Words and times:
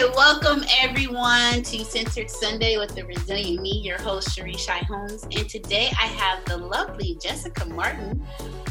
right, 0.00 0.16
welcome 0.16 0.64
everyone 0.80 1.62
to 1.62 1.84
Centered 1.84 2.28
Sunday 2.28 2.78
with 2.78 2.96
the 2.96 3.04
Resilient 3.04 3.62
Me, 3.62 3.80
your 3.84 4.00
host 4.00 4.34
Shy 4.34 4.78
Holmes. 4.78 5.22
And 5.22 5.48
today 5.48 5.88
I 6.00 6.06
have 6.06 6.44
the 6.46 6.56
lovely 6.56 7.16
Jessica 7.22 7.64
Martin 7.66 8.20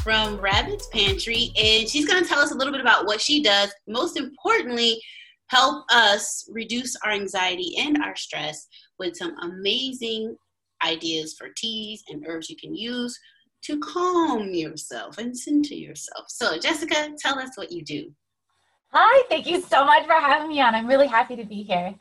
from 0.02 0.36
Rabbit's 0.36 0.86
Pantry, 0.88 1.50
and 1.56 1.88
she's 1.88 2.06
going 2.06 2.22
to 2.22 2.28
tell 2.28 2.40
us 2.40 2.50
a 2.50 2.54
little 2.54 2.72
bit 2.72 2.82
about 2.82 3.06
what 3.06 3.22
she 3.22 3.42
does. 3.42 3.72
Most 3.88 4.18
importantly, 4.18 5.00
help 5.46 5.86
us 5.90 6.46
reduce 6.52 6.94
our 6.96 7.12
anxiety 7.12 7.74
and 7.78 8.02
our 8.02 8.16
stress 8.16 8.66
with 8.98 9.16
some 9.16 9.34
amazing 9.40 10.36
ideas 10.84 11.34
for 11.38 11.48
teas 11.56 12.04
and 12.10 12.22
herbs 12.28 12.50
you 12.50 12.56
can 12.56 12.74
use 12.74 13.18
to 13.62 13.80
calm 13.80 14.50
yourself 14.50 15.16
and 15.16 15.34
center 15.34 15.74
yourself. 15.74 16.26
So, 16.28 16.58
Jessica, 16.58 17.12
tell 17.18 17.38
us 17.38 17.56
what 17.56 17.72
you 17.72 17.82
do. 17.82 18.12
Hi, 18.96 19.24
thank 19.28 19.46
you 19.46 19.60
so 19.60 19.84
much 19.84 20.06
for 20.06 20.12
having 20.12 20.48
me 20.48 20.60
on. 20.60 20.72
I'm 20.72 20.86
really 20.86 21.08
happy 21.08 21.34
to 21.34 21.44
be 21.44 21.64
here. 21.64 21.96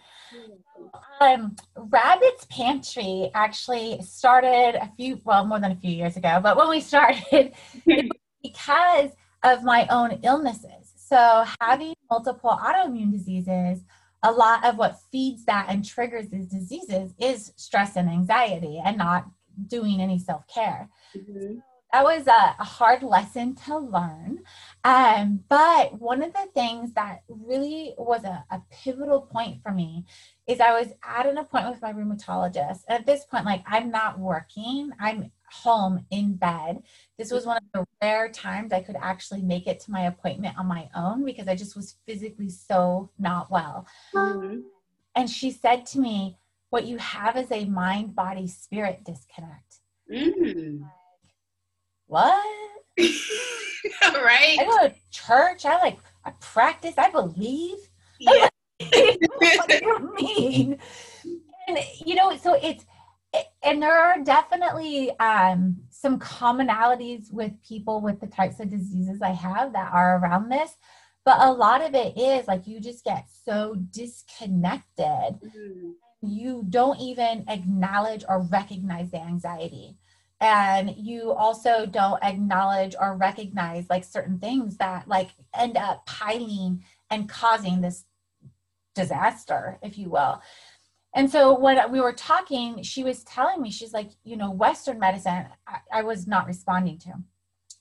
Um, 1.20 1.56
Rabbit's 1.76 2.46
Pantry 2.52 3.32
actually 3.34 4.00
started 4.04 4.76
a 4.80 4.92
few, 4.96 5.20
well, 5.24 5.44
more 5.44 5.60
than 5.60 5.72
a 5.72 5.76
few 5.76 5.90
years 5.90 6.18
ago, 6.18 6.40
but 6.44 6.56
when 6.56 6.70
we 6.70 6.82
started, 6.82 7.54
because 8.44 9.10
of 9.42 9.64
my 9.64 9.88
own 9.90 10.20
illnesses. 10.22 10.94
So, 10.96 11.46
having 11.60 11.96
multiple 12.12 12.52
autoimmune 12.62 13.12
diseases, 13.12 13.84
a 14.22 14.32
lot 14.32 14.64
of 14.64 14.78
what 14.78 15.00
feeds 15.12 15.46
that 15.46 15.66
and 15.70 15.84
triggers 15.84 16.30
these 16.30 16.46
diseases 16.46 17.16
is 17.20 17.54
stress 17.56 17.96
and 17.96 18.08
anxiety 18.08 18.80
and 18.86 19.00
not 19.00 19.26
doing 19.68 20.00
any 20.00 20.20
self 20.20 20.46
care. 20.48 20.90
Mm-hmm. 21.18 21.56
That 21.94 22.04
was 22.04 22.26
a, 22.26 22.56
a, 22.60 22.64
hard 22.64 23.04
lesson 23.04 23.54
to 23.68 23.78
learn. 23.78 24.40
Um, 24.86 25.44
but 25.48 26.00
one 26.00 26.22
of 26.22 26.34
the 26.34 26.48
things 26.54 26.94
that 26.94 27.24
really 27.30 27.94
was 27.98 28.26
a, 28.26 28.44
a 28.52 28.62
pivotal 28.70 29.22
point 29.22 29.62
for 29.64 29.72
me 29.72 30.06
is 30.46 30.60
I 30.60 30.78
was 30.78 30.90
at 31.04 31.26
an 31.26 31.38
appointment 31.38 31.76
with 31.76 31.82
my 31.82 31.94
rheumatologist. 31.94 32.82
At 32.90 33.06
this 33.06 33.24
point, 33.24 33.46
like 33.46 33.64
I'm 33.66 33.92
not 33.92 34.20
working, 34.20 34.92
I'm 35.00 35.32
home 35.50 36.06
in 36.12 36.34
bed. 36.34 36.84
This 37.18 37.32
was 37.32 37.46
one 37.46 37.58
of 37.58 37.64
the 37.74 37.86
rare 38.02 38.28
times 38.28 38.74
I 38.74 38.82
could 38.82 38.98
actually 39.00 39.42
make 39.42 39.68
it 39.68 39.80
to 39.82 39.92
my 39.92 40.02
appointment 40.02 40.58
on 40.60 40.68
my 40.68 40.90
own 40.94 41.24
because 41.24 41.48
I 41.48 41.56
just 41.56 41.78
was 41.78 41.96
physically 42.06 42.50
so 42.50 43.10
not 43.18 43.50
well. 43.50 43.88
Mm-hmm. 44.14 44.60
And 45.16 45.30
she 45.30 45.52
said 45.52 45.86
to 45.88 46.00
me, 46.00 46.38
What 46.72 46.86
you 46.86 46.98
have 46.98 47.38
is 47.38 47.52
a 47.52 47.66
mind 47.66 48.16
body 48.16 48.48
spirit 48.48 49.06
disconnect. 49.06 49.78
Mm. 50.12 50.82
Like, 50.82 50.90
what? 52.08 52.44
right? 54.04 54.58
I 54.60 54.66
go 54.66 54.88
to 54.88 54.96
church. 55.12 55.66
I 55.66 55.78
like, 55.80 56.00
I 56.26 56.32
practice. 56.40 56.96
I 56.98 57.10
believe. 57.10 57.78
Yeah. 58.20 58.50
what 58.80 59.70
do 59.70 59.80
you 59.82 60.16
mean? 60.20 60.80
And, 61.68 61.80
you 62.06 62.16
know, 62.16 62.36
so 62.38 62.58
it's, 62.62 62.86
and 63.64 63.82
there 63.82 63.98
are 63.98 64.20
definitely 64.24 65.18
um, 65.20 65.78
some 65.90 66.20
commonalities 66.20 67.32
with 67.32 67.52
people 67.68 68.02
with 68.02 68.20
the 68.20 68.28
types 68.28 68.60
of 68.60 68.70
diseases 68.70 69.22
I 69.22 69.32
have 69.32 69.74
that 69.74 69.92
are 69.92 70.18
around 70.18 70.50
this. 70.50 70.76
But 71.26 71.38
a 71.40 71.52
lot 71.52 71.82
of 71.82 71.96
it 71.96 72.18
is 72.18 72.48
like 72.48 72.68
you 72.68 72.80
just 72.80 73.06
get 73.06 73.28
so 73.46 73.76
disconnected. 73.92 75.40
Mm-hmm. 75.40 75.92
You 76.22 76.66
don't 76.70 77.00
even 77.00 77.46
acknowledge 77.48 78.24
or 78.28 78.42
recognize 78.44 79.12
the 79.12 79.22
anxiety. 79.22 79.98
And 80.44 80.94
you 80.98 81.32
also 81.32 81.86
don't 81.86 82.22
acknowledge 82.22 82.96
or 83.00 83.16
recognize 83.16 83.86
like 83.90 84.04
certain 84.04 84.40
things 84.40 84.76
that 84.76 85.08
like 85.08 85.30
end 85.58 85.78
up 85.78 86.06
piling 86.06 86.84
and 87.10 87.30
causing 87.30 87.80
this 87.80 88.04
disaster, 88.94 89.80
if 89.82 89.98
you 89.98 90.10
will. 90.10 90.42
And 91.16 91.32
so 91.32 91.58
when 91.58 91.80
we 91.94 92.02
were 92.02 92.12
talking, 92.12 92.84
she 92.84 93.06
was 93.06 93.24
telling 93.24 93.62
me, 93.62 93.72
she's 93.72 93.94
like, 93.94 94.10
you 94.26 94.36
know, 94.36 94.52
Western 94.52 95.00
medicine, 95.00 95.46
I, 95.66 95.78
I, 95.94 96.02
was 96.02 96.28
not 96.28 96.46
responding 96.46 96.98
to. 97.00 97.14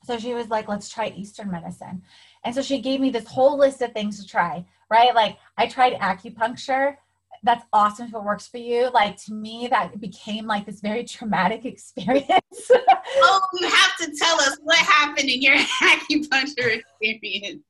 So 0.04 0.16
she 0.18 0.32
was 0.32 0.46
like, 0.48 0.68
let's 0.68 0.88
try 0.88 1.08
Eastern 1.08 1.50
medicine. 1.50 2.02
And 2.44 2.54
so 2.54 2.62
she 2.62 2.80
gave 2.80 3.00
me 3.00 3.10
this 3.10 3.26
whole 3.26 3.58
list 3.58 3.82
of 3.82 3.92
things 3.92 4.20
to 4.20 4.28
try, 4.28 4.64
right? 4.88 5.12
Like 5.16 5.36
I 5.58 5.66
tried 5.66 5.94
acupuncture. 5.94 6.96
That's 7.42 7.64
awesome 7.72 8.06
if 8.06 8.14
it 8.14 8.22
works 8.22 8.46
for 8.46 8.58
you. 8.58 8.90
Like 8.90 9.16
to 9.24 9.34
me, 9.34 9.66
that 9.70 10.00
became 10.00 10.46
like 10.46 10.66
this 10.66 10.80
very 10.80 11.04
traumatic 11.04 11.64
experience. 11.64 12.70
oh, 12.70 13.40
you 13.54 13.68
have 13.68 13.96
to 14.00 14.12
tell 14.16 14.40
us 14.40 14.58
what 14.62 14.78
happened 14.78 15.28
in 15.28 15.42
your 15.42 15.56
acupuncture 15.82 16.80
experience. 16.80 17.62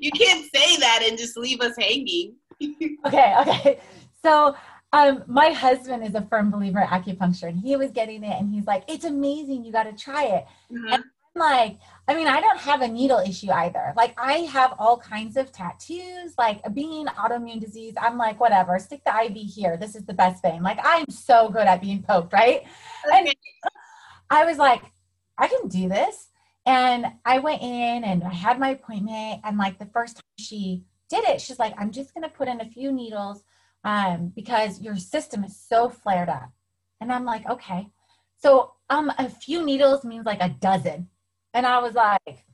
you 0.00 0.10
can't 0.12 0.44
say 0.54 0.76
that 0.78 1.06
and 1.06 1.18
just 1.18 1.36
leave 1.36 1.60
us 1.60 1.74
hanging. 1.78 2.36
okay, 3.06 3.34
okay. 3.40 3.80
So 4.22 4.56
um, 4.94 5.24
my 5.26 5.50
husband 5.50 6.04
is 6.04 6.14
a 6.14 6.22
firm 6.22 6.50
believer 6.50 6.80
in 6.80 6.86
acupuncture 6.86 7.48
and 7.48 7.58
he 7.58 7.76
was 7.76 7.90
getting 7.90 8.22
it 8.22 8.40
and 8.40 8.48
he's 8.48 8.66
like, 8.66 8.84
it's 8.88 9.04
amazing. 9.04 9.64
You 9.64 9.72
got 9.72 9.84
to 9.84 9.92
try 9.92 10.24
it. 10.24 10.46
Mm-hmm. 10.72 10.92
And 10.92 11.04
like, 11.34 11.78
I 12.06 12.14
mean, 12.14 12.26
I 12.26 12.40
don't 12.40 12.58
have 12.58 12.82
a 12.82 12.88
needle 12.88 13.18
issue 13.18 13.50
either. 13.50 13.92
Like 13.96 14.14
I 14.18 14.38
have 14.52 14.74
all 14.78 14.98
kinds 14.98 15.36
of 15.36 15.50
tattoos, 15.52 16.34
like 16.38 16.62
being 16.74 17.06
autoimmune 17.06 17.60
disease. 17.60 17.94
I'm 18.00 18.18
like, 18.18 18.38
whatever, 18.40 18.78
stick 18.78 19.02
the 19.04 19.24
IV 19.24 19.36
here. 19.36 19.76
This 19.76 19.96
is 19.96 20.04
the 20.04 20.14
best 20.14 20.42
thing. 20.42 20.62
Like 20.62 20.78
I'm 20.82 21.08
so 21.10 21.48
good 21.48 21.66
at 21.66 21.80
being 21.80 22.02
poked, 22.02 22.32
right? 22.32 22.62
Okay. 23.06 23.18
And 23.18 23.34
I 24.30 24.44
was 24.44 24.58
like, 24.58 24.82
I 25.38 25.48
can 25.48 25.68
do 25.68 25.88
this. 25.88 26.28
And 26.66 27.06
I 27.24 27.38
went 27.40 27.62
in 27.62 28.04
and 28.04 28.24
I 28.24 28.32
had 28.32 28.58
my 28.58 28.70
appointment. 28.70 29.40
And 29.44 29.58
like 29.58 29.78
the 29.78 29.86
first 29.86 30.16
time 30.16 30.22
she 30.38 30.84
did 31.10 31.24
it, 31.24 31.40
she's 31.40 31.58
like, 31.58 31.74
I'm 31.78 31.90
just 31.90 32.14
going 32.14 32.22
to 32.22 32.34
put 32.34 32.48
in 32.48 32.60
a 32.60 32.70
few 32.70 32.92
needles 32.92 33.42
um, 33.84 34.32
because 34.34 34.80
your 34.80 34.96
system 34.96 35.44
is 35.44 35.58
so 35.58 35.88
flared 35.88 36.28
up. 36.28 36.50
And 37.00 37.12
I'm 37.12 37.24
like, 37.24 37.48
okay. 37.48 37.88
So 38.38 38.72
um, 38.90 39.12
a 39.18 39.28
few 39.28 39.64
needles 39.64 40.04
means 40.04 40.26
like 40.26 40.40
a 40.40 40.48
dozen. 40.48 41.08
And 41.54 41.64
I 41.66 41.78
was 41.78 41.94
like, 41.94 42.44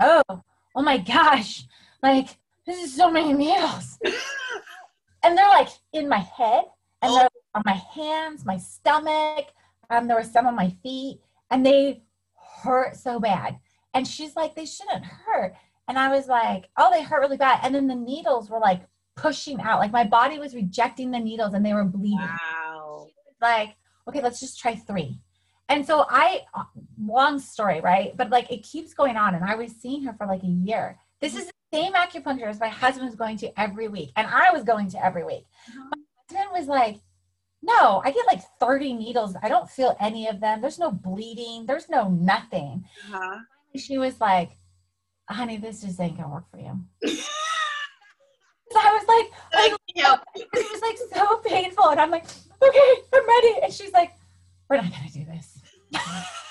oh, 0.00 0.22
oh 0.28 0.82
my 0.82 0.98
gosh, 0.98 1.64
like 2.02 2.28
this 2.66 2.82
is 2.82 2.94
so 2.94 3.10
many 3.10 3.32
needles. 3.32 3.98
and 5.24 5.36
they're 5.36 5.48
like 5.48 5.68
in 5.92 6.08
my 6.08 6.18
head 6.18 6.64
and 7.00 7.12
they're 7.12 7.28
on 7.54 7.62
my 7.66 7.80
hands, 7.94 8.44
my 8.44 8.58
stomach, 8.58 9.46
um, 9.90 10.06
there 10.06 10.16
were 10.16 10.22
some 10.22 10.46
on 10.46 10.54
my 10.54 10.70
feet, 10.82 11.20
and 11.50 11.66
they 11.66 12.02
hurt 12.62 12.96
so 12.96 13.20
bad. 13.20 13.58
And 13.94 14.06
she's 14.06 14.34
like, 14.36 14.54
they 14.54 14.64
shouldn't 14.64 15.04
hurt. 15.04 15.54
And 15.88 15.98
I 15.98 16.08
was 16.14 16.28
like, 16.28 16.68
oh, 16.78 16.90
they 16.90 17.02
hurt 17.02 17.20
really 17.20 17.36
bad. 17.36 17.60
And 17.62 17.74
then 17.74 17.88
the 17.88 17.94
needles 17.94 18.48
were 18.48 18.58
like 18.58 18.82
pushing 19.16 19.60
out. 19.60 19.80
Like 19.80 19.92
my 19.92 20.04
body 20.04 20.38
was 20.38 20.54
rejecting 20.54 21.10
the 21.10 21.18
needles 21.18 21.52
and 21.52 21.64
they 21.66 21.74
were 21.74 21.84
bleeding. 21.84 22.18
Wow. 22.18 23.08
Like, 23.40 23.76
okay, 24.08 24.22
let's 24.22 24.40
just 24.40 24.58
try 24.58 24.74
three. 24.74 25.18
And 25.68 25.86
so 25.86 26.06
I, 26.08 26.42
long 27.06 27.38
story, 27.38 27.80
right? 27.80 28.16
But 28.16 28.30
like 28.30 28.50
it 28.50 28.62
keeps 28.62 28.94
going 28.94 29.16
on. 29.16 29.34
And 29.34 29.44
I 29.44 29.54
was 29.54 29.72
seeing 29.72 30.02
her 30.04 30.12
for 30.12 30.26
like 30.26 30.42
a 30.42 30.46
year. 30.46 30.98
This 31.20 31.36
is 31.36 31.46
the 31.46 31.52
same 31.72 31.92
acupuncture 31.94 32.48
as 32.48 32.60
my 32.60 32.68
husband 32.68 33.06
was 33.06 33.14
going 33.14 33.36
to 33.38 33.60
every 33.60 33.88
week. 33.88 34.12
And 34.16 34.26
I 34.26 34.50
was 34.52 34.64
going 34.64 34.90
to 34.90 35.04
every 35.04 35.24
week. 35.24 35.46
Uh-huh. 35.68 35.88
My 35.90 36.36
husband 36.36 36.58
was 36.58 36.68
like, 36.68 37.00
no, 37.62 38.02
I 38.04 38.10
get 38.10 38.26
like 38.26 38.40
30 38.58 38.94
needles. 38.94 39.36
I 39.40 39.48
don't 39.48 39.70
feel 39.70 39.96
any 40.00 40.26
of 40.26 40.40
them. 40.40 40.60
There's 40.60 40.80
no 40.80 40.90
bleeding. 40.90 41.64
There's 41.66 41.88
no 41.88 42.08
nothing. 42.08 42.84
Uh-huh. 43.12 43.38
She 43.76 43.98
was 43.98 44.20
like, 44.20 44.58
honey, 45.28 45.56
this 45.56 45.80
just 45.82 46.00
ain't 46.00 46.16
gonna 46.16 46.28
work 46.28 46.50
for 46.50 46.58
you. 46.58 46.78
so 47.06 48.78
I 48.78 48.92
was 48.92 49.06
like, 49.06 49.30
like 49.70 49.80
yeah. 49.94 50.16
it 50.34 50.48
was 50.52 50.82
like 50.82 50.98
so 51.14 51.36
painful. 51.38 51.88
And 51.90 52.00
I'm 52.00 52.10
like, 52.10 52.26
okay, 52.62 52.94
I'm 53.14 53.26
ready. 53.28 53.60
And 53.62 53.72
she's 53.72 53.92
like, 53.92 54.12
we're 54.68 54.76
not 54.76 54.90
gonna 54.90 55.10
do 55.12 55.24
this. 55.24 55.60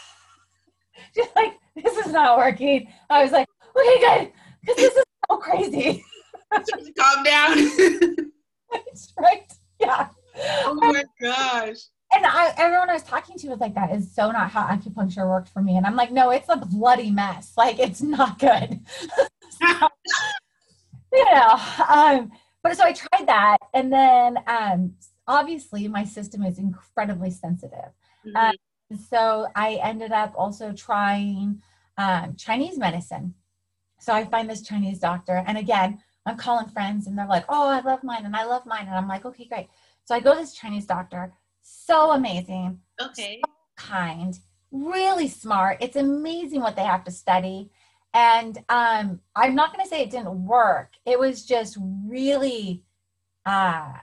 she's 1.15 1.27
like, 1.35 1.59
this 1.75 1.97
is 2.05 2.13
not 2.13 2.37
working. 2.37 2.87
I 3.09 3.23
was 3.23 3.31
like, 3.31 3.47
okay, 3.77 3.99
good, 3.99 4.31
because 4.61 4.75
this 4.77 4.95
is 4.95 5.03
so 5.29 5.37
crazy. 5.37 6.03
Calm 6.99 7.23
down. 7.23 7.57
right? 9.19 9.53
Yeah. 9.79 10.09
Oh 10.65 10.73
my 10.75 11.03
gosh. 11.21 11.77
And 12.13 12.25
I, 12.25 12.53
everyone 12.57 12.89
I 12.89 12.93
was 12.93 13.03
talking 13.03 13.37
to 13.37 13.47
was 13.47 13.61
like, 13.61 13.73
that 13.75 13.95
is 13.95 14.13
so 14.13 14.31
not 14.31 14.51
how 14.51 14.63
acupuncture 14.63 15.27
worked 15.29 15.47
for 15.47 15.61
me. 15.61 15.77
And 15.77 15.85
I'm 15.85 15.95
like, 15.95 16.11
no, 16.11 16.29
it's 16.31 16.49
a 16.49 16.57
bloody 16.57 17.09
mess. 17.09 17.53
Like, 17.55 17.79
it's 17.79 18.01
not 18.01 18.37
good. 18.37 18.81
so, 19.61 19.87
know. 21.13 21.59
Um, 21.87 22.31
but 22.63 22.75
so 22.75 22.83
I 22.83 22.93
tried 22.93 23.27
that. 23.27 23.57
And 23.73 23.91
then 23.91 24.37
um, 24.47 24.93
obviously 25.27 25.87
my 25.87 26.03
system 26.03 26.43
is 26.43 26.59
incredibly 26.59 27.31
sensitive. 27.31 27.91
Mm-hmm. 28.25 28.35
Um, 28.35 28.55
so 28.99 29.47
I 29.55 29.75
ended 29.83 30.11
up 30.11 30.33
also 30.35 30.73
trying 30.73 31.61
um, 31.97 32.35
Chinese 32.35 32.77
medicine. 32.77 33.35
So 33.99 34.13
I 34.13 34.25
find 34.25 34.49
this 34.49 34.61
Chinese 34.61 34.99
doctor. 34.99 35.43
And 35.45 35.57
again, 35.57 35.99
I'm 36.25 36.37
calling 36.37 36.67
friends 36.69 37.07
and 37.07 37.17
they're 37.17 37.27
like, 37.27 37.45
oh, 37.49 37.69
I 37.69 37.81
love 37.81 38.03
mine 38.03 38.25
and 38.25 38.35
I 38.35 38.45
love 38.45 38.65
mine. 38.65 38.87
And 38.87 38.95
I'm 38.95 39.07
like, 39.07 39.25
okay, 39.25 39.45
great. 39.45 39.67
So 40.05 40.15
I 40.15 40.19
go 40.19 40.33
to 40.33 40.39
this 40.39 40.53
Chinese 40.53 40.85
doctor. 40.85 41.33
So 41.61 42.11
amazing. 42.11 42.79
Okay. 43.01 43.41
So 43.45 43.51
kind, 43.77 44.37
really 44.71 45.27
smart. 45.27 45.77
It's 45.81 45.95
amazing 45.95 46.61
what 46.61 46.75
they 46.75 46.83
have 46.83 47.03
to 47.05 47.11
study 47.11 47.69
and 48.13 48.57
um, 48.67 49.21
i'm 49.37 49.55
not 49.55 49.73
going 49.73 49.81
to 49.81 49.89
say 49.89 50.01
it 50.01 50.09
didn't 50.09 50.45
work 50.45 50.89
it 51.05 51.17
was 51.17 51.45
just 51.45 51.77
really 52.05 52.83
uh 53.45 53.93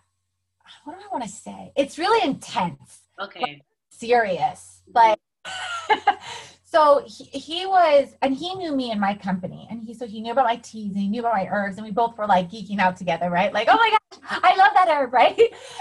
what 0.85 0.99
do 0.99 1.05
I 1.05 1.13
want 1.13 1.25
to 1.25 1.31
say? 1.31 1.73
It's 1.77 1.99
really 1.99 2.27
intense. 2.27 3.01
Okay. 3.21 3.41
Like, 3.41 3.63
serious. 3.99 4.83
Like 4.95 5.19
so 6.65 7.03
he, 7.07 7.25
he 7.25 7.67
was 7.67 8.15
and 8.23 8.35
he 8.35 8.55
knew 8.55 8.75
me 8.75 8.91
and 8.91 9.01
my 9.01 9.15
company 9.15 9.67
and 9.71 9.83
he 9.83 9.95
so 9.95 10.07
he 10.07 10.21
knew 10.21 10.33
about 10.33 10.47
my 10.47 10.57
teas 10.57 10.93
and 10.93 11.03
he 11.03 11.09
knew 11.09 11.21
about 11.21 11.35
my 11.35 11.49
herbs 11.51 11.77
and 11.77 11.87
we 11.87 11.93
both 11.93 12.17
were 12.17 12.27
like 12.27 12.51
geeking 12.51 12.79
out 12.79 12.97
together, 12.97 13.31
right? 13.31 13.53
Like, 13.53 13.69
oh 13.71 13.77
my 13.77 13.91
gosh, 13.91 14.41
I 14.43 14.57
love 14.57 14.73
that 14.75 14.89
herb, 14.89 15.13
right? 15.13 15.39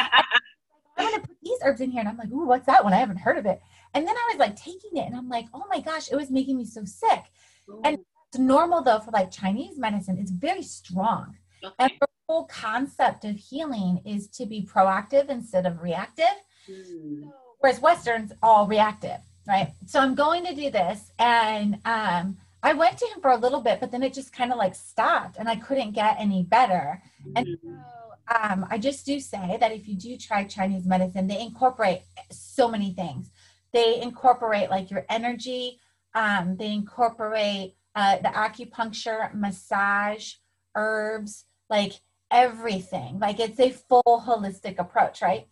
I'm 0.97 1.11
gonna 1.11 1.19
put 1.19 1.37
these 1.43 1.59
herbs 1.63 1.81
in 1.81 1.91
here. 1.91 1.99
And 1.99 2.09
I'm 2.09 2.17
like, 2.17 2.31
ooh, 2.31 2.45
what's 2.45 2.65
that 2.65 2.83
one? 2.83 2.93
I 2.93 2.97
haven't 2.97 3.17
heard 3.17 3.37
of 3.37 3.45
it. 3.45 3.61
And 3.93 4.07
then 4.07 4.15
I 4.15 4.29
was 4.31 4.39
like 4.39 4.55
taking 4.55 4.97
it 4.97 5.05
and 5.05 5.15
I'm 5.15 5.29
like, 5.29 5.45
oh 5.53 5.63
my 5.69 5.79
gosh, 5.79 6.11
it 6.11 6.15
was 6.15 6.31
making 6.31 6.57
me 6.57 6.65
so 6.65 6.83
sick. 6.85 7.23
Ooh. 7.69 7.81
And 7.83 7.99
it's 8.29 8.39
normal 8.39 8.81
though 8.81 8.99
for 8.99 9.11
like 9.11 9.31
Chinese 9.31 9.77
medicine, 9.77 10.17
it's 10.19 10.31
very 10.31 10.63
strong. 10.63 11.35
Okay. 11.63 11.73
And 11.79 11.91
the 11.99 12.07
whole 12.27 12.45
concept 12.45 13.25
of 13.25 13.35
healing 13.35 14.01
is 14.05 14.27
to 14.29 14.45
be 14.45 14.65
proactive 14.65 15.29
instead 15.29 15.65
of 15.65 15.81
reactive. 15.81 16.25
Mm. 16.69 17.31
Whereas 17.59 17.80
Western's 17.81 18.31
all 18.44 18.68
reactive, 18.68 19.19
right? 19.48 19.74
So 19.86 20.00
I'm 20.00 20.15
going 20.15 20.45
to 20.45 20.56
do 20.56 20.69
this. 20.69 21.12
And 21.18 21.80
um, 21.86 22.38
I 22.63 22.74
went 22.74 22.98
to 23.00 23.06
him 23.07 23.21
for 23.21 23.31
a 23.31 23.38
little 23.38 23.62
bit, 23.62 23.80
but 23.80 23.92
then 23.92 24.04
it 24.04 24.13
just 24.13 24.33
kind 24.33 24.51
of 24.51 24.57
like 24.57 24.75
stopped 24.75 25.38
and 25.38 25.50
I 25.50 25.56
couldn't 25.56 25.92
get 25.92 26.18
any 26.19 26.44
better. 26.44 27.01
Mm. 27.25 27.31
And 27.36 27.57
so 27.63 28.36
um, 28.36 28.65
I 28.69 28.77
just 28.77 29.06
do 29.06 29.19
say 29.19 29.57
that 29.59 29.71
if 29.71 29.88
you 29.88 29.95
do 29.95 30.18
try 30.18 30.44
Chinese 30.44 30.86
medicine, 30.86 31.27
they 31.27 31.39
incorporate 31.39 32.01
so 32.31 32.68
many 32.68 32.92
things. 32.92 33.31
They 33.74 34.01
incorporate 34.01 34.69
like 34.69 34.92
your 34.92 35.06
energy, 35.09 35.80
um, 36.13 36.57
they 36.57 36.71
incorporate 36.71 37.75
uh, 37.95 38.18
the 38.18 38.30
acupuncture, 38.30 39.33
massage, 39.33 40.33
herbs, 40.75 41.45
like 41.69 41.94
everything. 42.31 43.19
Like 43.19 43.39
it's 43.39 43.59
a 43.59 43.71
full 43.71 44.24
holistic 44.25 44.80
approach, 44.80 45.21
right? 45.21 45.48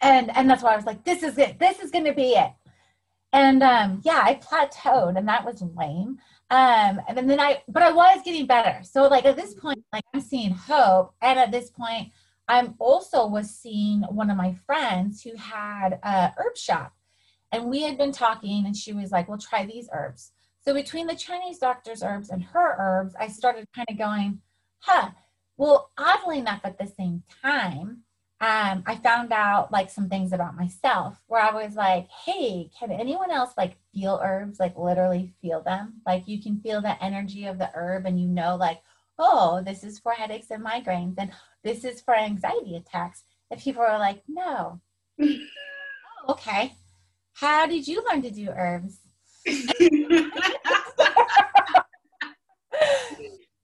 And 0.00 0.34
and 0.36 0.48
that's 0.48 0.62
why 0.62 0.72
I 0.72 0.76
was 0.76 0.86
like, 0.86 1.04
this 1.04 1.22
is 1.22 1.38
it. 1.38 1.58
This 1.58 1.80
is 1.80 1.90
going 1.90 2.04
to 2.04 2.12
be 2.12 2.32
it. 2.32 2.52
And 3.32 3.62
um, 3.62 4.00
yeah, 4.04 4.22
I 4.24 4.34
plateaued, 4.34 5.18
and 5.18 5.28
that 5.28 5.44
was 5.44 5.62
lame. 5.62 6.18
Um, 6.48 7.00
and 7.08 7.28
then, 7.28 7.40
I, 7.40 7.62
but 7.66 7.82
I 7.82 7.90
was 7.90 8.22
getting 8.24 8.46
better. 8.46 8.82
So 8.84 9.08
like 9.08 9.24
at 9.24 9.36
this 9.36 9.54
point, 9.54 9.82
like 9.92 10.04
I'm 10.14 10.20
seeing 10.20 10.52
hope. 10.52 11.12
And 11.20 11.38
at 11.38 11.50
this 11.50 11.70
point, 11.70 12.12
I'm 12.48 12.74
also 12.78 13.26
was 13.26 13.50
seeing 13.50 14.02
one 14.02 14.30
of 14.30 14.36
my 14.36 14.54
friends 14.64 15.22
who 15.22 15.34
had 15.36 15.98
a 16.04 16.32
herb 16.36 16.56
shop 16.56 16.92
and 17.52 17.66
we 17.66 17.82
had 17.82 17.98
been 17.98 18.12
talking 18.12 18.64
and 18.66 18.76
she 18.76 18.92
was 18.92 19.10
like, 19.10 19.28
well, 19.28 19.38
try 19.38 19.66
these 19.66 19.88
herbs. 19.92 20.32
So 20.64 20.74
between 20.74 21.06
the 21.06 21.14
Chinese 21.14 21.58
doctor's 21.58 22.02
herbs 22.02 22.30
and 22.30 22.42
her 22.42 22.76
herbs, 22.78 23.14
I 23.18 23.28
started 23.28 23.66
kind 23.74 23.86
of 23.90 23.98
going, 23.98 24.40
huh, 24.78 25.10
well, 25.56 25.90
oddly 25.96 26.38
enough, 26.38 26.60
at 26.64 26.78
the 26.78 26.86
same 26.86 27.22
time, 27.42 28.02
um, 28.38 28.82
I 28.86 28.96
found 28.96 29.32
out 29.32 29.72
like 29.72 29.88
some 29.88 30.10
things 30.10 30.32
about 30.32 30.56
myself 30.56 31.16
where 31.26 31.40
I 31.40 31.52
was 31.52 31.74
like, 31.74 32.06
hey, 32.08 32.70
can 32.78 32.90
anyone 32.92 33.30
else 33.30 33.52
like 33.56 33.78
feel 33.94 34.20
herbs, 34.22 34.60
like 34.60 34.76
literally 34.76 35.32
feel 35.40 35.62
them? 35.62 36.02
Like 36.04 36.28
you 36.28 36.42
can 36.42 36.60
feel 36.60 36.82
the 36.82 37.02
energy 37.02 37.46
of 37.46 37.56
the 37.58 37.70
herb 37.74 38.04
and 38.04 38.20
you 38.20 38.28
know, 38.28 38.56
like, 38.56 38.82
oh, 39.18 39.62
this 39.64 39.82
is 39.82 39.98
for 39.98 40.12
headaches 40.12 40.50
and 40.50 40.62
migraines 40.62 41.14
and 41.16 41.32
this 41.64 41.82
is 41.82 42.02
for 42.02 42.14
anxiety 42.14 42.76
attacks. 42.76 43.22
And 43.50 43.58
people 43.58 43.82
are 43.82 43.98
like, 43.98 44.22
no. 44.28 44.82
oh, 45.22 45.38
okay. 46.28 46.74
How 47.32 47.66
did 47.66 47.88
you 47.88 48.04
learn 48.10 48.20
to 48.20 48.30
do 48.30 48.50
herbs? 48.50 48.98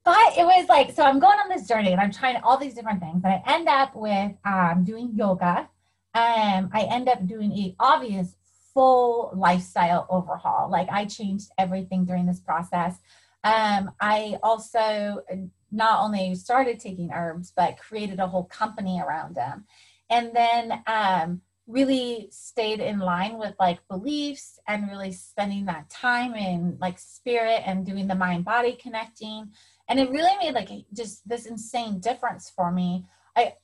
but 0.04 0.36
it 0.36 0.44
was 0.44 0.68
like 0.68 0.92
so 0.92 1.02
i'm 1.02 1.18
going 1.18 1.38
on 1.38 1.48
this 1.48 1.66
journey 1.66 1.92
and 1.92 2.00
i'm 2.00 2.12
trying 2.12 2.36
all 2.42 2.56
these 2.56 2.74
different 2.74 3.00
things. 3.00 3.22
And 3.24 3.34
i 3.34 3.42
end 3.46 3.68
up 3.68 3.94
with 3.94 4.32
um, 4.44 4.84
doing 4.84 5.12
yoga. 5.14 5.68
Um, 6.14 6.70
i 6.72 6.86
end 6.90 7.08
up 7.08 7.26
doing 7.26 7.52
a 7.52 7.74
obvious 7.80 8.34
full 8.74 9.32
lifestyle 9.34 10.06
overhaul. 10.10 10.70
Like 10.70 10.88
i 10.90 11.04
changed 11.04 11.50
everything 11.58 12.04
during 12.04 12.26
this 12.26 12.40
process. 12.40 12.96
Um, 13.44 13.92
i 14.00 14.38
also 14.42 15.22
not 15.70 16.04
only 16.04 16.34
started 16.34 16.78
taking 16.80 17.10
herbs 17.12 17.52
but 17.54 17.78
created 17.78 18.18
a 18.20 18.26
whole 18.26 18.44
company 18.44 19.00
around 19.00 19.34
them. 19.34 19.64
And 20.10 20.36
then 20.36 20.82
um, 20.86 21.40
really 21.66 22.28
stayed 22.30 22.80
in 22.80 22.98
line 22.98 23.38
with 23.38 23.54
like 23.58 23.78
beliefs 23.88 24.58
and 24.66 24.88
really 24.88 25.12
spending 25.12 25.64
that 25.66 25.88
time 25.88 26.34
in 26.34 26.76
like 26.80 26.98
spirit 26.98 27.62
and 27.64 27.86
doing 27.86 28.08
the 28.08 28.14
mind 28.14 28.44
body 28.44 28.76
connecting 28.80 29.48
and 29.92 30.00
it 30.00 30.10
really 30.10 30.34
made 30.38 30.54
like 30.54 30.70
just 30.94 31.28
this 31.28 31.44
insane 31.44 32.00
difference 32.00 32.50
for 32.56 32.72
me. 32.72 33.04
I 33.36 33.56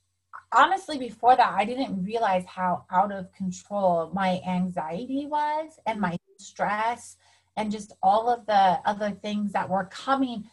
honestly 0.53 0.99
before 0.99 1.37
that 1.37 1.53
i 1.55 1.65
didn't 1.65 2.03
realize 2.05 2.45
how 2.47 2.85
out 2.91 3.13
of 3.13 3.31
control 3.33 4.11
my 4.15 4.41
anxiety 4.47 5.27
was 5.27 5.79
and 5.87 6.01
my 6.01 6.17
stress 6.39 7.17
and 7.57 7.71
just 7.73 7.93
all 8.03 8.31
of 8.31 8.47
the 8.47 8.79
other 8.87 9.11
things 9.11 9.53
that 9.53 9.69
were 9.69 9.85
coming 9.87 10.45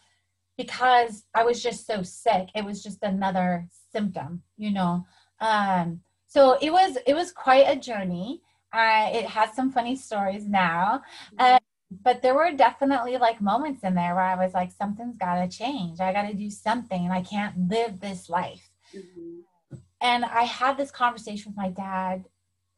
because 0.57 1.25
i 1.33 1.43
was 1.43 1.61
just 1.61 1.85
so 1.85 2.01
sick. 2.01 2.49
It 2.55 2.65
was 2.65 2.81
just 2.83 3.03
another 3.03 3.67
symptom 3.91 4.43
you 4.57 4.71
know? 4.71 5.05
Um 5.39 6.01
so 6.27 6.57
it 6.61 6.71
was 6.71 6.97
it 7.05 7.13
was 7.13 7.31
quite 7.31 7.65
a 7.67 7.75
journey. 7.75 8.41
Uh, 8.73 9.09
it 9.13 9.25
has 9.25 9.55
some 9.55 9.71
funny 9.71 9.95
stories 9.95 10.45
now. 10.49 11.01
Uh, 11.39 11.59
but 12.03 12.21
there 12.21 12.35
were 12.35 12.51
definitely 12.51 13.17
like 13.17 13.41
moments 13.41 13.83
in 13.83 13.95
there 13.95 14.15
where 14.15 14.23
I 14.23 14.35
was 14.35 14.53
like, 14.53 14.71
something's 14.71 15.17
got 15.17 15.35
to 15.35 15.47
change. 15.47 15.99
I 15.99 16.13
got 16.13 16.27
to 16.27 16.33
do 16.33 16.49
something. 16.49 17.09
I 17.11 17.21
can't 17.21 17.69
live 17.69 17.99
this 17.99 18.29
life. 18.29 18.69
Mm-hmm. 18.95 19.77
And 20.01 20.25
I 20.25 20.43
had 20.43 20.77
this 20.77 20.91
conversation 20.91 21.51
with 21.51 21.57
my 21.57 21.69
dad, 21.69 22.25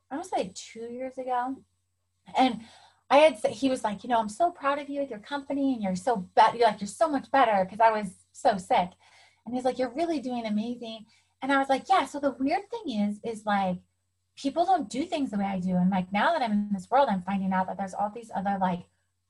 I 0.10 0.18
was 0.18 0.32
like 0.32 0.54
two 0.54 0.88
years 0.92 1.18
ago. 1.18 1.58
And 2.38 2.62
I 3.10 3.18
had 3.18 3.40
said, 3.40 3.52
he 3.52 3.70
was 3.70 3.84
like, 3.84 4.04
you 4.04 4.10
know, 4.10 4.20
I'm 4.20 4.30
so 4.30 4.52
proud 4.52 4.80
of 4.80 4.90
you 4.90 5.02
with 5.02 5.10
your 5.10 5.20
company 5.20 5.74
and 5.74 5.82
you're 5.82 5.96
so 5.96 6.18
better. 6.36 6.58
You're 6.58 6.68
like, 6.68 6.82
you're 6.82 6.88
so 6.88 7.10
much 7.10 7.32
better 7.32 7.66
because 7.66 7.80
I 7.80 7.92
was 7.92 8.10
so 8.32 8.58
sick. 8.58 8.90
And 9.46 9.56
he's 9.56 9.64
like, 9.64 9.80
you're 9.80 9.94
really 9.94 10.20
doing 10.20 10.46
amazing. 10.46 11.06
And 11.42 11.52
I 11.52 11.58
was 11.58 11.70
like, 11.70 11.84
yeah. 11.90 12.06
So 12.06 12.20
the 12.20 12.36
weird 12.40 12.70
thing 12.70 13.00
is, 13.02 13.20
is 13.24 13.46
like, 13.46 13.78
people 14.36 14.66
don't 14.66 14.90
do 14.90 15.06
things 15.06 15.32
the 15.32 15.38
way 15.38 15.46
I 15.46 15.60
do. 15.60 15.76
And 15.76 15.90
like 15.90 16.12
now 16.12 16.32
that 16.32 16.42
I'm 16.42 16.52
in 16.52 16.70
this 16.74 16.90
world, 16.90 17.08
I'm 17.10 17.24
finding 17.24 17.54
out 17.54 17.68
that 17.68 17.78
there's 17.78 17.94
all 17.94 18.12
these 18.14 18.32
other 18.36 18.58
like 18.60 18.86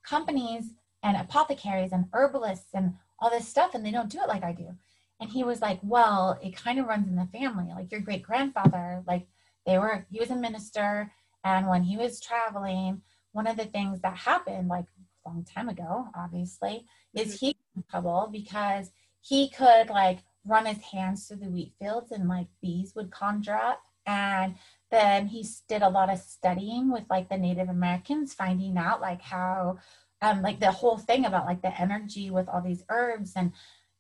companies 0.08 0.74
and 1.04 1.18
apothecaries 1.18 1.92
and 1.92 2.06
herbalists 2.14 2.70
and 2.74 2.94
all 3.20 3.30
this 3.30 3.48
stuff 3.48 3.74
and 3.74 3.86
they 3.86 3.92
don't 3.92 4.12
do 4.12 4.20
it 4.20 4.28
like 4.28 4.44
I 4.44 4.54
do. 4.54 4.76
And 5.20 5.30
he 5.30 5.44
was 5.44 5.62
like, 5.62 5.80
Well, 5.84 6.40
it 6.42 6.56
kind 6.56 6.80
of 6.80 6.88
runs 6.88 7.08
in 7.08 7.16
the 7.16 7.28
family. 7.32 7.66
Like 7.74 7.92
your 7.92 8.02
great 8.02 8.24
grandfather, 8.24 9.04
like 9.08 9.28
they 9.66 9.78
were, 9.78 10.06
he 10.12 10.20
was 10.20 10.30
a 10.30 10.36
minister. 10.36 11.12
And 11.44 11.68
when 11.68 11.84
he 11.84 11.98
was 11.98 12.20
traveling, 12.20 13.02
one 13.32 13.48
of 13.48 13.58
the 13.58 13.66
things 13.66 14.02
that 14.02 14.18
happened, 14.18 14.68
like 14.68 14.86
a 15.26 15.30
long 15.30 15.44
time 15.44 15.70
ago, 15.70 16.08
obviously, 16.16 16.86
is 17.14 17.36
mm-hmm. 17.36 17.46
he 17.48 17.58
in 17.76 17.84
trouble 17.90 18.30
because 18.32 18.92
he 19.22 19.50
could 19.50 19.90
like 19.90 20.20
run 20.46 20.66
his 20.66 20.82
hands 20.82 21.28
through 21.28 21.38
the 21.38 21.50
wheat 21.50 21.74
fields 21.80 22.12
and 22.12 22.28
like 22.28 22.48
bees 22.62 22.94
would 22.96 23.12
conjure 23.12 23.56
up. 23.56 23.82
And 24.06 24.56
then 24.92 25.28
he 25.28 25.46
did 25.68 25.82
a 25.82 25.90
lot 25.90 26.12
of 26.12 26.20
studying 26.20 26.92
with 26.92 27.04
like 27.10 27.30
the 27.30 27.38
Native 27.38 27.70
Americans, 27.70 28.34
finding 28.34 28.78
out 28.78 29.02
like 29.02 29.22
how, 29.22 29.78
um, 30.22 30.42
like 30.42 30.60
the 30.60 30.72
whole 30.72 30.98
thing 30.98 31.26
about 31.26 31.46
like 31.46 31.62
the 31.62 31.80
energy 31.80 32.30
with 32.32 32.48
all 32.48 32.62
these 32.62 32.84
herbs 32.90 33.34
and, 33.36 33.52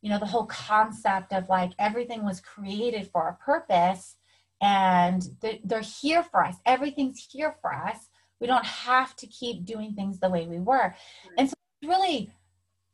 you 0.02 0.10
know, 0.10 0.20
the 0.20 0.26
whole 0.26 0.46
concept 0.46 1.34
of 1.34 1.50
like 1.50 1.72
everything 1.78 2.24
was 2.24 2.40
created 2.40 3.10
for 3.12 3.28
a 3.28 3.44
purpose 3.44 4.16
and 4.62 5.24
they're, 5.42 5.60
they're 5.64 5.82
here 5.82 6.24
for 6.24 6.44
us. 6.44 6.56
Everything's 6.66 7.28
here 7.32 7.56
for 7.62 7.74
us. 7.74 8.10
We 8.40 8.48
don't 8.48 8.66
have 8.66 9.16
to 9.18 9.28
keep 9.28 9.66
doing 9.66 9.94
things 9.94 10.20
the 10.20 10.30
way 10.30 10.48
we 10.48 10.60
were. 10.60 10.96
And 11.38 11.50
so 11.50 11.54
it's 11.82 11.90
really 11.90 12.32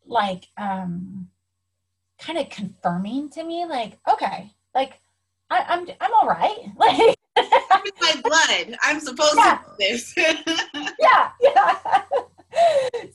like, 0.05 0.47
um, 0.57 1.29
kind 2.19 2.39
of 2.39 2.49
confirming 2.49 3.29
to 3.31 3.43
me, 3.43 3.65
like, 3.65 3.99
okay, 4.09 4.53
like 4.73 4.99
I, 5.49 5.73
am 5.73 5.81
I'm, 5.81 5.95
I'm 5.99 6.13
all 6.13 6.27
right. 6.27 6.57
Like 6.77 7.17
my 8.01 8.21
blood. 8.23 8.77
I'm 8.83 8.99
supposed 8.99 9.35
yeah. 9.37 9.57
to 9.57 9.69
do 9.69 9.75
this. 9.79 10.13
yeah, 10.99 11.29
yeah. 11.41 11.75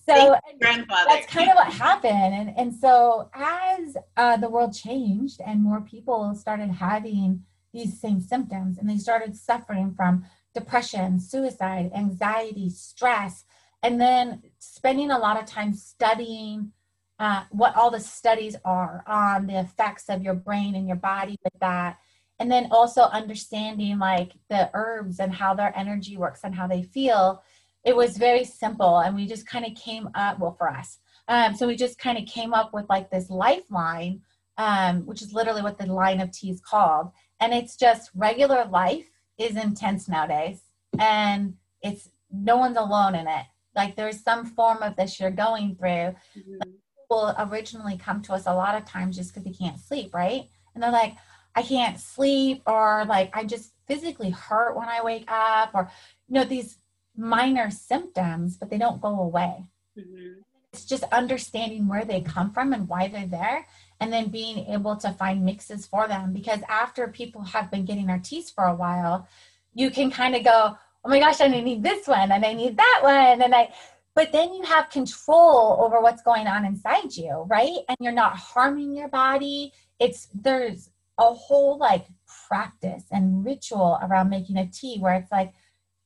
so 0.09 0.37
grandfather. 0.61 1.07
that's 1.09 1.27
kind 1.27 1.51
of 1.51 1.57
what 1.57 1.73
happened. 1.73 2.35
And 2.35 2.53
and 2.57 2.75
so 2.75 3.31
as 3.35 3.97
uh, 4.17 4.37
the 4.37 4.49
world 4.49 4.75
changed 4.75 5.41
and 5.45 5.63
more 5.63 5.81
people 5.81 6.35
started 6.35 6.71
having 6.71 7.43
these 7.73 8.01
same 8.01 8.21
symptoms 8.21 8.79
and 8.79 8.89
they 8.89 8.97
started 8.97 9.37
suffering 9.37 9.95
from 9.95 10.25
depression, 10.55 11.21
suicide, 11.21 11.91
anxiety, 11.95 12.71
stress, 12.71 13.45
and 13.83 14.01
then 14.01 14.43
spending 14.59 15.11
a 15.11 15.19
lot 15.19 15.41
of 15.41 15.47
time 15.47 15.75
studying 15.75 16.73
uh, 17.19 17.45
what 17.51 17.75
all 17.77 17.91
the 17.91 18.01
studies 18.01 18.57
are 18.65 19.03
on 19.07 19.47
the 19.47 19.59
effects 19.59 20.09
of 20.09 20.23
your 20.23 20.35
brain 20.35 20.75
and 20.75 20.87
your 20.87 20.97
body 20.97 21.37
with 21.43 21.61
that 21.61 21.99
and 22.41 22.51
then 22.51 22.69
also 22.71 23.03
understanding 23.03 23.99
like 23.99 24.33
the 24.49 24.71
herbs 24.75 25.19
and 25.21 25.35
how 25.35 25.55
their 25.55 25.77
energy 25.77 26.17
works 26.17 26.41
and 26.45 26.55
how 26.55 26.67
they 26.67 26.83
feel 26.83 27.43
it 27.85 27.97
was 27.97 28.19
very 28.19 28.45
simple 28.45 28.99
and 28.99 29.15
we 29.15 29.27
just 29.27 29.47
kind 29.47 29.65
of 29.65 29.75
came 29.75 30.09
up 30.15 30.39
well 30.39 30.55
for 30.57 30.69
us 30.69 30.99
um, 31.29 31.55
so 31.55 31.67
we 31.67 31.77
just 31.77 31.99
kind 31.99 32.17
of 32.17 32.27
came 32.27 32.55
up 32.55 32.73
with 32.73 32.87
like 32.89 33.11
this 33.11 33.29
lifeline 33.29 34.21
um, 34.59 35.07
which 35.07 35.23
is 35.23 35.33
literally 35.33 35.63
what 35.63 35.79
the 35.79 35.87
line 35.87 36.21
of 36.21 36.33
tea 36.33 36.51
is 36.51 36.61
called 36.61 37.13
And 37.41 37.55
it's 37.55 37.77
just 37.77 38.11
regular 38.15 38.67
life 38.67 39.09
is 39.39 39.57
intense 39.57 40.09
nowadays. 40.09 40.63
And 40.99 41.55
it's 41.81 42.11
no 42.31 42.57
one's 42.57 42.77
alone 42.77 43.15
in 43.15 43.29
it. 43.29 43.47
Like 43.77 43.95
there's 43.95 44.21
some 44.21 44.45
form 44.45 44.83
of 44.83 44.97
this 44.97 45.21
you're 45.21 45.31
going 45.31 45.77
through. 45.77 45.89
Mm-hmm. 45.89 46.55
Like 46.61 46.75
people 47.01 47.35
originally 47.39 47.97
come 47.97 48.21
to 48.23 48.33
us 48.33 48.47
a 48.47 48.55
lot 48.55 48.75
of 48.75 48.85
times 48.85 49.17
just 49.17 49.33
because 49.33 49.45
they 49.45 49.53
can't 49.53 49.79
sleep, 49.79 50.13
right? 50.13 50.49
And 50.75 50.83
they're 50.83 50.91
like, 50.91 51.15
I 51.59 51.63
can't 51.63 51.99
sleep, 51.99 52.63
or 52.67 53.05
like 53.09 53.37
I 53.37 53.43
just 53.45 53.73
physically 53.89 54.31
hurt 54.31 54.77
when 54.77 54.89
I 54.89 55.03
wake 55.03 55.29
up, 55.29 55.71
or 55.75 55.91
you 56.29 56.35
know, 56.35 56.45
these 56.45 56.79
minor 57.17 57.69
symptoms, 57.71 58.57
but 58.57 58.71
they 58.71 58.79
don't 58.79 59.01
go 59.01 59.15
away. 59.29 59.55
Mm-hmm. 59.99 60.41
It's 60.73 60.85
just 60.85 61.03
understanding 61.21 61.89
where 61.89 62.05
they 62.05 62.21
come 62.21 62.53
from 62.53 62.73
and 62.73 62.89
why 62.89 63.09
they're 63.09 63.27
there, 63.27 63.67
and 64.01 64.13
then 64.13 64.29
being 64.29 64.59
able 64.73 64.97
to 64.97 65.11
find 65.13 65.45
mixes 65.45 65.87
for 65.87 66.07
them. 66.07 66.33
Because 66.33 66.61
after 66.69 67.09
people 67.09 67.43
have 67.43 67.71
been 67.73 67.85
getting 67.85 68.07
their 68.07 68.23
teas 68.29 68.51
for 68.51 68.65
a 68.65 68.75
while, 68.75 69.27
you 69.75 69.91
can 69.91 70.11
kind 70.11 70.37
of 70.37 70.45
go, 70.45 70.77
oh 71.05 71.09
my 71.09 71.19
gosh, 71.19 71.41
I 71.41 71.49
need 71.49 71.83
this 71.83 72.07
one 72.07 72.31
and 72.33 72.45
I 72.45 72.53
need 72.53 72.77
that 72.77 73.01
one. 73.03 73.43
And 73.43 73.55
I, 73.55 73.73
but 74.15 74.33
then 74.33 74.53
you 74.53 74.63
have 74.65 74.91
control 74.91 75.79
over 75.81 76.01
what's 76.01 76.23
going 76.23 76.47
on 76.47 76.65
inside 76.65 77.17
you, 77.17 77.47
right? 77.49 77.79
And 77.89 77.97
you're 78.01 78.13
not 78.13 78.37
harming 78.37 78.95
your 78.95 79.09
body. 79.09 79.73
It's, 79.99 80.29
there's 80.35 80.91
a 81.19 81.35
whole 81.35 81.79
like 81.79 82.07
practice 82.49 83.05
and 83.11 83.45
ritual 83.45 83.99
around 84.03 84.31
making 84.31 84.57
a 84.57 84.67
tea 84.67 84.99
where 84.99 85.15
it's 85.15 85.33
like, 85.33 85.53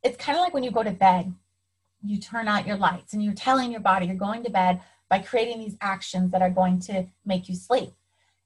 it's 0.02 0.16
kind 0.16 0.36
of 0.36 0.42
like 0.42 0.54
when 0.54 0.64
you 0.64 0.70
go 0.70 0.82
to 0.82 0.90
bed, 0.90 1.32
you 2.04 2.18
turn 2.18 2.48
out 2.48 2.66
your 2.66 2.76
lights 2.76 3.12
and 3.12 3.22
you're 3.22 3.34
telling 3.34 3.70
your 3.70 3.80
body 3.80 4.06
you're 4.06 4.16
going 4.16 4.42
to 4.42 4.50
bed 4.50 4.80
by 5.08 5.18
creating 5.18 5.60
these 5.60 5.76
actions 5.80 6.32
that 6.32 6.42
are 6.42 6.50
going 6.50 6.80
to 6.80 7.06
make 7.24 7.48
you 7.48 7.54
sleep. 7.54 7.92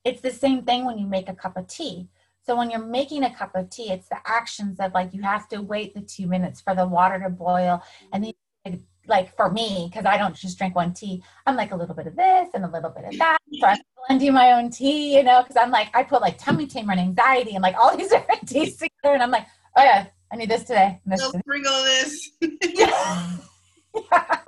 It's 0.04 0.20
the 0.20 0.30
same 0.30 0.62
thing 0.62 0.84
when 0.84 0.98
you 0.98 1.06
make 1.06 1.28
a 1.28 1.34
cup 1.34 1.56
of 1.56 1.66
tea. 1.66 2.08
So 2.44 2.54
when 2.54 2.70
you're 2.70 2.84
making 2.84 3.24
a 3.24 3.34
cup 3.34 3.56
of 3.56 3.70
tea, 3.70 3.90
it's 3.90 4.08
the 4.08 4.18
actions 4.24 4.78
of 4.78 4.92
like 4.94 5.12
you 5.14 5.22
have 5.22 5.48
to 5.48 5.62
wait 5.62 5.94
the 5.94 6.00
two 6.00 6.26
minutes 6.26 6.60
for 6.60 6.74
the 6.74 6.86
water 6.86 7.18
to 7.18 7.30
boil, 7.30 7.82
and 8.12 8.22
then 8.22 8.32
like 9.08 9.34
for 9.36 9.50
me, 9.50 9.88
because 9.90 10.06
I 10.06 10.16
don't 10.16 10.34
just 10.34 10.58
drink 10.58 10.74
one 10.74 10.92
tea, 10.92 11.22
I'm 11.46 11.56
like 11.56 11.72
a 11.72 11.76
little 11.76 11.94
bit 11.94 12.06
of 12.06 12.16
this 12.16 12.48
and 12.54 12.64
a 12.64 12.70
little 12.70 12.90
bit 12.90 13.04
of 13.04 13.18
that. 13.18 13.38
So 13.60 13.66
I'm 13.66 13.78
blending 14.06 14.32
my 14.32 14.52
own 14.52 14.70
tea, 14.70 15.16
you 15.16 15.22
know, 15.22 15.42
because 15.42 15.56
I'm 15.56 15.70
like 15.70 15.88
I 15.94 16.02
put 16.02 16.20
like 16.20 16.38
tummy 16.38 16.66
tamer 16.66 16.92
and 16.92 17.00
anxiety 17.00 17.54
and 17.54 17.62
like 17.62 17.76
all 17.76 17.96
these 17.96 18.08
different 18.08 18.48
teas 18.48 18.76
together, 18.76 19.14
and 19.14 19.22
I'm 19.22 19.30
like, 19.30 19.46
oh 19.76 19.82
yeah, 19.82 20.06
I 20.32 20.36
need 20.36 20.50
this 20.50 20.64
today. 20.64 21.00
This 21.06 21.20
Don't 21.20 21.38
sprinkle 21.40 21.82
this. 21.84 22.30
yeah. 22.40 23.36
yeah. 23.94 24.38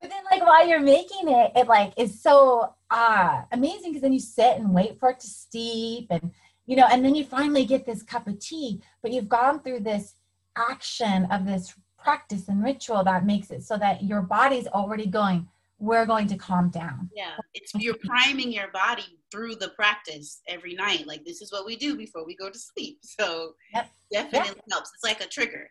But 0.00 0.08
then 0.08 0.22
like 0.30 0.42
while 0.42 0.66
you're 0.66 0.80
making 0.80 1.28
it, 1.28 1.52
it 1.54 1.68
like 1.68 1.92
is 1.96 2.20
so 2.20 2.74
uh 2.90 3.42
amazing 3.52 3.90
because 3.90 4.02
then 4.02 4.12
you 4.12 4.20
sit 4.20 4.56
and 4.56 4.74
wait 4.74 4.98
for 4.98 5.10
it 5.10 5.20
to 5.20 5.26
steep 5.26 6.06
and 6.10 6.32
you 6.66 6.76
know, 6.76 6.86
and 6.88 7.04
then 7.04 7.16
you 7.16 7.24
finally 7.24 7.64
get 7.64 7.84
this 7.84 8.02
cup 8.02 8.28
of 8.28 8.38
tea, 8.38 8.80
but 9.02 9.12
you've 9.12 9.28
gone 9.28 9.60
through 9.60 9.80
this 9.80 10.14
action 10.56 11.26
of 11.30 11.44
this 11.44 11.74
practice 12.02 12.48
and 12.48 12.62
ritual 12.62 13.04
that 13.04 13.24
makes 13.24 13.50
it 13.50 13.62
so 13.62 13.76
that 13.78 14.02
your 14.04 14.22
body's 14.22 14.66
already 14.68 15.06
going, 15.06 15.48
we're 15.78 16.06
going 16.06 16.26
to 16.28 16.36
calm 16.36 16.68
down. 16.68 17.10
Yeah, 17.14 17.36
it's 17.54 17.74
you're 17.74 17.96
priming 18.04 18.52
your 18.52 18.68
body 18.68 19.18
through 19.30 19.56
the 19.56 19.70
practice 19.70 20.42
every 20.46 20.74
night. 20.74 21.06
Like 21.06 21.24
this 21.24 21.40
is 21.40 21.50
what 21.50 21.64
we 21.64 21.76
do 21.76 21.96
before 21.96 22.24
we 22.26 22.36
go 22.36 22.50
to 22.50 22.58
sleep. 22.58 22.98
So 23.20 23.54
yep. 23.74 23.88
definitely 24.12 24.60
yeah. 24.66 24.74
helps. 24.74 24.90
It's 24.94 25.04
like 25.04 25.20
a 25.20 25.28
trigger. 25.28 25.68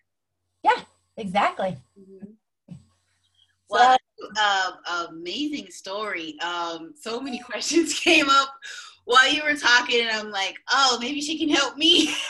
Yeah, 0.64 0.82
exactly. 1.18 1.78
Mm-hmm. 2.00 2.74
Well, 3.70 3.98
uh, 4.38 4.72
amazing 5.10 5.68
story. 5.70 6.40
Um, 6.42 6.94
so 7.00 7.20
many 7.20 7.40
questions 7.52 8.00
came 8.00 8.30
up 8.30 8.50
while 9.06 9.32
you 9.32 9.44
were 9.44 9.56
talking, 9.56 10.02
and 10.02 10.10
I'm 10.10 10.32
like, 10.32 10.56
oh, 10.72 10.98
maybe 11.00 11.22
she 11.22 11.38
can 11.38 11.50
help 11.50 11.78
me. 11.78 12.14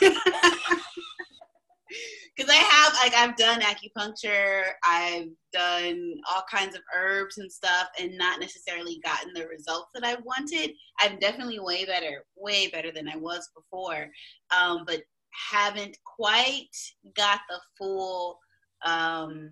Because 2.36 2.54
I 2.54 2.58
have, 2.58 2.94
like, 3.02 3.12
I've 3.14 3.36
done 3.36 3.60
acupuncture, 3.60 4.62
I've 4.88 5.28
done 5.52 6.14
all 6.32 6.42
kinds 6.50 6.74
of 6.74 6.80
herbs 6.96 7.36
and 7.36 7.52
stuff, 7.52 7.88
and 7.98 8.16
not 8.16 8.40
necessarily 8.40 8.98
gotten 9.04 9.34
the 9.34 9.46
results 9.46 9.88
that 9.94 10.04
I 10.04 10.16
wanted. 10.24 10.72
I'm 11.00 11.18
definitely 11.18 11.58
way 11.58 11.84
better, 11.84 12.24
way 12.36 12.68
better 12.68 12.92
than 12.92 13.08
I 13.08 13.16
was 13.16 13.50
before, 13.54 14.08
um, 14.56 14.84
but 14.86 15.02
haven't 15.50 15.98
quite 16.04 16.74
got 17.14 17.40
the 17.50 17.60
full 17.76 18.38
um, 18.86 19.50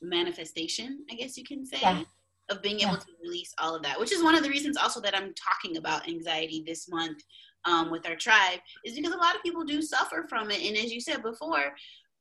manifestation, 0.00 1.04
I 1.10 1.14
guess 1.14 1.36
you 1.36 1.44
can 1.44 1.66
say. 1.66 1.78
Yeah 1.80 2.04
of 2.50 2.62
being 2.62 2.80
able 2.80 2.92
yeah. 2.92 2.98
to 2.98 3.06
release 3.22 3.54
all 3.58 3.74
of 3.74 3.82
that, 3.82 3.98
which 3.98 4.12
is 4.12 4.22
one 4.22 4.34
of 4.34 4.42
the 4.42 4.48
reasons 4.48 4.76
also 4.76 5.00
that 5.00 5.16
I'm 5.16 5.32
talking 5.34 5.76
about 5.76 6.08
anxiety 6.08 6.62
this 6.66 6.88
month 6.88 7.22
um, 7.64 7.90
with 7.90 8.06
our 8.08 8.16
tribe, 8.16 8.60
is 8.84 8.94
because 8.94 9.12
a 9.12 9.18
lot 9.18 9.36
of 9.36 9.42
people 9.42 9.64
do 9.64 9.82
suffer 9.82 10.26
from 10.28 10.50
it. 10.50 10.62
And 10.66 10.76
as 10.76 10.92
you 10.92 11.00
said 11.00 11.22
before, 11.22 11.74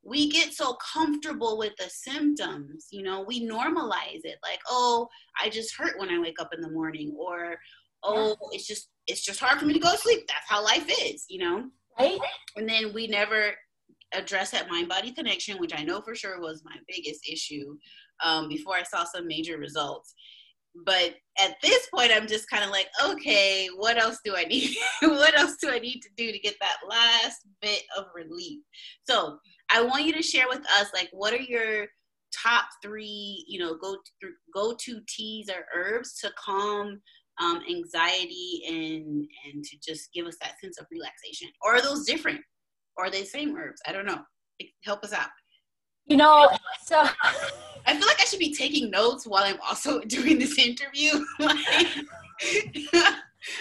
we 0.04 0.30
get 0.30 0.54
so 0.54 0.76
comfortable 0.94 1.58
with 1.58 1.74
the 1.78 1.90
symptoms, 1.90 2.88
you 2.92 3.04
know, 3.04 3.22
we 3.22 3.48
normalize 3.48 4.22
it 4.24 4.38
like, 4.42 4.60
oh, 4.68 5.08
I 5.42 5.50
just 5.50 5.76
hurt 5.76 6.00
when 6.00 6.10
I 6.10 6.20
wake 6.20 6.42
up 6.42 6.50
in 6.54 6.62
the 6.62 6.72
morning, 6.72 7.16
or 7.18 7.58
oh, 8.04 8.36
it's 8.52 8.66
just 8.66 8.90
it's 9.08 9.24
just 9.24 9.40
hard 9.40 9.60
for 9.60 9.66
me 9.66 9.74
to 9.74 9.80
go 9.80 9.92
to 9.92 9.98
sleep. 9.98 10.28
That's 10.28 10.50
how 10.50 10.64
life 10.64 10.90
is, 11.04 11.26
you 11.30 11.40
know. 11.40 11.70
Right. 12.00 12.20
And 12.56 12.68
then 12.68 12.94
we 12.94 13.08
never 13.08 13.52
address 14.14 14.52
that 14.52 14.70
mind 14.70 14.90
body 14.90 15.12
connection, 15.12 15.58
which 15.58 15.74
I 15.76 15.84
know 15.84 16.02
for 16.02 16.16
sure 16.16 16.40
was 16.40 16.64
my 16.66 16.76
biggest 16.88 17.28
issue 17.30 17.78
um, 18.24 18.50
before 18.50 18.76
I 18.76 18.84
saw 18.84 19.04
some 19.04 19.28
major 19.28 19.58
results. 19.58 20.14
But 20.86 21.16
at 21.40 21.56
this 21.62 21.88
point, 21.94 22.12
I'm 22.14 22.28
just 22.28 22.50
kind 22.50 22.64
of 22.64 22.70
like, 22.70 22.88
okay, 23.04 23.68
what 23.76 23.98
else 23.98 24.20
do 24.24 24.36
I 24.36 24.46
need? 24.46 24.76
what 25.02 25.38
else 25.38 25.58
do 25.62 25.70
I 25.70 25.80
need 25.80 26.02
to 26.02 26.10
do 26.16 26.32
to 26.32 26.40
get 26.40 26.56
that 26.62 26.78
last 26.90 27.42
bit 27.62 27.84
of 27.98 28.06
relief? 28.16 28.62
So 29.08 29.38
I 29.70 29.82
want 29.82 30.06
you 30.06 30.14
to 30.14 30.22
share 30.22 30.48
with 30.48 30.62
us, 30.80 30.88
like, 30.94 31.10
what 31.12 31.34
are 31.34 31.42
your 31.42 31.88
top 32.44 32.66
three, 32.82 33.44
you 33.48 33.60
know, 33.60 33.76
go 33.76 33.96
to, 34.22 34.30
go 34.54 34.76
to 34.80 35.02
teas 35.08 35.50
or 35.50 35.66
herbs 35.76 36.18
to 36.20 36.32
calm 36.38 37.02
um, 37.42 37.62
anxiety 37.70 38.62
and 38.68 39.28
and 39.46 39.64
to 39.64 39.78
just 39.86 40.10
give 40.14 40.26
us 40.26 40.38
that 40.42 40.60
sense 40.64 40.80
of 40.80 40.88
relaxation? 40.92 41.50
Or 41.62 41.76
are 41.76 41.82
those 41.82 42.06
different? 42.06 42.40
Or 42.98 43.06
are 43.06 43.12
they 43.12 43.24
same 43.24 43.58
herbs? 43.58 43.82
I 43.86 43.92
don't 43.92 44.06
know. 44.06 44.22
Help 44.84 45.04
us 45.04 45.14
out. 45.14 45.30
You 46.06 46.18
know, 46.18 46.50
so 46.84 47.08
I 47.86 47.98
feel 47.98 48.08
like 48.08 48.22
I 48.22 48.26
should 48.26 48.40
be 48.40 48.54
taking 48.54 48.90
notes 48.90 49.26
while 49.26 49.44
I'm 49.44 49.60
also 49.68 50.00
doing 50.08 50.40
this 50.40 50.58
interview. 50.58 51.12
like, 51.40 51.58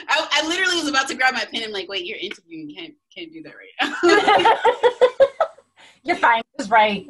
I, 0.09 0.29
I, 0.31 0.47
literally 0.47 0.77
was 0.77 0.89
about 0.89 1.09
to 1.09 1.15
grab 1.15 1.35
my 1.35 1.45
pen 1.45 1.63
and 1.63 1.73
like, 1.73 1.89
wait, 1.89 2.05
you're 2.05 2.19
interviewing, 2.19 2.75
can't 2.75 2.95
can't 3.15 3.33
do 3.33 3.43
that 3.43 3.55
right 3.55 3.69
now. 3.81 3.95
you're 6.03 6.17
fine. 6.17 6.43
It's 6.59 6.69
right. 6.69 7.07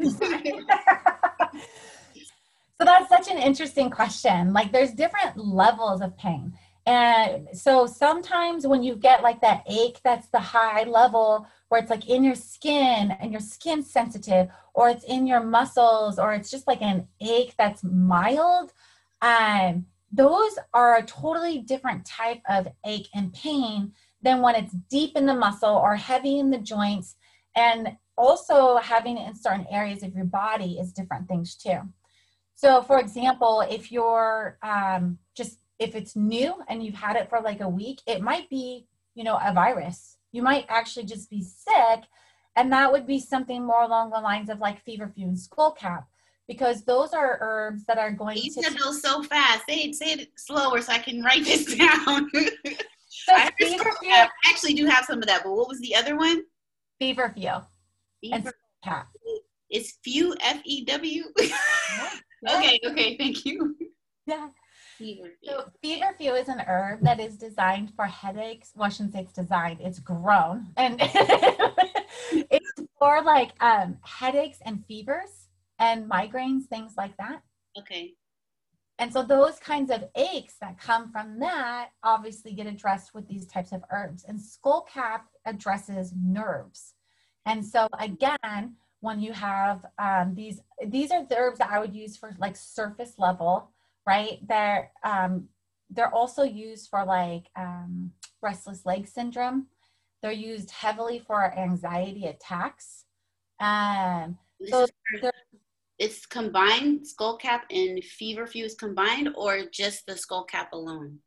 so 2.78 2.84
that's 2.84 3.08
such 3.08 3.28
an 3.28 3.38
interesting 3.38 3.90
question. 3.90 4.52
Like, 4.52 4.70
there's 4.72 4.92
different 4.92 5.36
levels 5.36 6.00
of 6.00 6.16
pain. 6.16 6.52
And 6.90 7.56
so 7.56 7.86
sometimes 7.86 8.66
when 8.66 8.82
you 8.82 8.96
get 8.96 9.22
like 9.22 9.40
that 9.42 9.62
ache 9.68 10.00
that's 10.02 10.26
the 10.26 10.40
high 10.40 10.82
level 10.82 11.46
where 11.68 11.80
it's 11.80 11.88
like 11.88 12.08
in 12.08 12.24
your 12.24 12.34
skin 12.34 13.12
and 13.20 13.30
your 13.30 13.40
skin 13.40 13.84
sensitive, 13.84 14.48
or 14.74 14.88
it's 14.88 15.04
in 15.04 15.24
your 15.24 15.38
muscles, 15.38 16.18
or 16.18 16.32
it's 16.32 16.50
just 16.50 16.66
like 16.66 16.82
an 16.82 17.06
ache 17.20 17.54
that's 17.56 17.84
mild, 17.84 18.72
um, 19.22 19.86
those 20.10 20.58
are 20.74 20.96
a 20.96 21.04
totally 21.04 21.58
different 21.58 22.04
type 22.04 22.42
of 22.48 22.66
ache 22.84 23.06
and 23.14 23.32
pain 23.34 23.92
than 24.20 24.40
when 24.40 24.56
it's 24.56 24.74
deep 24.90 25.16
in 25.16 25.26
the 25.26 25.34
muscle 25.34 25.76
or 25.76 25.94
heavy 25.94 26.40
in 26.40 26.50
the 26.50 26.58
joints. 26.58 27.14
And 27.54 27.96
also 28.18 28.78
having 28.78 29.16
it 29.16 29.28
in 29.28 29.36
certain 29.36 29.66
areas 29.70 30.02
of 30.02 30.12
your 30.12 30.24
body 30.24 30.80
is 30.80 30.92
different 30.92 31.28
things 31.28 31.54
too. 31.54 31.82
So, 32.56 32.82
for 32.82 32.98
example, 32.98 33.60
if 33.60 33.92
you're 33.92 34.58
um, 34.64 35.18
just 35.36 35.58
if 35.80 35.96
it's 35.96 36.14
new 36.14 36.54
and 36.68 36.84
you've 36.84 36.94
had 36.94 37.16
it 37.16 37.28
for 37.28 37.40
like 37.40 37.60
a 37.60 37.68
week, 37.68 38.00
it 38.06 38.22
might 38.22 38.48
be, 38.48 38.86
you 39.14 39.24
know, 39.24 39.40
a 39.42 39.52
virus 39.52 40.18
you 40.32 40.42
might 40.42 40.66
actually 40.68 41.06
just 41.06 41.30
be 41.30 41.42
sick. 41.42 42.04
And 42.56 42.72
that 42.72 42.90
would 42.90 43.06
be 43.06 43.18
something 43.18 43.64
more 43.64 43.82
along 43.82 44.10
the 44.10 44.20
lines 44.20 44.50
of 44.50 44.60
like 44.60 44.84
feverfew 44.84 45.28
and 45.28 45.36
skullcap, 45.36 46.04
because 46.48 46.82
those 46.82 47.12
are 47.12 47.38
herbs 47.40 47.84
that 47.86 47.98
are 47.98 48.10
going 48.10 48.36
you 48.36 48.42
to. 48.42 48.46
You 48.48 48.62
said 48.62 48.78
those 48.78 49.00
so 49.00 49.22
fast. 49.22 49.64
Say 49.68 49.76
it, 49.76 49.94
say 49.94 50.12
it 50.12 50.28
slower 50.36 50.80
so 50.82 50.92
I 50.92 50.98
can 50.98 51.22
write 51.22 51.44
this 51.44 51.74
down. 51.76 52.28
so 52.30 52.40
I 53.34 54.28
actually 54.46 54.74
do 54.74 54.86
have 54.86 55.04
some 55.04 55.18
of 55.18 55.26
that, 55.26 55.42
but 55.44 55.52
what 55.52 55.68
was 55.68 55.80
the 55.80 55.94
other 55.94 56.16
one? 56.16 56.42
Feverfew. 57.00 57.64
Fever. 58.20 58.34
And 58.34 58.44
skullcap. 58.44 59.04
It's 59.70 59.98
few 60.02 60.34
F 60.40 60.60
E 60.64 60.84
W. 60.84 61.24
Okay, 62.48 62.80
okay, 62.86 63.18
thank 63.18 63.44
you. 63.44 63.76
Yeah. 64.24 64.48
Feverfew. 65.00 65.30
So 65.44 65.70
feverfew 65.82 66.34
is 66.34 66.48
an 66.48 66.60
herb 66.60 67.00
that 67.02 67.20
is 67.20 67.36
designed 67.36 67.92
for 67.96 68.04
headaches. 68.04 68.72
Well, 68.74 68.86
I 68.86 68.90
shouldn't 68.90 69.14
say 69.14 69.20
it's 69.20 69.32
designed; 69.32 69.80
it's 69.80 69.98
grown, 69.98 70.66
and 70.76 70.96
it's 72.32 72.72
for 72.98 73.22
like 73.22 73.52
um, 73.60 73.96
headaches 74.02 74.58
and 74.64 74.84
fevers 74.86 75.48
and 75.78 76.08
migraines, 76.10 76.64
things 76.64 76.92
like 76.96 77.16
that. 77.16 77.42
Okay. 77.78 78.14
And 78.98 79.10
so 79.10 79.22
those 79.22 79.58
kinds 79.58 79.90
of 79.90 80.04
aches 80.14 80.56
that 80.60 80.78
come 80.78 81.10
from 81.10 81.38
that 81.38 81.88
obviously 82.02 82.52
get 82.52 82.66
addressed 82.66 83.14
with 83.14 83.26
these 83.26 83.46
types 83.46 83.72
of 83.72 83.82
herbs. 83.90 84.24
And 84.28 84.38
skullcap 84.38 85.22
addresses 85.46 86.12
nerves. 86.14 86.92
And 87.46 87.64
so 87.64 87.88
again, 87.98 88.76
when 89.00 89.20
you 89.20 89.32
have 89.32 89.86
um, 89.98 90.34
these, 90.34 90.60
these 90.86 91.10
are 91.10 91.24
the 91.24 91.38
herbs 91.38 91.58
that 91.60 91.70
I 91.70 91.78
would 91.78 91.94
use 91.94 92.18
for 92.18 92.36
like 92.38 92.56
surface 92.56 93.14
level, 93.16 93.70
right? 94.10 94.38
They're 94.48 94.90
um, 95.04 95.48
they're 95.90 96.14
also 96.14 96.42
used 96.42 96.88
for 96.90 97.04
like 97.04 97.46
um, 97.56 98.12
restless 98.42 98.84
leg 98.84 99.06
syndrome. 99.06 99.66
They're 100.20 100.32
used 100.32 100.70
heavily 100.70 101.18
for 101.26 101.56
anxiety 101.56 102.26
attacks. 102.26 103.04
Um, 103.60 104.38
so 104.68 104.86
it's 106.00 106.26
combined 106.26 107.06
skull 107.06 107.36
cap 107.36 107.66
and 107.70 108.02
feverfew 108.02 108.64
is 108.64 108.74
combined 108.74 109.28
or 109.36 109.66
just 109.70 110.06
the 110.06 110.16
skull 110.16 110.44
cap 110.44 110.72
alone? 110.72 111.18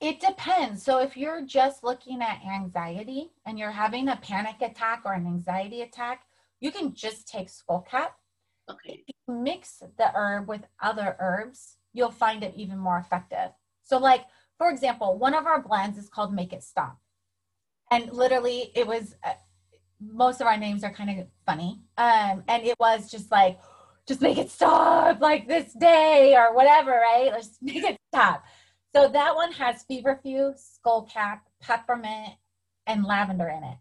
It 0.00 0.20
depends. 0.20 0.84
So 0.84 0.98
if 0.98 1.16
you're 1.16 1.44
just 1.46 1.82
looking 1.82 2.20
at 2.20 2.40
anxiety 2.44 3.30
and 3.46 3.58
you're 3.58 3.70
having 3.70 4.08
a 4.08 4.16
panic 4.16 4.56
attack 4.60 5.02
or 5.04 5.14
an 5.14 5.26
anxiety 5.26 5.82
attack, 5.82 6.22
you 6.60 6.70
can 6.70 6.94
just 6.94 7.28
take 7.28 7.48
skull 7.48 7.84
cap. 7.88 8.16
Okay. 8.70 9.04
Mix 9.26 9.82
the 9.96 10.10
herb 10.14 10.48
with 10.48 10.62
other 10.82 11.16
herbs, 11.18 11.77
you'll 11.92 12.10
find 12.10 12.42
it 12.42 12.54
even 12.56 12.78
more 12.78 12.98
effective. 12.98 13.50
So 13.84 13.98
like, 13.98 14.24
for 14.56 14.70
example, 14.70 15.18
one 15.18 15.34
of 15.34 15.46
our 15.46 15.62
blends 15.62 15.98
is 15.98 16.08
called 16.08 16.32
Make 16.32 16.52
It 16.52 16.62
Stop. 16.62 16.98
And 17.90 18.12
literally 18.12 18.70
it 18.74 18.86
was, 18.86 19.14
uh, 19.24 19.34
most 20.00 20.40
of 20.40 20.46
our 20.46 20.56
names 20.56 20.84
are 20.84 20.92
kind 20.92 21.20
of 21.20 21.26
funny. 21.46 21.80
Um, 21.96 22.44
and 22.48 22.64
it 22.64 22.78
was 22.78 23.10
just 23.10 23.30
like, 23.30 23.58
just 24.06 24.20
make 24.22 24.38
it 24.38 24.50
stop 24.50 25.20
like 25.20 25.46
this 25.46 25.72
day 25.74 26.34
or 26.36 26.54
whatever, 26.54 26.90
right? 26.90 27.30
Let's 27.30 27.58
make 27.62 27.84
it 27.84 27.96
stop. 28.12 28.42
So 28.94 29.08
that 29.08 29.34
one 29.34 29.52
has 29.52 29.84
feverfew, 29.84 30.54
skullcap, 30.56 31.40
peppermint, 31.60 32.34
and 32.86 33.04
lavender 33.04 33.48
in 33.48 33.62
it. 33.62 33.76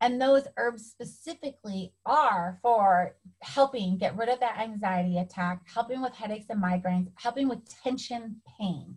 And 0.00 0.20
those 0.20 0.46
herbs 0.58 0.84
specifically 0.84 1.94
are 2.04 2.58
for 2.62 3.16
helping 3.42 3.96
get 3.96 4.16
rid 4.16 4.28
of 4.28 4.40
that 4.40 4.58
anxiety 4.58 5.18
attack, 5.18 5.62
helping 5.72 6.02
with 6.02 6.14
headaches 6.14 6.46
and 6.50 6.62
migraines, 6.62 7.08
helping 7.14 7.48
with 7.48 7.68
tension 7.82 8.42
pain. 8.58 8.96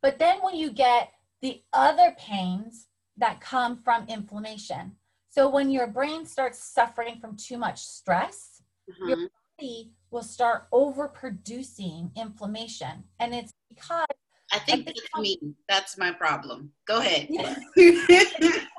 But 0.00 0.18
then 0.18 0.38
when 0.40 0.56
you 0.56 0.70
get 0.70 1.10
the 1.42 1.62
other 1.72 2.14
pains 2.18 2.86
that 3.18 3.40
come 3.40 3.82
from 3.82 4.08
inflammation. 4.08 4.96
So 5.30 5.48
when 5.48 5.70
your 5.70 5.86
brain 5.86 6.26
starts 6.26 6.58
suffering 6.58 7.18
from 7.20 7.36
too 7.36 7.58
much 7.58 7.82
stress, 7.82 8.62
mm-hmm. 8.90 9.08
your 9.08 9.28
body 9.58 9.92
will 10.10 10.22
start 10.22 10.70
overproducing 10.72 12.14
inflammation. 12.16 13.04
And 13.20 13.34
it's 13.34 13.52
because 13.68 14.06
I 14.52 14.58
think 14.60 14.86
that's 14.86 15.00
me. 15.18 15.38
That's 15.68 15.98
my 15.98 16.12
problem. 16.12 16.72
Go 16.86 17.00
ahead. 17.00 17.28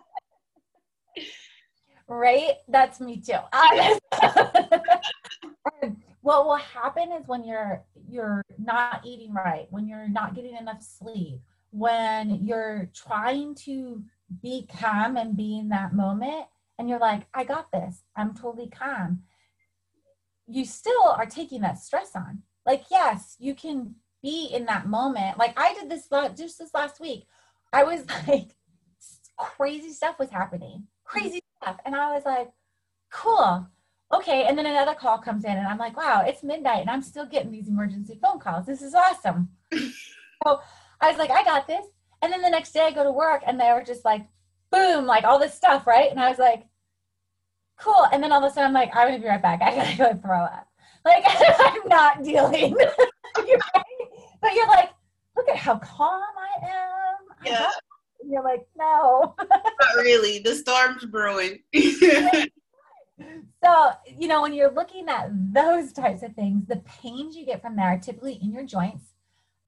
right? 2.08 2.54
That's 2.68 3.00
me 3.00 3.18
too. 3.18 3.34
what 6.22 6.46
will 6.46 6.56
happen 6.56 7.12
is 7.12 7.28
when 7.28 7.44
you're 7.44 7.84
you're 8.10 8.44
not 8.58 9.02
eating 9.06 9.34
right, 9.34 9.68
when 9.70 9.88
you're 9.88 10.08
not 10.10 10.36
getting 10.36 10.56
enough 10.56 10.82
sleep, 10.82 11.40
when 11.72 12.46
you're 12.46 12.90
trying 12.94 13.56
to 13.56 14.04
be 14.42 14.68
calm 14.80 15.18
and 15.18 15.38
be 15.38 15.58
in 15.58 15.70
that 15.70 15.94
moment 15.94 16.46
and 16.78 16.90
you're 16.90 17.00
like, 17.00 17.24
I 17.34 17.44
got 17.44 17.72
this. 17.72 18.04
I'm 18.16 18.34
totally 18.34 18.70
calm. 18.70 19.24
You 20.48 20.66
still 20.66 21.04
are 21.04 21.26
taking 21.26 21.62
that 21.62 21.80
stress 21.80 22.16
on. 22.16 22.44
Like, 22.66 22.86
yes, 22.92 23.36
you 23.40 23.56
can 23.56 23.96
be 24.22 24.50
in 24.54 24.66
that 24.66 24.88
moment. 24.88 25.38
Like 25.38 25.54
I 25.58 25.74
did 25.74 25.90
this 25.90 26.08
just 26.38 26.60
this 26.60 26.74
last 26.74 27.00
week. 27.00 27.26
I 27.74 27.84
was 27.84 28.06
like, 28.28 28.50
crazy 29.38 29.92
stuff 29.92 30.18
was 30.20 30.30
happening, 30.30 30.88
crazy 31.08 31.42
stuff. 31.62 31.78
And 31.86 31.96
I 31.96 32.14
was 32.14 32.26
like, 32.26 32.50
cool. 33.12 33.68
Okay. 34.14 34.46
And 34.46 34.58
then 34.58 34.66
another 34.66 34.94
call 34.94 35.18
comes 35.18 35.44
in 35.44 35.52
and 35.52 35.68
I'm 35.68 35.78
like, 35.78 35.98
wow, 35.98 36.24
it's 36.26 36.44
midnight 36.44 36.82
and 36.82 36.90
I'm 36.90 37.02
still 37.02 37.26
getting 37.26 37.52
these 37.52 37.68
emergency 37.68 38.20
phone 38.22 38.40
calls. 38.40 38.66
This 38.66 38.82
is 38.82 38.94
awesome. 38.94 39.50
so 39.74 40.60
I 41.02 41.10
was 41.10 41.18
like, 41.18 41.32
I 41.32 41.44
got 41.44 41.68
this. 41.68 41.86
And 42.22 42.32
then 42.32 42.42
the 42.42 42.50
next 42.50 42.72
day 42.72 42.82
I 42.82 42.92
go 42.92 43.04
to 43.04 43.12
work 43.12 43.42
and 43.46 43.60
they 43.60 43.72
were 43.72 43.84
just 43.84 44.06
like, 44.06 44.26
boom, 44.72 45.06
like 45.06 45.24
all 45.24 45.40
this 45.40 45.54
stuff, 45.54 45.88
right? 45.88 46.12
And 46.12 46.20
I 46.20 46.30
was 46.30 46.40
like, 46.40 46.66
cool. 47.80 48.06
And 48.12 48.22
then 48.22 48.32
all 48.32 48.44
of 48.44 48.50
a 48.50 48.54
sudden 48.54 48.68
I'm 48.68 48.74
like, 48.74 48.96
I'm 48.96 49.08
gonna 49.08 49.20
be 49.20 49.28
right 49.28 49.42
back. 49.42 49.62
I 49.62 49.76
gotta 49.76 49.98
go 49.98 50.14
throw 50.22 50.42
up. 50.44 50.68
Like 51.06 51.24
I'm 51.60 51.88
not 51.88 52.24
dealing. 52.24 52.76
but 53.36 54.54
you're 54.54 54.68
like, 54.68 54.90
look 55.36 55.48
at 55.50 55.58
how 55.58 55.78
calm 55.78 56.22
I 56.22 56.68
am. 56.68 57.46
Yeah. 57.46 57.70
You're 58.28 58.44
like, 58.44 58.68
no. 58.78 59.36
Not 59.50 59.96
really. 59.98 60.40
The 60.40 60.56
storm's 60.56 61.06
brewing. 61.06 61.60
so, 63.64 63.92
you 64.18 64.28
know, 64.28 64.42
when 64.42 64.54
you're 64.54 64.72
looking 64.72 65.08
at 65.10 65.30
those 65.54 65.94
types 65.94 66.24
of 66.24 66.34
things, 66.34 66.68
the 66.68 66.84
pains 67.02 67.36
you 67.36 67.46
get 67.46 67.62
from 67.62 67.76
there 67.76 67.88
are 67.88 68.00
typically 68.00 68.40
in 68.42 68.52
your 68.52 68.66
joints. 68.66 69.14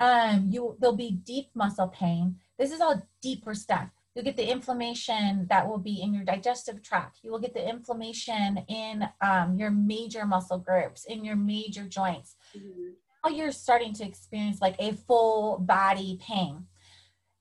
Um, 0.01 0.47
you 0.49 0.77
there'll 0.79 0.95
be 0.95 1.11
deep 1.11 1.47
muscle 1.53 1.89
pain. 1.89 2.37
This 2.57 2.71
is 2.71 2.79
all 2.79 3.05
deeper 3.21 3.53
stuff. 3.53 3.89
You'll 4.15 4.23
get 4.23 4.37
the 4.37 4.49
inflammation 4.49 5.45
that 5.49 5.67
will 5.67 5.77
be 5.77 6.01
in 6.01 6.13
your 6.13 6.23
digestive 6.23 6.81
tract. 6.81 7.19
You 7.21 7.31
will 7.31 7.39
get 7.39 7.53
the 7.53 7.67
inflammation 7.67 8.59
in 8.69 9.07
um, 9.21 9.57
your 9.57 9.71
major 9.71 10.25
muscle 10.25 10.57
groups, 10.57 11.03
in 11.05 11.25
your 11.25 11.35
major 11.35 11.83
joints. 11.83 12.35
Mm-hmm 12.57 12.91
now 13.23 13.31
you're 13.31 13.51
starting 13.51 13.93
to 13.93 14.05
experience 14.05 14.61
like 14.61 14.75
a 14.79 14.93
full 14.93 15.59
body 15.59 16.19
pain. 16.21 16.65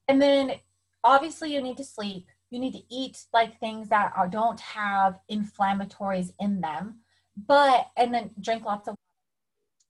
And 0.09 0.21
then 0.21 0.53
obviously 1.05 1.53
you 1.53 1.63
need 1.63 1.77
to 1.79 1.85
sleep. 1.85 2.27
You 2.51 2.59
need 2.59 2.73
to 2.73 2.83
eat 2.91 3.25
like 3.33 3.61
things 3.61 3.89
that 3.91 4.13
are, 4.17 4.29
don't 4.29 4.61
have 4.61 5.19
inflammatories 5.31 6.33
in 6.41 6.61
them, 6.61 7.01
but 7.37 7.89
and 7.97 8.13
then 8.13 8.31
drink 8.41 8.65
lots 8.65 8.89
of 8.89 8.95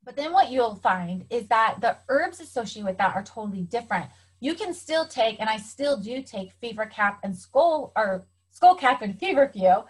but 0.08 0.16
then 0.16 0.32
what 0.32 0.50
you'll 0.50 0.76
find 0.76 1.26
is 1.28 1.48
that 1.48 1.82
the 1.82 1.98
herbs 2.08 2.40
associated 2.40 2.86
with 2.86 2.96
that 2.96 3.14
are 3.14 3.22
totally 3.22 3.60
different. 3.60 4.06
You 4.40 4.54
can 4.54 4.72
still 4.72 5.06
take, 5.06 5.38
and 5.38 5.50
I 5.50 5.58
still 5.58 5.98
do 5.98 6.22
take 6.22 6.52
fever 6.62 6.86
cap 6.86 7.20
and 7.22 7.36
skull 7.36 7.92
or 7.94 8.26
skull 8.50 8.74
cap 8.74 9.02
and 9.02 9.18
feverfew, 9.18 9.84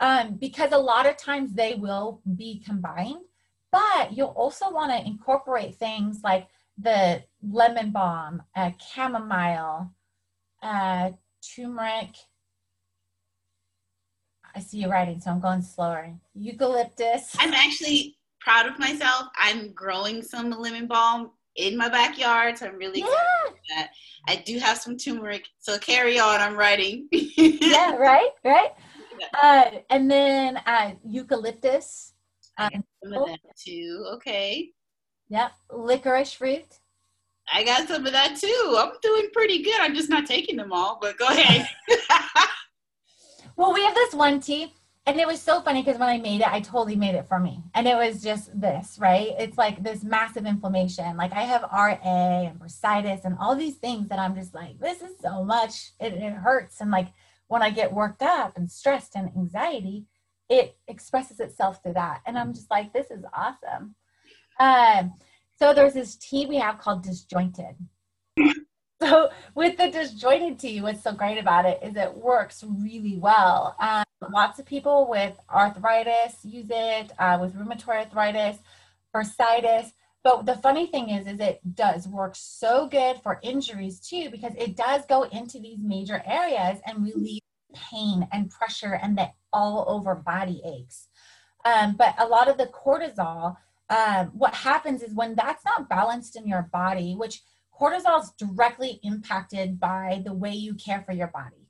um, 0.00 0.34
because 0.34 0.72
a 0.72 0.78
lot 0.78 1.06
of 1.06 1.16
times 1.16 1.52
they 1.52 1.74
will 1.74 2.20
be 2.34 2.60
combined. 2.66 3.20
But 3.70 4.12
you'll 4.12 4.34
also 4.36 4.72
want 4.72 4.90
to 4.90 5.06
incorporate 5.06 5.76
things 5.76 6.22
like 6.24 6.48
the 6.76 7.22
lemon 7.40 7.92
balm, 7.92 8.42
uh, 8.56 8.72
chamomile, 8.92 9.92
uh, 10.62 11.10
turmeric. 11.54 12.16
I 14.54 14.60
see 14.60 14.78
you 14.78 14.90
writing, 14.90 15.20
so 15.20 15.30
I'm 15.30 15.40
going 15.40 15.62
slower. 15.62 16.12
Eucalyptus. 16.34 17.36
I'm 17.38 17.54
actually 17.54 18.16
proud 18.40 18.66
of 18.66 18.78
myself. 18.78 19.28
I'm 19.38 19.72
growing 19.72 20.22
some 20.22 20.50
lemon 20.50 20.86
balm 20.86 21.30
in 21.56 21.76
my 21.76 21.88
backyard, 21.88 22.58
so 22.58 22.66
I'm 22.66 22.76
really 22.76 23.00
yeah. 23.00 23.86
I 24.26 24.36
do 24.36 24.58
have 24.58 24.78
some 24.78 24.96
turmeric, 24.96 25.46
so 25.58 25.78
carry 25.78 26.18
on. 26.18 26.40
I'm 26.40 26.56
writing. 26.56 27.08
yeah, 27.12 27.94
right, 27.96 28.30
right. 28.44 28.72
Uh, 29.42 29.70
and 29.90 30.10
then 30.10 30.56
uh, 30.66 30.92
eucalyptus. 31.04 32.14
Um, 32.58 32.84
some 33.02 33.12
of 33.12 33.26
that 33.28 33.38
too. 33.56 34.04
Okay. 34.14 34.70
Yep. 35.28 35.52
Licorice 35.72 36.32
fruit. 36.32 36.79
I 37.52 37.64
got 37.64 37.88
some 37.88 38.06
of 38.06 38.12
that 38.12 38.36
too. 38.36 38.76
I'm 38.78 38.92
doing 39.02 39.28
pretty 39.32 39.62
good. 39.62 39.80
I'm 39.80 39.94
just 39.94 40.08
not 40.08 40.26
taking 40.26 40.56
them 40.56 40.72
all, 40.72 40.98
but 41.00 41.18
go 41.18 41.26
ahead. 41.26 41.68
well, 43.56 43.72
we 43.72 43.82
have 43.82 43.94
this 43.94 44.14
one 44.14 44.40
tea, 44.40 44.72
and 45.06 45.18
it 45.18 45.26
was 45.26 45.40
so 45.40 45.60
funny 45.60 45.82
because 45.82 45.98
when 45.98 46.08
I 46.08 46.18
made 46.18 46.42
it, 46.42 46.52
I 46.52 46.60
totally 46.60 46.94
made 46.94 47.14
it 47.14 47.26
for 47.26 47.40
me. 47.40 47.62
And 47.74 47.88
it 47.88 47.96
was 47.96 48.22
just 48.22 48.58
this, 48.58 48.98
right? 49.00 49.34
It's 49.38 49.58
like 49.58 49.82
this 49.82 50.04
massive 50.04 50.46
inflammation. 50.46 51.16
Like 51.16 51.32
I 51.32 51.42
have 51.42 51.62
RA 51.62 51.98
and 52.04 52.58
bursitis 52.60 53.24
and 53.24 53.36
all 53.40 53.56
these 53.56 53.76
things 53.76 54.08
that 54.08 54.18
I'm 54.18 54.34
just 54.34 54.54
like, 54.54 54.78
this 54.78 55.02
is 55.02 55.14
so 55.20 55.42
much. 55.42 55.92
It, 55.98 56.12
it 56.14 56.32
hurts. 56.34 56.80
And 56.80 56.90
like 56.90 57.08
when 57.48 57.62
I 57.62 57.70
get 57.70 57.92
worked 57.92 58.22
up 58.22 58.56
and 58.56 58.70
stressed 58.70 59.16
and 59.16 59.30
anxiety, 59.36 60.06
it 60.48 60.76
expresses 60.86 61.40
itself 61.40 61.82
through 61.82 61.94
that. 61.94 62.20
And 62.26 62.38
I'm 62.38 62.52
just 62.52 62.70
like, 62.70 62.92
this 62.92 63.10
is 63.10 63.24
awesome. 63.32 63.94
Um, 64.60 65.14
so 65.60 65.74
there's 65.74 65.94
this 65.94 66.16
tea 66.16 66.46
we 66.46 66.56
have 66.56 66.78
called 66.78 67.02
disjointed. 67.02 67.76
So 69.02 69.30
with 69.54 69.78
the 69.78 69.90
disjointed 69.90 70.58
tea, 70.58 70.82
what's 70.82 71.02
so 71.02 71.12
great 71.12 71.38
about 71.38 71.64
it 71.64 71.80
is 71.82 71.96
it 71.96 72.14
works 72.14 72.62
really 72.62 73.16
well. 73.16 73.74
Um, 73.80 74.04
lots 74.30 74.58
of 74.58 74.66
people 74.66 75.08
with 75.08 75.40
arthritis 75.48 76.44
use 76.44 76.66
it, 76.68 77.10
uh, 77.18 77.38
with 77.40 77.54
rheumatoid 77.54 78.12
arthritis, 78.12 78.58
bursitis. 79.14 79.92
But 80.22 80.44
the 80.44 80.56
funny 80.56 80.86
thing 80.86 81.08
is, 81.08 81.26
is 81.26 81.40
it 81.40 81.60
does 81.74 82.06
work 82.08 82.34
so 82.36 82.88
good 82.88 83.22
for 83.22 83.40
injuries 83.42 84.00
too, 84.00 84.28
because 84.28 84.52
it 84.58 84.76
does 84.76 85.06
go 85.06 85.22
into 85.22 85.58
these 85.58 85.78
major 85.80 86.22
areas 86.26 86.80
and 86.84 87.02
relieve 87.02 87.40
pain 87.74 88.28
and 88.32 88.50
pressure 88.50 88.98
and 89.02 89.16
the 89.16 89.30
all 89.50 89.86
over 89.88 90.14
body 90.14 90.60
aches. 90.62 91.08
Um, 91.64 91.96
but 91.96 92.14
a 92.18 92.26
lot 92.26 92.48
of 92.48 92.58
the 92.58 92.66
cortisol, 92.66 93.56
um, 93.90 94.28
what 94.28 94.54
happens 94.54 95.02
is 95.02 95.12
when 95.14 95.34
that's 95.34 95.64
not 95.64 95.88
balanced 95.88 96.36
in 96.36 96.46
your 96.46 96.68
body, 96.72 97.14
which 97.14 97.42
cortisol 97.78 98.22
is 98.22 98.32
directly 98.38 99.00
impacted 99.02 99.80
by 99.80 100.22
the 100.24 100.32
way 100.32 100.52
you 100.52 100.74
care 100.74 101.02
for 101.02 101.12
your 101.12 101.26
body. 101.26 101.68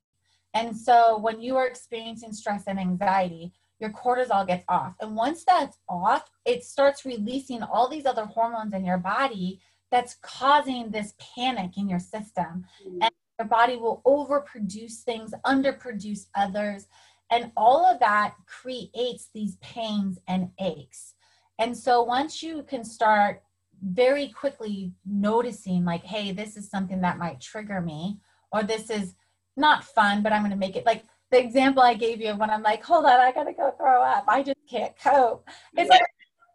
And 0.53 0.77
so 0.77 1.19
when 1.19 1.41
you 1.41 1.57
are 1.57 1.67
experiencing 1.67 2.33
stress 2.33 2.65
and 2.67 2.79
anxiety, 2.79 3.53
your 3.79 3.91
cortisol 3.91 4.47
gets 4.47 4.65
off. 4.69 4.95
And 5.01 5.17
once 5.17 5.45
that's 5.45 5.79
off, 5.89 6.29
it 6.45 6.65
starts 6.65 7.07
releasing 7.07 7.63
all 7.63 7.89
these 7.89 8.05
other 8.05 8.27
hormones 8.27 8.75
in 8.75 8.85
your 8.85 8.99
body 8.99 9.61
that's 9.91 10.17
causing 10.21 10.91
this 10.91 11.15
panic 11.19 11.79
in 11.79 11.89
your 11.89 11.99
system. 11.99 12.67
Mm-hmm. 12.87 13.03
And 13.03 13.11
your 13.39 13.49
body 13.49 13.77
will 13.77 14.03
overproduce 14.05 15.03
things, 15.03 15.33
underproduce 15.47 16.27
others. 16.35 16.87
And 17.31 17.53
all 17.57 17.87
of 17.87 18.01
that 18.01 18.35
creates 18.47 19.31
these 19.33 19.57
pains 19.57 20.19
and 20.29 20.51
aches. 20.61 21.15
And 21.61 21.77
so 21.77 22.03
once 22.03 22.43
you 22.43 22.65
can 22.67 22.83
start 22.83 23.43
very 23.83 24.29
quickly 24.29 24.93
noticing, 25.07 25.85
like, 25.85 26.03
hey, 26.03 26.33
this 26.33 26.57
is 26.57 26.71
something 26.71 27.03
that 27.03 27.19
might 27.19 27.41
trigger 27.41 27.83
me, 27.83 28.19
or 28.51 28.63
this 28.63 28.89
is 28.89 29.15
not 29.57 29.85
fun, 29.85 30.23
but 30.23 30.33
I'm 30.33 30.41
going 30.41 30.53
to 30.53 30.57
make 30.57 30.75
it 30.75 30.87
like 30.87 31.05
the 31.31 31.39
example 31.39 31.83
I 31.83 31.95
gave 31.95 32.21
you 32.21 32.31
of 32.31 32.39
when 32.39 32.51
I'm 32.51 32.63
like, 32.63 32.83
hold 32.83 33.05
on, 33.05 33.21
I 33.21 33.31
got 33.31 33.45
to 33.45 33.53
go 33.53 33.73
throw 33.77 34.03
up. 34.03 34.25
I 34.27 34.43
just 34.43 34.57
can't 34.69 34.95
cope. 34.99 35.47
It's 35.77 35.91
like, 35.91 36.01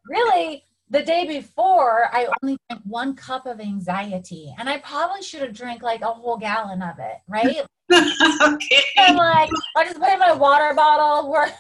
really, 0.10 0.64
the 0.90 1.04
day 1.04 1.28
before, 1.28 2.10
I 2.12 2.28
only 2.42 2.58
drank 2.68 2.84
one 2.84 3.16
cup 3.16 3.46
of 3.46 3.60
anxiety, 3.60 4.54
and 4.58 4.68
I 4.68 4.80
probably 4.80 5.22
should 5.22 5.42
have 5.42 5.54
drank 5.54 5.84
like 5.84 6.02
a 6.02 6.08
whole 6.08 6.38
gallon 6.38 6.82
of 6.82 6.98
it, 7.00 7.18
right? 7.28 7.62
okay. 7.94 8.84
I'm 8.98 9.16
like, 9.16 9.52
I 9.78 9.84
just 9.86 10.00
put 10.00 10.10
in 10.10 10.18
my 10.18 10.34
water 10.34 10.74
bottle. 10.74 11.30
We're 11.32 11.52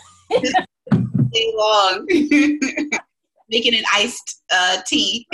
long. 1.55 2.07
Making 3.49 3.75
an 3.75 3.83
iced 3.93 4.43
uh, 4.51 4.77
tea. 4.87 5.27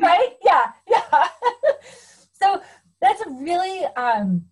right? 0.00 0.30
Yeah, 0.42 0.66
yeah. 0.88 1.28
so 2.32 2.62
that's 3.00 3.22
really 3.26 3.84
um, 3.96 4.44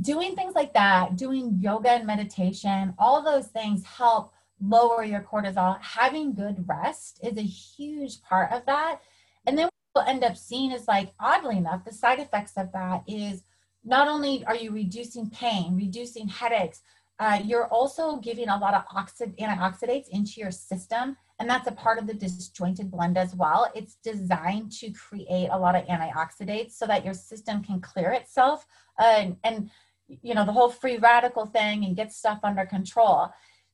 doing 0.00 0.34
things 0.34 0.54
like 0.54 0.74
that, 0.74 1.16
doing 1.16 1.58
yoga 1.60 1.90
and 1.90 2.06
meditation, 2.06 2.94
all 2.98 3.22
those 3.22 3.48
things 3.48 3.84
help 3.84 4.32
lower 4.60 5.04
your 5.04 5.20
cortisol. 5.20 5.80
Having 5.80 6.34
good 6.34 6.64
rest 6.68 7.20
is 7.22 7.36
a 7.36 7.42
huge 7.42 8.22
part 8.22 8.52
of 8.52 8.64
that. 8.66 9.00
And 9.46 9.58
then 9.58 9.68
what 9.92 10.06
we'll 10.06 10.14
end 10.14 10.24
up 10.24 10.36
seeing 10.36 10.72
is 10.72 10.88
like, 10.88 11.12
oddly 11.20 11.58
enough, 11.58 11.84
the 11.84 11.92
side 11.92 12.20
effects 12.20 12.52
of 12.56 12.72
that 12.72 13.02
is 13.06 13.42
not 13.84 14.08
only 14.08 14.44
are 14.46 14.54
you 14.54 14.70
reducing 14.70 15.28
pain, 15.28 15.76
reducing 15.76 16.28
headaches, 16.28 16.82
uh, 17.18 17.40
you're 17.44 17.66
also 17.66 18.16
giving 18.16 18.48
a 18.48 18.58
lot 18.58 18.74
of 18.74 18.84
oxid- 18.94 19.36
antioxidants 19.38 20.08
into 20.08 20.40
your 20.40 20.50
system. 20.50 21.16
And 21.42 21.50
that's 21.50 21.66
a 21.66 21.72
part 21.72 21.98
of 21.98 22.06
the 22.06 22.14
disjointed 22.14 22.88
blend 22.88 23.18
as 23.18 23.34
well. 23.34 23.68
It's 23.74 23.96
designed 23.96 24.70
to 24.78 24.92
create 24.92 25.48
a 25.50 25.58
lot 25.58 25.74
of 25.74 25.84
antioxidants 25.86 26.70
so 26.70 26.86
that 26.86 27.04
your 27.04 27.14
system 27.14 27.64
can 27.64 27.80
clear 27.80 28.12
itself 28.12 28.64
and, 28.96 29.36
and 29.42 29.68
you 30.06 30.36
know, 30.36 30.46
the 30.46 30.52
whole 30.52 30.70
free 30.70 30.98
radical 30.98 31.44
thing 31.46 31.84
and 31.84 31.96
get 31.96 32.12
stuff 32.12 32.38
under 32.44 32.64
control. 32.64 33.30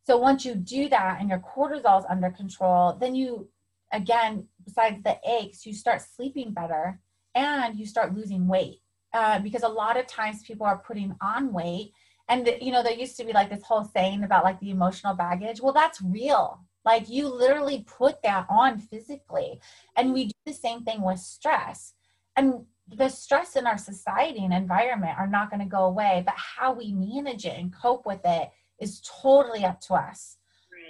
So 0.07 0.16
once 0.16 0.46
you 0.46 0.54
do 0.54 0.88
that 0.88 1.18
and 1.20 1.28
your 1.28 1.40
cortisol 1.40 1.98
is 1.98 2.07
under 2.09 2.31
control, 2.31 2.94
then 2.94 3.14
you, 3.14 3.50
again, 3.92 4.46
besides 4.64 5.02
the 5.02 5.18
aches, 5.28 5.66
you 5.66 5.74
start 5.74 6.00
sleeping 6.00 6.52
better 6.54 6.98
and 7.35 7.78
you 7.78 7.85
start 7.85 8.14
losing 8.14 8.48
weight. 8.48 8.81
Uh, 9.12 9.40
because 9.40 9.62
a 9.62 9.68
lot 9.68 9.98
of 9.98 10.07
times 10.07 10.42
people 10.42 10.64
are 10.64 10.78
putting 10.78 11.14
on 11.20 11.52
weight 11.52 11.92
and 12.31 12.50
you 12.61 12.72
know 12.72 12.83
there 12.83 12.92
used 12.92 13.16
to 13.16 13.24
be 13.24 13.33
like 13.33 13.50
this 13.50 13.62
whole 13.62 13.85
saying 13.85 14.22
about 14.22 14.44
like 14.44 14.61
the 14.61 14.70
emotional 14.70 15.14
baggage 15.14 15.62
well 15.62 15.72
that's 15.72 16.02
real 16.02 16.61
like 16.88 17.09
you 17.09 17.29
literally 17.29 17.85
put 17.87 18.22
that 18.22 18.46
on 18.48 18.79
physically 18.79 19.61
and 19.96 20.12
we 20.12 20.27
do 20.27 20.33
the 20.46 20.53
same 20.53 20.83
thing 20.83 21.03
with 21.03 21.20
stress 21.20 21.94
and 22.37 22.64
the 22.96 23.09
stress 23.09 23.55
in 23.57 23.66
our 23.66 23.79
society 23.79 24.44
and 24.44 24.55
environment 24.55 25.18
are 25.18 25.27
not 25.27 25.51
going 25.51 25.61
to 25.61 25.77
go 25.79 25.85
away 25.85 26.22
but 26.24 26.35
how 26.37 26.72
we 26.72 26.92
manage 26.92 27.44
it 27.44 27.59
and 27.59 27.72
cope 27.72 28.05
with 28.07 28.20
it 28.24 28.51
is 28.81 29.01
totally 29.22 29.64
up 29.64 29.81
to 29.83 29.94
us. 29.94 30.37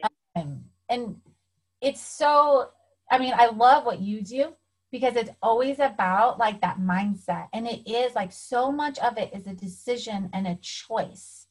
Right. 0.03 0.13
Um, 0.43 0.65
and 0.89 1.17
it's 1.81 2.01
so, 2.01 2.71
I 3.11 3.19
mean, 3.19 3.35
I 3.37 3.47
love 3.47 3.85
what 3.85 4.01
you 4.01 4.23
do 4.23 4.55
because 4.91 5.17
it's 5.17 5.31
always 5.43 5.79
about 5.79 6.39
like 6.39 6.61
that 6.61 6.79
mindset. 6.79 7.49
And 7.53 7.67
it 7.67 7.89
is 7.89 8.15
like 8.15 8.33
so 8.33 8.71
much 8.71 8.99
of 8.99 9.19
it 9.19 9.31
is 9.35 9.47
a 9.47 9.55
decision 9.55 10.31
and 10.33 10.47
a 10.47 10.59
choice. 10.63 11.47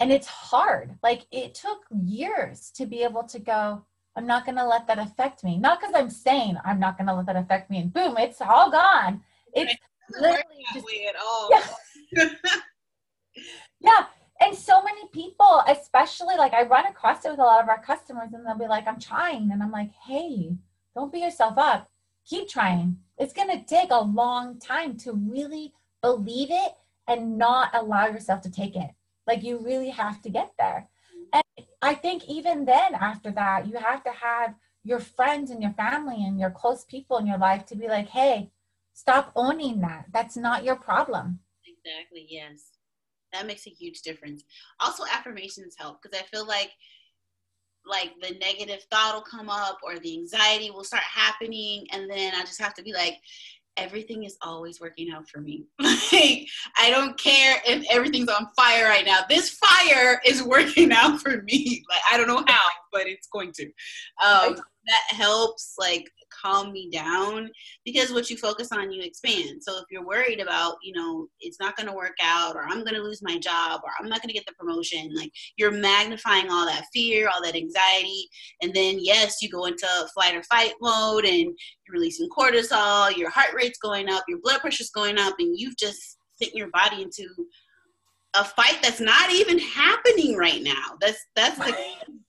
And 0.00 0.12
it's 0.12 0.26
hard. 0.26 0.96
Like 1.02 1.26
it 1.30 1.54
took 1.54 1.84
years 1.90 2.70
to 2.76 2.86
be 2.86 3.02
able 3.02 3.24
to 3.24 3.38
go, 3.38 3.82
I'm 4.16 4.26
not 4.26 4.44
going 4.44 4.56
to 4.56 4.66
let 4.66 4.86
that 4.86 4.98
affect 4.98 5.44
me. 5.44 5.58
Not 5.58 5.80
because 5.80 5.94
I'm 5.94 6.10
saying 6.10 6.56
I'm 6.64 6.80
not 6.80 6.96
going 6.96 7.08
to 7.08 7.14
let 7.14 7.26
that 7.26 7.36
affect 7.36 7.70
me 7.70 7.78
and 7.78 7.92
boom, 7.92 8.16
it's 8.16 8.40
all 8.40 8.70
gone. 8.70 9.22
It's 9.54 9.74
literally 10.20 10.64
just, 10.72 10.86
at 11.08 11.16
all. 11.20 11.50
Yeah. 12.12 12.28
yeah 13.80 14.06
and 14.40 14.56
so 14.56 14.82
many 14.82 15.06
people 15.12 15.62
especially 15.68 16.36
like 16.36 16.52
i 16.52 16.62
run 16.62 16.86
across 16.86 17.24
it 17.24 17.30
with 17.30 17.38
a 17.38 17.42
lot 17.42 17.62
of 17.62 17.68
our 17.68 17.82
customers 17.82 18.32
and 18.32 18.46
they'll 18.46 18.58
be 18.58 18.66
like 18.66 18.86
i'm 18.86 19.00
trying 19.00 19.50
and 19.52 19.62
i'm 19.62 19.70
like 19.70 19.90
hey 20.06 20.50
don't 20.94 21.12
beat 21.12 21.22
yourself 21.22 21.54
up 21.56 21.90
keep 22.26 22.48
trying 22.48 22.96
it's 23.18 23.32
going 23.32 23.48
to 23.48 23.64
take 23.64 23.90
a 23.90 24.00
long 24.00 24.58
time 24.58 24.96
to 24.96 25.12
really 25.12 25.72
believe 26.02 26.48
it 26.50 26.72
and 27.06 27.38
not 27.38 27.70
allow 27.74 28.06
yourself 28.06 28.40
to 28.40 28.50
take 28.50 28.76
it 28.76 28.90
like 29.28 29.44
you 29.44 29.58
really 29.58 29.90
have 29.90 30.20
to 30.22 30.30
get 30.30 30.52
there. 30.58 30.88
And 31.32 31.44
i 31.82 31.94
think 31.94 32.24
even 32.26 32.64
then 32.64 32.94
after 32.94 33.30
that 33.30 33.66
you 33.68 33.76
have 33.76 34.02
to 34.02 34.10
have 34.10 34.54
your 34.82 34.98
friends 34.98 35.50
and 35.50 35.62
your 35.62 35.74
family 35.84 36.24
and 36.26 36.40
your 36.40 36.50
close 36.50 36.84
people 36.84 37.18
in 37.18 37.26
your 37.26 37.38
life 37.38 37.64
to 37.66 37.76
be 37.76 37.86
like 37.86 38.08
hey 38.08 38.50
stop 38.94 39.30
owning 39.36 39.80
that. 39.80 40.06
That's 40.12 40.36
not 40.36 40.64
your 40.64 40.74
problem. 40.74 41.38
Exactly 41.64 42.26
yes. 42.28 42.70
That 43.32 43.46
makes 43.46 43.66
a 43.66 43.70
huge 43.70 44.00
difference. 44.02 44.42
Also 44.80 45.04
affirmations 45.12 45.76
help 45.78 46.02
because 46.02 46.18
i 46.18 46.24
feel 46.24 46.46
like 46.46 46.72
like 47.86 48.12
the 48.20 48.34
negative 48.38 48.82
thought 48.90 49.14
will 49.14 49.22
come 49.22 49.48
up 49.48 49.78
or 49.82 49.98
the 49.98 50.14
anxiety 50.14 50.70
will 50.70 50.84
start 50.84 51.02
happening 51.02 51.86
and 51.92 52.10
then 52.10 52.34
i 52.34 52.40
just 52.40 52.60
have 52.60 52.74
to 52.74 52.82
be 52.82 52.92
like 52.92 53.16
everything 53.78 54.24
is 54.24 54.36
always 54.42 54.80
working 54.80 55.10
out 55.10 55.28
for 55.28 55.40
me. 55.40 55.66
Like 56.10 56.48
i 56.78 56.90
don't 56.90 57.18
care 57.18 57.60
if 57.66 57.84
everything's 57.90 58.28
on 58.28 58.48
fire 58.56 58.86
right 58.86 59.04
now. 59.04 59.20
This 59.28 59.50
fire 59.50 60.20
is 60.26 60.42
working 60.42 60.92
out 61.00 61.20
for 61.20 61.42
me. 61.42 61.84
Like 61.88 62.00
i 62.10 62.16
don't 62.16 62.28
know 62.28 62.44
how 62.46 62.68
but 62.92 63.06
it's 63.06 63.28
going 63.28 63.52
to. 63.52 63.70
Um, 64.24 64.60
that 64.88 65.16
helps 65.16 65.74
like 65.78 66.10
calm 66.42 66.72
me 66.72 66.90
down 66.90 67.50
because 67.84 68.12
what 68.12 68.28
you 68.28 68.36
focus 68.36 68.68
on 68.72 68.92
you 68.92 69.02
expand. 69.02 69.62
So 69.62 69.78
if 69.78 69.84
you're 69.90 70.06
worried 70.06 70.40
about 70.40 70.76
you 70.82 70.94
know 70.94 71.28
it's 71.40 71.60
not 71.60 71.76
going 71.76 71.86
to 71.86 71.92
work 71.92 72.16
out 72.22 72.56
or 72.56 72.64
i'm 72.64 72.82
going 72.84 72.94
to 72.94 73.02
lose 73.02 73.22
my 73.22 73.38
job 73.38 73.80
or 73.84 73.90
i'm 73.98 74.08
not 74.08 74.20
going 74.20 74.28
to 74.28 74.34
get 74.34 74.46
the 74.46 74.52
promotion 74.52 75.10
like 75.14 75.30
you're 75.56 75.70
magnifying 75.70 76.50
all 76.50 76.66
that 76.66 76.86
fear 76.92 77.28
all 77.28 77.42
that 77.42 77.54
anxiety 77.54 78.28
and 78.62 78.72
then 78.74 78.96
yes 79.00 79.36
you 79.42 79.50
go 79.50 79.66
into 79.66 79.86
flight 80.14 80.34
or 80.34 80.42
fight 80.44 80.72
mode 80.80 81.24
and 81.24 81.38
you're 81.38 81.92
releasing 81.92 82.28
cortisol 82.28 83.14
your 83.16 83.30
heart 83.30 83.50
rate's 83.54 83.78
going 83.78 84.08
up 84.08 84.24
your 84.28 84.38
blood 84.42 84.60
pressure's 84.60 84.90
going 84.90 85.18
up 85.18 85.34
and 85.38 85.58
you've 85.58 85.76
just 85.76 86.18
sent 86.40 86.54
your 86.54 86.68
body 86.70 87.02
into 87.02 87.26
a 88.38 88.44
fight 88.44 88.78
that's 88.82 89.00
not 89.00 89.30
even 89.32 89.58
happening 89.58 90.36
right 90.36 90.62
now. 90.62 90.96
That's 91.00 91.18
that's 91.34 91.58
the 91.58 91.76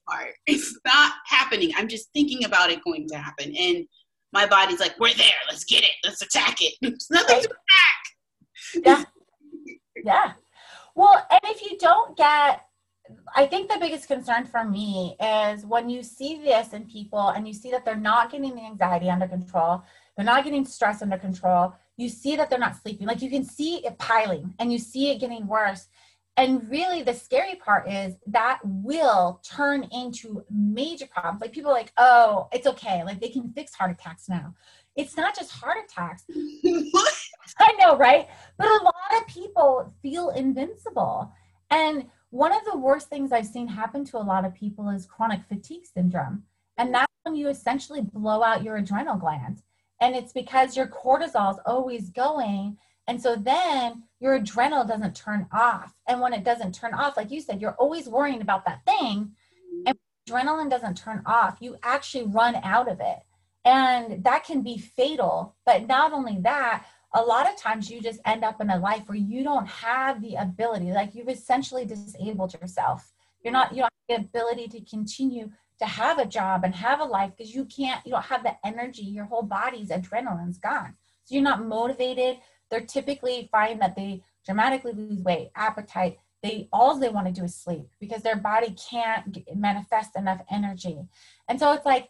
part. 0.08 0.34
It's 0.46 0.78
not 0.84 1.12
happening. 1.26 1.72
I'm 1.76 1.88
just 1.88 2.12
thinking 2.12 2.44
about 2.44 2.70
it 2.70 2.82
going 2.84 3.06
to 3.08 3.16
happen, 3.16 3.54
and 3.56 3.86
my 4.32 4.46
body's 4.46 4.80
like, 4.80 4.98
"We're 4.98 5.14
there. 5.14 5.40
Let's 5.48 5.64
get 5.64 5.84
it. 5.84 5.92
Let's 6.04 6.22
attack 6.22 6.56
it." 6.60 6.74
It's 6.82 7.10
nothing 7.10 7.36
right. 7.36 7.44
to 7.44 7.50
attack. 7.50 8.84
Yeah, 8.84 9.04
yeah. 10.04 10.32
Well, 10.94 11.24
and 11.30 11.40
if 11.44 11.62
you 11.62 11.78
don't 11.78 12.16
get, 12.16 12.62
I 13.36 13.46
think 13.46 13.70
the 13.70 13.78
biggest 13.78 14.08
concern 14.08 14.44
for 14.46 14.64
me 14.64 15.16
is 15.22 15.64
when 15.64 15.88
you 15.88 16.02
see 16.02 16.42
this 16.42 16.72
in 16.72 16.86
people 16.86 17.28
and 17.28 17.46
you 17.46 17.54
see 17.54 17.70
that 17.70 17.84
they're 17.84 17.96
not 17.96 18.32
getting 18.32 18.54
the 18.54 18.62
anxiety 18.62 19.08
under 19.08 19.28
control, 19.28 19.82
they're 20.16 20.26
not 20.26 20.44
getting 20.44 20.64
stress 20.64 21.02
under 21.02 21.18
control. 21.18 21.74
You 21.96 22.08
see 22.08 22.34
that 22.36 22.50
they're 22.50 22.58
not 22.58 22.76
sleeping. 22.76 23.06
Like 23.06 23.22
you 23.22 23.30
can 23.30 23.44
see 23.44 23.84
it 23.86 23.98
piling, 23.98 24.54
and 24.58 24.72
you 24.72 24.78
see 24.78 25.10
it 25.10 25.20
getting 25.20 25.46
worse 25.46 25.86
and 26.40 26.70
really, 26.70 27.02
the 27.02 27.12
scary 27.12 27.56
part 27.56 27.86
is 27.90 28.14
that 28.28 28.60
will 28.64 29.42
turn 29.44 29.86
into 29.92 30.42
major 30.50 31.06
problems. 31.06 31.42
Like 31.42 31.52
people 31.52 31.70
are 31.70 31.74
like, 31.74 31.92
oh, 31.98 32.48
it's 32.50 32.66
okay. 32.66 33.04
Like 33.04 33.20
they 33.20 33.28
can 33.28 33.52
fix 33.52 33.74
heart 33.74 33.90
attacks 33.90 34.26
now. 34.26 34.54
It's 34.96 35.18
not 35.18 35.36
just 35.36 35.50
heart 35.50 35.76
attacks. 35.84 36.24
I 37.58 37.72
know, 37.78 37.94
right? 37.96 38.26
But 38.56 38.68
a 38.68 38.84
lot 38.84 39.20
of 39.20 39.26
people 39.26 39.92
feel 40.00 40.30
invincible. 40.30 41.30
And 41.70 42.06
one 42.30 42.52
of 42.52 42.64
the 42.64 42.78
worst 42.78 43.10
things 43.10 43.32
I've 43.32 43.46
seen 43.46 43.68
happen 43.68 44.06
to 44.06 44.16
a 44.16 44.18
lot 44.18 44.46
of 44.46 44.54
people 44.54 44.88
is 44.88 45.04
chronic 45.04 45.40
fatigue 45.46 45.84
syndrome. 45.84 46.44
And 46.78 46.88
mm. 46.88 46.92
that's 46.92 47.12
when 47.24 47.36
you 47.36 47.48
essentially 47.48 48.00
blow 48.00 48.42
out 48.42 48.64
your 48.64 48.76
adrenal 48.76 49.18
gland. 49.18 49.62
And 50.00 50.16
it's 50.16 50.32
because 50.32 50.74
your 50.74 50.86
cortisol 50.86 51.52
is 51.52 51.60
always 51.66 52.08
going 52.08 52.78
and 53.10 53.20
so 53.20 53.34
then 53.34 54.04
your 54.20 54.36
adrenal 54.36 54.84
doesn't 54.84 55.16
turn 55.16 55.48
off. 55.50 55.92
And 56.06 56.20
when 56.20 56.32
it 56.32 56.44
doesn't 56.44 56.76
turn 56.76 56.94
off, 56.94 57.16
like 57.16 57.32
you 57.32 57.40
said, 57.40 57.60
you're 57.60 57.74
always 57.74 58.08
worrying 58.08 58.40
about 58.40 58.64
that 58.66 58.84
thing. 58.86 59.32
And 59.84 59.98
adrenaline 60.28 60.70
doesn't 60.70 60.96
turn 60.96 61.20
off, 61.26 61.56
you 61.58 61.76
actually 61.82 62.28
run 62.28 62.54
out 62.62 62.88
of 62.88 63.00
it. 63.00 63.18
And 63.64 64.22
that 64.22 64.44
can 64.44 64.62
be 64.62 64.78
fatal. 64.78 65.56
But 65.66 65.88
not 65.88 66.12
only 66.12 66.38
that, 66.42 66.86
a 67.12 67.20
lot 67.20 67.52
of 67.52 67.56
times 67.56 67.90
you 67.90 68.00
just 68.00 68.20
end 68.24 68.44
up 68.44 68.60
in 68.60 68.70
a 68.70 68.78
life 68.78 69.02
where 69.08 69.18
you 69.18 69.42
don't 69.42 69.66
have 69.66 70.22
the 70.22 70.36
ability, 70.36 70.92
like 70.92 71.12
you've 71.12 71.28
essentially 71.28 71.84
disabled 71.84 72.54
yourself. 72.54 73.10
You're 73.42 73.52
not, 73.52 73.72
you 73.72 73.78
don't 73.78 73.92
have 74.08 74.20
the 74.20 74.24
ability 74.24 74.68
to 74.68 74.84
continue 74.88 75.50
to 75.80 75.84
have 75.84 76.20
a 76.20 76.26
job 76.26 76.62
and 76.62 76.76
have 76.76 77.00
a 77.00 77.04
life 77.04 77.32
because 77.36 77.52
you 77.52 77.64
can't, 77.64 78.06
you 78.06 78.12
don't 78.12 78.26
have 78.26 78.44
the 78.44 78.54
energy. 78.64 79.02
Your 79.02 79.24
whole 79.24 79.42
body's 79.42 79.88
adrenaline's 79.88 80.58
gone. 80.58 80.94
So 81.24 81.34
you're 81.34 81.42
not 81.42 81.66
motivated. 81.66 82.38
They're 82.70 82.80
typically 82.80 83.48
find 83.50 83.80
that 83.80 83.96
they 83.96 84.22
dramatically 84.44 84.92
lose 84.92 85.20
weight, 85.20 85.50
appetite. 85.56 86.18
They 86.42 86.68
all 86.72 86.98
they 86.98 87.08
want 87.08 87.26
to 87.26 87.32
do 87.32 87.44
is 87.44 87.54
sleep 87.54 87.88
because 88.00 88.22
their 88.22 88.36
body 88.36 88.74
can't 88.90 89.36
manifest 89.54 90.16
enough 90.16 90.40
energy. 90.50 90.98
And 91.48 91.58
so 91.58 91.72
it's 91.72 91.84
like, 91.84 92.08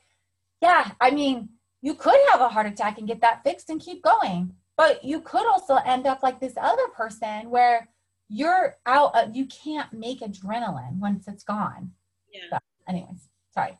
yeah, 0.61 0.93
I 1.01 1.11
mean, 1.11 1.49
you 1.83 1.95
could 1.95 2.17
have 2.31 2.41
a 2.41 2.49
heart 2.49 2.67
attack 2.67 2.99
and 2.99 3.09
get 3.09 3.21
that 3.23 3.43
fixed 3.43 3.71
and 3.71 3.81
keep 3.81 4.03
going 4.03 4.55
but 4.81 5.05
you 5.05 5.21
could 5.21 5.47
also 5.47 5.77
end 5.85 6.07
up 6.07 6.23
like 6.23 6.41
this 6.41 6.55
other 6.59 6.89
person 6.97 7.51
where 7.51 7.87
you're 8.31 8.79
out 8.87 9.15
uh, 9.15 9.27
you 9.31 9.47
can't 9.47 9.93
make 9.93 10.21
adrenaline 10.21 10.99
once 10.99 11.29
it's 11.29 11.45
gone 11.45 11.91
yeah 12.33 12.41
so, 12.51 12.59
anyways 12.89 13.29
sorry 13.53 13.79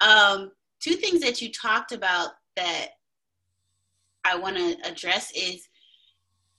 um 0.00 0.52
two 0.80 0.94
things 0.94 1.20
that 1.20 1.42
you 1.42 1.50
talked 1.50 1.90
about 1.90 2.30
that 2.54 2.90
i 4.24 4.36
want 4.36 4.56
to 4.56 4.76
address 4.84 5.32
is 5.34 5.68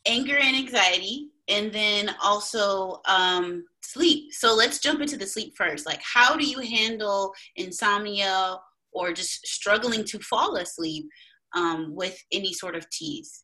anger 0.06 0.38
and 0.38 0.56
anxiety 0.56 1.30
and 1.48 1.72
then 1.72 2.14
also 2.22 3.02
um 3.06 3.64
sleep 3.82 4.34
so 4.34 4.54
let's 4.56 4.80
jump 4.80 5.02
into 5.02 5.18
the 5.18 5.26
sleep 5.26 5.54
first 5.56 5.86
like 5.86 6.02
how 6.02 6.36
do 6.36 6.46
you 6.46 6.60
handle 6.60 7.34
insomnia 7.56 8.58
or 8.94 9.12
just 9.12 9.46
struggling 9.46 10.04
to 10.06 10.20
fall 10.20 10.56
asleep 10.56 11.10
um, 11.56 11.96
with 11.96 12.18
any 12.32 12.54
sort 12.54 12.76
of 12.76 12.90
teas? 12.90 13.44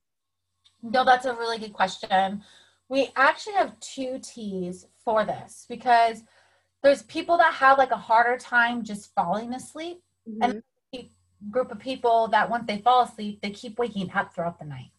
No, 0.82 1.03
that's 1.03 1.25
a 1.25 1.34
really 1.34 1.58
good 1.58 1.73
question. 1.73 2.41
We 2.88 3.10
actually 3.15 3.53
have 3.53 3.79
two 3.79 4.19
teas 4.21 4.88
for 5.03 5.25
this 5.25 5.65
because 5.69 6.23
there's 6.82 7.03
people 7.03 7.38
that 7.38 7.53
have 7.53 7.77
like 7.77 7.91
a 7.91 7.97
harder 7.97 8.38
time 8.38 8.84
just 8.84 9.13
falling 9.13 9.53
asleep, 9.53 9.99
mm-hmm. 10.27 10.41
and 10.41 10.63
group 11.49 11.71
of 11.71 11.80
people 11.80 12.28
that 12.30 12.49
once 12.49 12.65
they 12.67 12.80
fall 12.80 13.04
asleep, 13.04 13.39
they 13.41 13.52
keep 13.52 13.80
waking 13.80 14.12
up 14.13 14.34
throughout 14.34 14.60
the 14.60 14.65
night. 14.65 14.91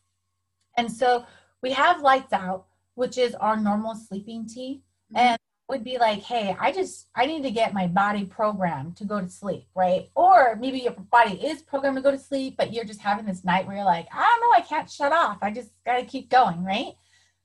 And 0.77 0.91
so 0.91 1.27
we 1.63 1.73
have 1.73 2.01
lights 2.01 2.33
out, 2.33 2.67
which 2.95 3.19
is 3.19 3.35
our 3.35 3.57
normal 3.57 3.95
sleeping 3.95 4.47
tea. 4.47 4.83
Mm-hmm. 5.13 5.17
And 5.17 5.39
would 5.71 5.85
be 5.85 5.99
like, 5.99 6.21
hey, 6.21 6.55
I 6.61 6.73
just 6.73 7.07
I 7.15 7.25
need 7.25 7.45
to 7.45 7.51
get 7.51 7.73
my 7.73 7.87
body 7.87 8.25
programmed 8.25 8.97
to 8.97 9.05
go 9.05 9.21
to 9.21 9.29
sleep, 9.29 9.67
right? 9.75 10.11
Or 10.15 10.57
maybe 10.61 10.81
your 10.81 10.93
body 10.93 11.35
is 11.35 11.63
programmed 11.63 11.97
to 11.97 12.03
go 12.03 12.11
to 12.11 12.19
sleep, 12.19 12.57
but 12.59 12.73
you're 12.73 12.85
just 12.85 13.01
having 13.01 13.25
this 13.25 13.45
night 13.45 13.67
where 13.67 13.77
you're 13.77 13.85
like, 13.85 14.09
I 14.13 14.21
don't 14.21 14.41
know, 14.41 14.59
I 14.59 14.67
can't 14.67 14.91
shut 14.91 15.13
off. 15.13 15.39
I 15.43 15.53
just 15.53 15.71
gotta 15.87 16.05
keep 16.05 16.29
going, 16.29 16.65
right? 16.65 16.93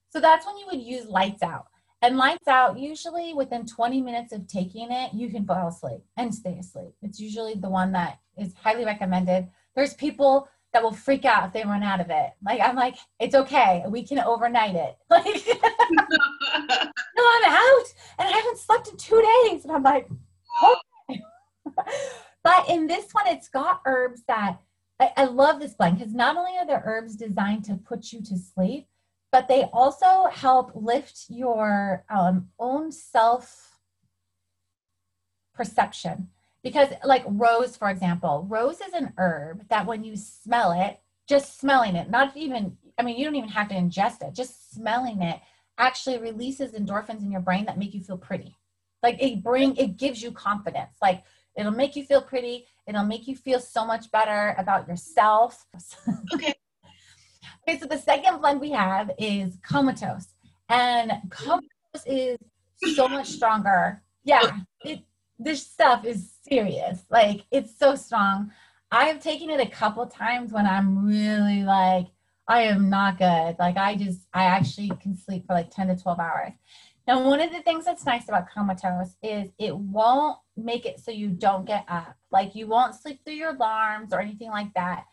So 0.10 0.20
that's 0.20 0.46
when 0.46 0.58
you 0.58 0.66
would 0.72 0.82
use 0.82 1.06
lights 1.06 1.44
out. 1.44 1.68
And 2.06 2.18
lights 2.18 2.48
out, 2.48 2.78
usually 2.78 3.34
within 3.34 3.66
20 3.66 4.00
minutes 4.00 4.32
of 4.32 4.48
taking 4.48 4.92
it, 4.92 5.12
you 5.16 5.28
can 5.28 5.44
fall 5.44 5.70
asleep 5.70 6.02
and 6.16 6.34
stay 6.34 6.56
asleep. 6.60 6.94
It's 7.02 7.20
usually 7.20 7.56
the 7.56 7.68
one 7.68 7.94
that 7.94 8.20
is 8.38 8.54
highly 8.54 8.86
recommended. 8.86 9.48
There's 9.76 9.96
people 9.96 10.48
that 10.72 10.84
will 10.84 10.94
freak 10.94 11.26
out 11.26 11.48
if 11.48 11.54
they 11.54 11.64
run 11.64 11.82
out 11.82 12.02
of 12.02 12.12
it. 12.12 12.34
Like 12.46 12.62
I'm 12.62 12.76
like, 12.76 12.98
it's 13.20 13.34
okay. 13.34 13.84
We 13.88 14.06
can 14.06 14.20
overnight 14.20 14.76
it. 14.76 14.96
Like 15.10 15.48
no, 17.18 17.24
I'm 17.24 17.52
out 17.52 17.86
and 18.20 18.28
I 18.28 18.32
haven't 18.38 18.60
slept 18.60 18.88
in 18.88 18.98
two 18.98 19.24
days. 19.48 19.64
And 19.64 19.72
I'm 19.72 19.82
like, 19.82 20.08
okay. 21.10 21.22
but 22.44 22.70
in 22.70 22.86
this 22.86 23.12
one, 23.14 23.26
it's 23.26 23.50
got 23.50 23.82
herbs 23.88 24.22
that 24.28 24.60
I, 25.00 25.12
I 25.18 25.26
love 25.26 25.60
this 25.60 25.74
blend 25.74 25.98
because 25.98 26.14
not 26.14 26.38
only 26.38 26.52
are 26.60 26.68
the 26.68 26.84
herbs 26.86 27.16
designed 27.16 27.66
to 27.66 27.76
put 27.76 28.12
you 28.12 28.22
to 28.22 28.38
sleep, 28.38 28.90
but 29.36 29.50
they 29.50 29.64
also 29.74 30.28
help 30.32 30.72
lift 30.76 31.26
your 31.28 32.06
um, 32.10 32.48
own 32.58 32.90
self 32.90 33.82
perception. 35.54 36.30
Because 36.64 36.88
like 37.04 37.24
rose 37.28 37.76
for 37.76 37.90
example 37.90 38.48
rose 38.50 38.80
is 38.80 38.94
an 38.94 39.12
herb 39.18 39.68
that 39.68 39.86
when 39.86 40.06
you 40.06 40.16
smell 40.16 40.72
it 40.72 41.00
just 41.28 41.60
smelling 41.60 41.96
it 41.96 42.10
not 42.10 42.36
even 42.36 42.76
i 42.98 43.04
mean 43.04 43.18
you 43.18 43.24
don't 43.26 43.36
even 43.36 43.50
have 43.50 43.70
to 43.70 43.76
ingest 43.76 44.24
it 44.24 44.34
just 44.34 44.74
smelling 44.74 45.22
it 45.22 45.40
actually 45.78 46.18
releases 46.18 46.72
endorphins 46.72 47.22
in 47.22 47.30
your 47.30 47.42
brain 47.42 47.66
that 47.66 47.78
make 47.78 47.94
you 47.94 48.02
feel 48.02 48.18
pretty. 48.18 48.56
Like 49.04 49.22
it 49.22 49.44
bring 49.44 49.76
it 49.76 49.98
gives 49.98 50.24
you 50.24 50.32
confidence. 50.32 50.96
Like 51.02 51.24
it'll 51.58 51.72
make 51.84 51.96
you 51.96 52.04
feel 52.04 52.22
pretty. 52.22 52.66
It'll 52.88 53.04
make 53.04 53.28
you 53.28 53.36
feel 53.36 53.60
so 53.60 53.86
much 53.86 54.10
better 54.12 54.56
about 54.58 54.88
yourself. 54.88 55.66
Okay 56.34 56.56
okay 57.68 57.80
so 57.80 57.86
the 57.86 57.98
second 57.98 58.40
blend 58.40 58.60
we 58.60 58.72
have 58.72 59.12
is 59.18 59.58
comatose 59.64 60.28
and 60.70 61.12
comatose 61.30 62.06
is 62.06 62.38
so 62.96 63.08
much 63.08 63.28
stronger 63.28 64.02
yeah 64.24 64.60
it 64.84 65.00
this 65.40 65.66
stuff 65.66 66.06
is 66.06 66.32
serious. 66.48 67.00
Like 67.10 67.46
it's 67.52 67.78
so 67.78 67.96
strong. 67.96 68.52
I 68.92 69.06
have 69.06 69.22
taken 69.22 69.50
it 69.50 69.60
a 69.60 69.70
couple 69.70 70.06
times 70.06 70.52
when 70.52 70.66
I'm 70.66 71.06
really 71.06 71.64
like, 71.64 72.08
I 72.48 72.64
am 72.64 72.90
not 72.90 73.18
good. 73.18 73.56
Like 73.60 73.78
I 73.78 73.96
just, 73.96 74.22
I 74.34 74.46
actually 74.46 74.92
can 75.02 75.18
sleep 75.18 75.46
for 75.48 75.54
like 75.54 75.72
10 75.72 75.88
to 75.88 75.96
12 75.96 76.20
hours. 76.20 76.54
Now, 77.08 77.28
one 77.28 77.42
of 77.42 77.52
the 77.52 77.62
things 77.62 77.86
that's 77.86 78.06
nice 78.06 78.28
about 78.28 78.50
comatose 78.50 79.16
is 79.22 79.50
it 79.60 79.76
won't 79.76 80.38
make 80.58 80.86
it 80.86 81.00
so 81.00 81.12
you 81.12 81.30
don't 81.30 81.66
get 81.66 81.86
up. 81.88 82.16
Like 82.32 82.56
you 82.56 82.68
won't 82.68 82.96
sleep 82.96 83.24
through 83.24 83.36
your 83.36 83.56
alarms 83.56 84.14
or 84.14 84.20
anything 84.20 84.50
like 84.50 84.74
that. 84.76 85.06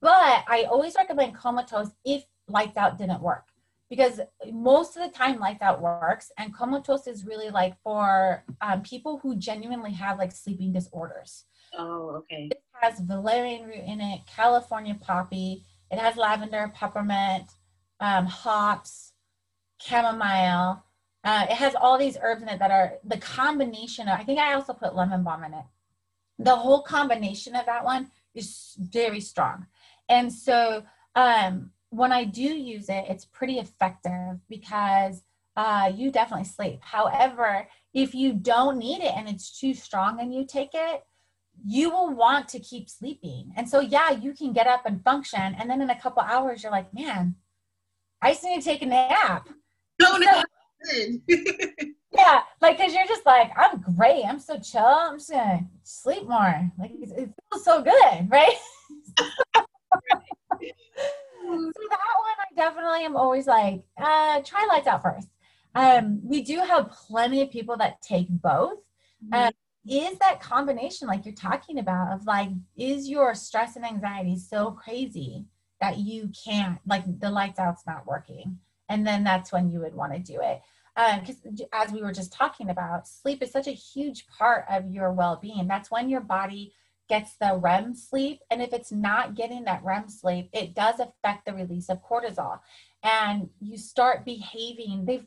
But 0.00 0.44
I 0.48 0.66
always 0.70 0.94
recommend 0.96 1.34
comatose 1.34 1.90
if 2.04 2.24
lights 2.48 2.76
out 2.76 2.98
didn't 2.98 3.22
work 3.22 3.48
because 3.88 4.20
most 4.52 4.96
of 4.96 5.02
the 5.02 5.16
time 5.16 5.38
lights 5.38 5.62
out 5.62 5.80
works 5.80 6.30
and 6.38 6.54
comatose 6.54 7.06
is 7.06 7.24
really 7.24 7.50
like 7.50 7.74
for 7.82 8.44
um, 8.60 8.82
people 8.82 9.18
who 9.18 9.36
genuinely 9.36 9.92
have 9.92 10.18
like 10.18 10.32
sleeping 10.32 10.72
disorders. 10.72 11.44
Oh 11.76 12.16
okay. 12.16 12.48
It 12.50 12.62
has 12.80 13.00
valerian 13.00 13.64
root 13.64 13.84
in 13.86 14.00
it 14.00 14.20
california 14.26 14.94
poppy 15.00 15.64
it 15.90 15.98
has 15.98 16.16
lavender 16.16 16.70
peppermint 16.74 17.50
um, 18.00 18.26
hops 18.26 19.12
chamomile 19.80 20.84
uh, 21.24 21.46
it 21.48 21.54
has 21.54 21.74
all 21.74 21.98
these 21.98 22.16
herbs 22.22 22.42
in 22.42 22.48
it 22.48 22.58
that 22.58 22.70
are 22.70 22.94
the 23.04 23.18
combination 23.18 24.08
of, 24.08 24.18
i 24.18 24.22
think 24.22 24.38
i 24.38 24.52
also 24.52 24.72
put 24.72 24.94
lemon 24.94 25.22
balm 25.22 25.44
in 25.44 25.54
it. 25.54 25.64
The 26.38 26.54
whole 26.54 26.82
combination 26.82 27.56
of 27.56 27.64
that 27.66 27.84
one 27.84 28.10
is 28.34 28.76
very 28.78 29.20
strong 29.20 29.66
and 30.08 30.32
so 30.32 30.84
um, 31.14 31.70
when 31.90 32.12
I 32.12 32.24
do 32.24 32.42
use 32.42 32.88
it, 32.88 33.04
it's 33.08 33.24
pretty 33.24 33.58
effective 33.58 34.38
because 34.48 35.22
uh, 35.56 35.90
you 35.94 36.10
definitely 36.10 36.44
sleep. 36.44 36.80
However, 36.82 37.68
if 37.94 38.14
you 38.14 38.34
don't 38.34 38.78
need 38.78 39.02
it 39.02 39.12
and 39.16 39.28
it's 39.28 39.58
too 39.58 39.74
strong 39.74 40.20
and 40.20 40.32
you 40.32 40.46
take 40.46 40.70
it, 40.74 41.02
you 41.64 41.90
will 41.90 42.14
want 42.14 42.48
to 42.48 42.60
keep 42.60 42.90
sleeping. 42.90 43.52
And 43.56 43.68
so, 43.68 43.80
yeah, 43.80 44.10
you 44.10 44.34
can 44.34 44.52
get 44.52 44.66
up 44.66 44.84
and 44.84 45.02
function. 45.02 45.56
And 45.58 45.70
then 45.70 45.80
in 45.80 45.88
a 45.88 45.98
couple 45.98 46.22
hours, 46.22 46.62
you're 46.62 46.72
like, 46.72 46.92
man, 46.92 47.36
I 48.20 48.32
just 48.32 48.44
need 48.44 48.60
to 48.60 48.64
take 48.64 48.82
a 48.82 48.86
nap. 48.86 49.48
No, 49.98 50.18
no. 50.18 50.42
yeah, 52.12 52.40
like, 52.60 52.76
cause 52.76 52.92
you're 52.92 53.06
just 53.06 53.24
like, 53.24 53.50
I'm 53.56 53.80
great. 53.96 54.24
I'm 54.24 54.38
so 54.38 54.58
chill. 54.58 54.84
I'm 54.84 55.16
just 55.18 55.30
gonna 55.30 55.66
sleep 55.82 56.28
more. 56.28 56.70
Like, 56.78 56.90
it 56.92 57.30
feels 57.50 57.64
so 57.64 57.82
good, 57.82 58.30
right? 58.30 58.56
so 59.92 61.82
that 61.90 62.16
one 62.18 62.36
I 62.40 62.54
definitely 62.56 63.04
am 63.04 63.16
always 63.16 63.46
like, 63.46 63.82
uh, 63.98 64.40
try 64.42 64.66
lights 64.68 64.86
out 64.86 65.02
first. 65.02 65.28
Um, 65.74 66.20
we 66.24 66.42
do 66.42 66.58
have 66.60 66.90
plenty 66.90 67.42
of 67.42 67.50
people 67.50 67.76
that 67.76 68.00
take 68.02 68.28
both. 68.28 68.78
Mm-hmm. 69.24 69.34
Um, 69.34 69.52
is 69.88 70.18
that 70.18 70.40
combination 70.40 71.06
like 71.06 71.24
you're 71.24 71.34
talking 71.34 71.78
about 71.78 72.12
of 72.12 72.26
like, 72.26 72.48
is 72.76 73.08
your 73.08 73.34
stress 73.34 73.76
and 73.76 73.84
anxiety 73.84 74.36
so 74.36 74.72
crazy 74.72 75.44
that 75.80 75.98
you 75.98 76.30
can't 76.44 76.78
like 76.86 77.04
the 77.20 77.30
lights 77.30 77.58
out's 77.58 77.86
not 77.86 78.06
working? 78.06 78.58
And 78.88 79.06
then 79.06 79.22
that's 79.22 79.52
when 79.52 79.70
you 79.70 79.80
would 79.80 79.94
want 79.94 80.12
to 80.12 80.18
do 80.18 80.40
it. 80.42 80.62
Because 81.20 81.36
um, 81.46 81.56
as 81.72 81.92
we 81.92 82.00
were 82.00 82.12
just 82.12 82.32
talking 82.32 82.70
about, 82.70 83.06
sleep 83.06 83.42
is 83.42 83.50
such 83.50 83.66
a 83.68 83.72
huge 83.72 84.26
part 84.28 84.64
of 84.70 84.90
your 84.90 85.12
well 85.12 85.38
being. 85.40 85.68
That's 85.68 85.90
when 85.90 86.08
your 86.08 86.22
body 86.22 86.72
gets 87.08 87.34
the 87.40 87.58
REM 87.60 87.94
sleep. 87.94 88.40
And 88.50 88.62
if 88.62 88.72
it's 88.72 88.92
not 88.92 89.34
getting 89.34 89.64
that 89.64 89.84
REM 89.84 90.08
sleep, 90.08 90.48
it 90.52 90.74
does 90.74 91.00
affect 91.00 91.46
the 91.46 91.54
release 91.54 91.88
of 91.88 92.02
cortisol. 92.02 92.60
And 93.02 93.50
you 93.60 93.78
start 93.78 94.24
behaving, 94.24 95.04
they've, 95.04 95.26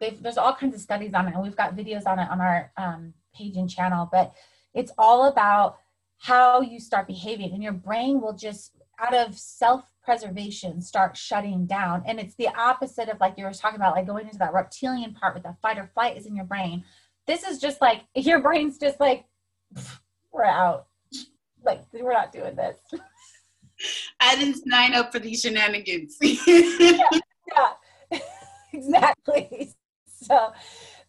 they've 0.00 0.22
there's 0.22 0.38
all 0.38 0.54
kinds 0.54 0.74
of 0.74 0.80
studies 0.80 1.14
on 1.14 1.26
it, 1.26 1.34
and 1.34 1.42
we've 1.42 1.56
got 1.56 1.76
videos 1.76 2.06
on 2.06 2.18
it 2.18 2.28
on 2.30 2.40
our 2.40 2.72
um, 2.76 3.14
page 3.34 3.56
and 3.56 3.68
channel, 3.68 4.08
but 4.10 4.32
it's 4.74 4.92
all 4.96 5.26
about 5.26 5.78
how 6.18 6.60
you 6.60 6.78
start 6.78 7.06
behaving, 7.06 7.52
and 7.52 7.62
your 7.62 7.72
brain 7.72 8.20
will 8.20 8.32
just, 8.32 8.72
out 9.00 9.14
of 9.14 9.36
self 9.36 9.84
preservation, 10.04 10.80
start 10.80 11.16
shutting 11.16 11.66
down. 11.66 12.02
And 12.06 12.20
it's 12.20 12.36
the 12.36 12.48
opposite 12.48 13.08
of 13.08 13.20
like 13.20 13.34
you 13.36 13.44
were 13.44 13.52
talking 13.52 13.76
about, 13.76 13.96
like 13.96 14.06
going 14.06 14.26
into 14.26 14.38
that 14.38 14.54
reptilian 14.54 15.14
part 15.14 15.34
with 15.34 15.42
the 15.42 15.56
fight 15.60 15.78
or 15.78 15.90
flight 15.92 16.16
is 16.16 16.26
in 16.26 16.36
your 16.36 16.44
brain. 16.44 16.84
This 17.26 17.42
is 17.42 17.58
just 17.58 17.80
like 17.80 18.02
your 18.14 18.40
brain's 18.40 18.78
just 18.78 19.00
like, 19.00 19.24
we're 20.32 20.44
out 20.44 20.86
like 21.66 21.82
we're 21.92 22.12
not 22.12 22.32
doing 22.32 22.54
this 22.56 22.76
I 24.20 24.36
didn't 24.36 24.62
sign 24.68 24.94
up 24.94 25.12
for 25.12 25.18
these 25.18 25.42
shenanigans. 25.42 26.16
yeah, 26.22 27.02
yeah. 27.52 28.18
exactly. 28.72 29.74
So, 30.06 30.52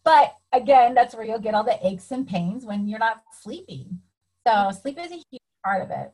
but 0.04 0.34
again, 0.52 0.94
that's 0.94 1.14
where 1.14 1.24
you'll 1.24 1.38
get 1.38 1.54
all 1.54 1.64
the 1.64 1.78
aches 1.86 2.10
and 2.10 2.26
pains 2.26 2.64
when 2.64 2.88
you're 2.88 2.98
not 2.98 3.22
sleeping. 3.42 4.00
So, 4.46 4.70
sleep 4.70 4.98
is 4.98 5.12
a 5.12 5.22
huge 5.30 5.42
part 5.64 5.82
of 5.82 5.90
it. 5.90 6.12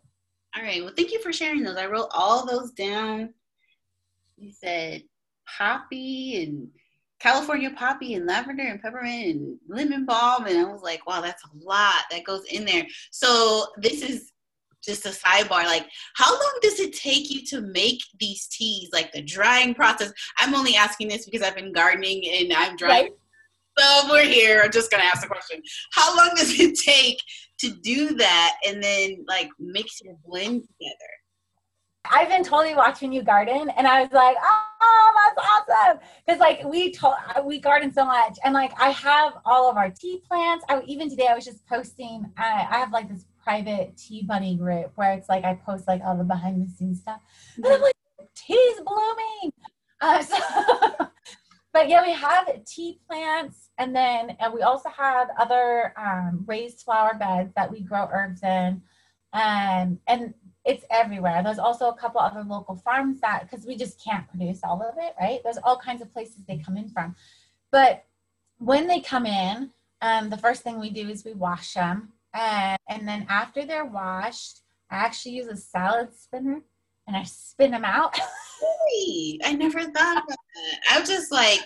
All 0.57 0.63
right. 0.63 0.83
Well, 0.83 0.95
thank 0.97 1.13
you 1.13 1.21
for 1.21 1.33
sharing 1.33 1.63
those. 1.63 1.77
I 1.77 1.87
wrote 1.87 2.09
all 2.13 2.47
those 2.47 2.71
down. 2.73 3.35
You 4.37 4.53
said 4.53 5.03
poppy 5.59 6.45
and 6.45 6.69
California 7.21 7.71
poppy 7.71 8.15
and 8.15 8.27
lavender 8.27 8.63
and 8.63 8.81
peppermint 8.81 9.37
and 9.37 9.59
lemon 9.69 10.05
balm. 10.05 10.47
And 10.47 10.59
I 10.59 10.65
was 10.65 10.83
like, 10.83 11.07
wow, 11.07 11.21
that's 11.21 11.43
a 11.45 11.49
lot 11.55 12.05
that 12.11 12.25
goes 12.25 12.45
in 12.51 12.65
there. 12.65 12.87
So 13.11 13.67
this 13.79 14.03
is 14.03 14.33
just 14.85 15.07
a 15.07 15.11
sidebar. 15.11 15.65
Like, 15.65 15.87
how 16.15 16.31
long 16.31 16.59
does 16.63 16.81
it 16.81 16.95
take 16.95 17.31
you 17.31 17.45
to 17.47 17.61
make 17.61 18.01
these 18.19 18.47
teas? 18.47 18.91
Like 18.93 19.13
the 19.13 19.23
drying 19.23 19.75
process. 19.75 20.13
I'm 20.39 20.55
only 20.55 20.77
asking 20.77 21.09
this 21.09 21.25
because 21.25 21.43
I've 21.43 21.57
been 21.57 21.73
gardening 21.73 22.23
and 22.33 22.53
I'm 22.53 22.77
drying. 22.77 23.05
Right. 23.05 23.13
So 23.77 24.09
we're 24.09 24.27
here. 24.27 24.63
I'm 24.65 24.71
just 24.71 24.91
gonna 24.91 25.05
ask 25.05 25.23
the 25.23 25.29
question. 25.29 25.61
How 25.93 26.17
long 26.17 26.31
does 26.37 26.59
it 26.59 26.79
take 26.79 27.19
to 27.59 27.71
do 27.71 28.15
that 28.17 28.57
and 28.67 28.83
then 28.83 29.25
like 29.27 29.49
mix 29.59 30.01
your 30.03 30.15
blend 30.25 30.63
together? 30.63 31.13
I've 32.11 32.29
been 32.29 32.45
totally 32.45 32.75
watching 32.75 33.13
you 33.13 33.23
garden, 33.23 33.71
and 33.71 33.87
I 33.87 34.03
was 34.03 34.13
like, 34.13 34.37
"Oh, 34.43 35.33
that's 35.35 35.49
awesome!" 35.49 36.01
Because 36.27 36.39
like 36.39 36.63
we 36.65 36.93
to- 36.93 37.43
we 37.45 37.59
garden 37.59 37.93
so 37.93 38.05
much, 38.05 38.39
and 38.45 38.53
like 38.53 38.79
I 38.81 38.91
have 38.91 39.35
all 39.45 39.71
of 39.71 39.77
our 39.77 39.91
tea 39.91 40.23
plants. 40.29 40.65
I 40.69 40.83
even 40.83 41.09
today 41.09 41.29
I 41.29 41.35
was 41.35 41.45
just 41.45 41.67
posting. 41.67 42.31
I, 42.37 42.67
I 42.71 42.79
have 42.79 42.93
like 42.93 43.09
this 43.09 43.25
private 43.45 43.97
tea 43.97 44.23
bunny 44.23 44.57
group 44.57 44.93
where 44.95 45.13
it's 45.13 45.29
like 45.29 45.45
I 45.45 45.55
post 45.55 45.87
like 45.87 46.03
all 46.05 46.17
the 46.17 46.25
behind 46.25 46.65
the 46.65 46.71
scenes 46.71 47.01
stuff, 47.01 47.21
and 47.57 47.67
I'm 47.67 47.83
like, 47.83 47.95
"Tea's 48.35 48.81
blooming!" 48.85 49.53
Uh, 50.01 50.23
so 50.99 51.09
but 51.73 51.89
yeah, 51.89 52.03
we 52.03 52.13
have 52.13 52.49
tea 52.65 53.01
plants, 53.07 53.71
and 53.79 53.95
then 53.95 54.37
and 54.41 54.55
we 54.55 54.63
also 54.63 54.89
have 54.89 55.29
other 55.39 55.93
um, 55.99 56.45
raised 56.47 56.83
flower 56.83 57.15
beds 57.19 57.53
that 57.57 57.71
we 57.71 57.81
grow 57.81 58.09
herbs 58.13 58.43
in, 58.43 58.81
um, 59.33 59.99
and 60.07 60.35
it's 60.65 60.85
everywhere. 60.91 61.43
There's 61.43 61.59
also 61.59 61.89
a 61.89 61.97
couple 61.97 62.21
other 62.21 62.43
local 62.43 62.77
farms 62.77 63.21
that 63.21 63.43
because 63.43 63.67
we 63.67 63.77
just 63.77 64.03
can't 64.03 64.29
produce 64.29 64.61
all 64.65 64.83
of 64.83 64.95
it, 64.99 65.15
right? 65.21 65.41
There's 65.45 65.59
all 65.63 65.77
kinds 65.77 66.01
of 66.01 66.13
places 66.13 66.45
they 66.47 66.59
come 66.59 66.77
in 66.77 66.89
from. 66.89 67.15
But 67.71 68.05
when 68.59 68.87
they 68.87 69.01
come 69.01 69.27
in, 69.27 69.71
um, 70.01 70.31
the 70.31 70.39
first 70.39 70.63
thing 70.63 70.79
we 70.79 70.91
do 70.91 71.09
is 71.09 71.25
we 71.25 71.35
wash 71.35 71.75
them. 71.75 72.13
And, 72.35 72.79
and 72.89 73.09
then 73.09 73.27
after 73.29 73.65
they're 73.65 73.85
washed, 73.85 74.63
I 74.91 74.97
actually 74.97 75.33
use 75.33 75.47
a 75.47 75.57
salad 75.57 76.09
spinner 76.15 76.61
and 77.07 77.17
I 77.17 77.23
spin 77.25 77.71
them 77.71 77.85
out. 77.85 78.19
really? 78.61 79.41
I 79.45 79.53
never 79.53 79.81
thought 79.81 80.25
about 80.25 80.29
that. 80.29 80.79
I'm 80.91 81.07
just 81.07 81.31
like, 81.33 81.61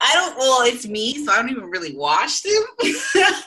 I 0.00 0.12
don't, 0.14 0.36
well, 0.36 0.66
it's 0.66 0.86
me, 0.86 1.24
so 1.24 1.32
I 1.32 1.36
don't 1.36 1.50
even 1.50 1.64
really 1.64 1.96
wash 1.96 2.42
them. 2.42 2.62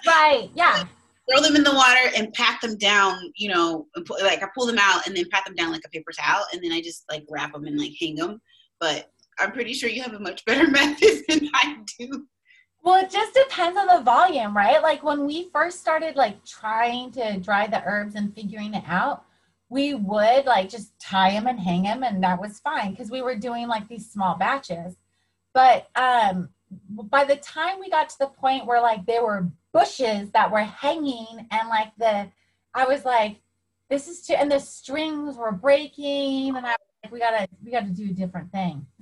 right, 0.07 0.49
yeah 0.55 0.85
throw 1.29 1.41
them 1.41 1.55
in 1.55 1.63
the 1.63 1.73
water 1.73 2.11
and 2.15 2.33
pat 2.33 2.59
them 2.61 2.77
down, 2.77 3.31
you 3.35 3.49
know, 3.49 3.87
like 4.21 4.43
I 4.43 4.47
pull 4.55 4.65
them 4.65 4.79
out 4.79 5.05
and 5.05 5.15
then 5.15 5.25
pat 5.31 5.45
them 5.45 5.55
down 5.55 5.71
like 5.71 5.83
a 5.85 5.89
paper 5.89 6.11
towel, 6.17 6.43
and 6.53 6.63
then 6.63 6.71
I 6.71 6.81
just 6.81 7.03
like 7.09 7.25
wrap 7.29 7.53
them 7.53 7.65
and 7.65 7.77
like 7.77 7.93
hang 7.99 8.15
them. 8.15 8.41
But 8.79 9.11
I'm 9.37 9.51
pretty 9.51 9.73
sure 9.73 9.89
you 9.89 10.01
have 10.01 10.13
a 10.13 10.19
much 10.19 10.43
better 10.45 10.67
method 10.71 11.23
than 11.27 11.49
I 11.53 11.77
do. 11.99 12.25
Well, 12.81 13.03
it 13.03 13.11
just 13.11 13.33
depends 13.33 13.77
on 13.77 13.87
the 13.87 14.03
volume, 14.03 14.55
right? 14.55 14.81
Like 14.81 15.03
when 15.03 15.25
we 15.25 15.49
first 15.51 15.79
started 15.79 16.15
like 16.15 16.43
trying 16.45 17.11
to 17.11 17.39
dry 17.39 17.67
the 17.67 17.83
herbs 17.85 18.15
and 18.15 18.33
figuring 18.33 18.73
it 18.73 18.83
out, 18.87 19.25
we 19.69 19.93
would 19.93 20.45
like 20.45 20.69
just 20.69 20.97
tie 20.99 21.31
them 21.31 21.47
and 21.47 21.59
hang 21.59 21.83
them 21.83 22.03
and 22.03 22.23
that 22.23 22.39
was 22.39 22.59
fine 22.59 22.91
because 22.91 23.11
we 23.11 23.21
were 23.21 23.35
doing 23.35 23.67
like 23.67 23.87
these 23.87 24.09
small 24.09 24.35
batches. 24.37 24.95
But 25.53 25.89
um 25.95 26.49
by 26.89 27.23
the 27.23 27.35
time 27.35 27.79
we 27.79 27.89
got 27.89 28.09
to 28.09 28.19
the 28.19 28.27
point 28.27 28.65
where 28.65 28.81
like 28.81 29.05
they 29.05 29.19
were 29.19 29.49
bushes 29.73 30.31
that 30.31 30.51
were 30.51 30.59
hanging 30.63 31.47
and 31.51 31.69
like 31.69 31.91
the 31.97 32.29
I 32.73 32.85
was 32.85 33.05
like, 33.05 33.37
this 33.89 34.07
is 34.07 34.21
too 34.21 34.33
and 34.33 34.51
the 34.51 34.59
strings 34.59 35.37
were 35.37 35.51
breaking 35.51 36.55
and 36.55 36.65
I 36.65 36.71
was 36.71 36.77
like, 37.03 37.11
we 37.11 37.19
gotta 37.19 37.47
we 37.63 37.71
gotta 37.71 37.89
do 37.89 38.05
a 38.05 38.13
different 38.13 38.51
thing. 38.51 38.85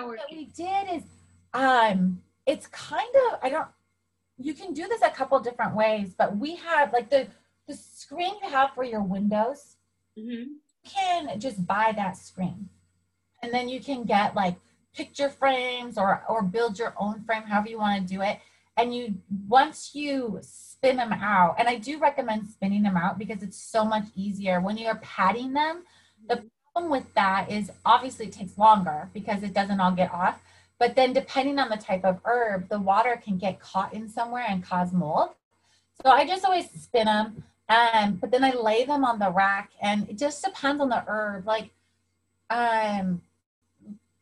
what 0.00 0.18
we 0.30 0.46
did 0.46 0.92
is 0.92 1.02
um 1.54 2.20
it's 2.46 2.66
kind 2.66 3.14
of 3.26 3.38
I 3.42 3.48
don't 3.48 3.68
you 4.36 4.52
can 4.52 4.72
do 4.72 4.88
this 4.88 5.00
a 5.02 5.10
couple 5.10 5.38
different 5.40 5.76
ways, 5.76 6.12
but 6.16 6.36
we 6.36 6.56
have 6.56 6.92
like 6.92 7.08
the 7.10 7.28
the 7.66 7.74
screen 7.74 8.34
you 8.42 8.50
have 8.50 8.74
for 8.74 8.84
your 8.84 9.02
windows, 9.02 9.76
mm-hmm. 10.18 10.30
you 10.30 10.56
can 10.84 11.40
just 11.40 11.66
buy 11.66 11.94
that 11.96 12.16
screen. 12.16 12.68
And 13.42 13.52
then 13.52 13.68
you 13.68 13.80
can 13.80 14.04
get 14.04 14.34
like 14.34 14.56
picture 14.94 15.28
frames 15.28 15.98
or 15.98 16.22
or 16.28 16.42
build 16.42 16.78
your 16.78 16.94
own 16.98 17.22
frame 17.24 17.42
however 17.42 17.68
you 17.68 17.78
want 17.78 18.06
to 18.06 18.14
do 18.14 18.22
it 18.22 18.38
and 18.76 18.94
you 18.94 19.14
once 19.48 19.90
you 19.94 20.38
spin 20.40 20.96
them 20.96 21.12
out 21.12 21.56
and 21.58 21.68
i 21.68 21.76
do 21.76 21.98
recommend 21.98 22.46
spinning 22.46 22.82
them 22.82 22.96
out 22.96 23.18
because 23.18 23.42
it's 23.42 23.58
so 23.58 23.84
much 23.84 24.04
easier 24.14 24.60
when 24.60 24.78
you're 24.78 24.94
patting 24.96 25.52
them 25.52 25.82
the 26.28 26.44
problem 26.72 26.90
with 26.90 27.12
that 27.14 27.50
is 27.50 27.70
obviously 27.84 28.26
it 28.26 28.32
takes 28.32 28.56
longer 28.56 29.10
because 29.12 29.42
it 29.42 29.52
doesn't 29.52 29.80
all 29.80 29.92
get 29.92 30.12
off 30.12 30.40
but 30.78 30.96
then 30.96 31.12
depending 31.12 31.58
on 31.58 31.68
the 31.68 31.76
type 31.76 32.04
of 32.04 32.20
herb 32.24 32.68
the 32.68 32.80
water 32.80 33.20
can 33.22 33.38
get 33.38 33.60
caught 33.60 33.92
in 33.92 34.08
somewhere 34.08 34.44
and 34.48 34.64
cause 34.64 34.92
mold 34.92 35.30
so 36.02 36.10
i 36.10 36.26
just 36.26 36.44
always 36.44 36.70
spin 36.70 37.06
them 37.06 37.44
um, 37.68 38.14
but 38.20 38.30
then 38.30 38.44
i 38.44 38.52
lay 38.52 38.84
them 38.84 39.04
on 39.04 39.18
the 39.18 39.30
rack 39.30 39.70
and 39.80 40.08
it 40.08 40.18
just 40.18 40.44
depends 40.44 40.80
on 40.80 40.88
the 40.88 41.04
herb 41.06 41.46
like 41.46 41.70
um 42.50 43.22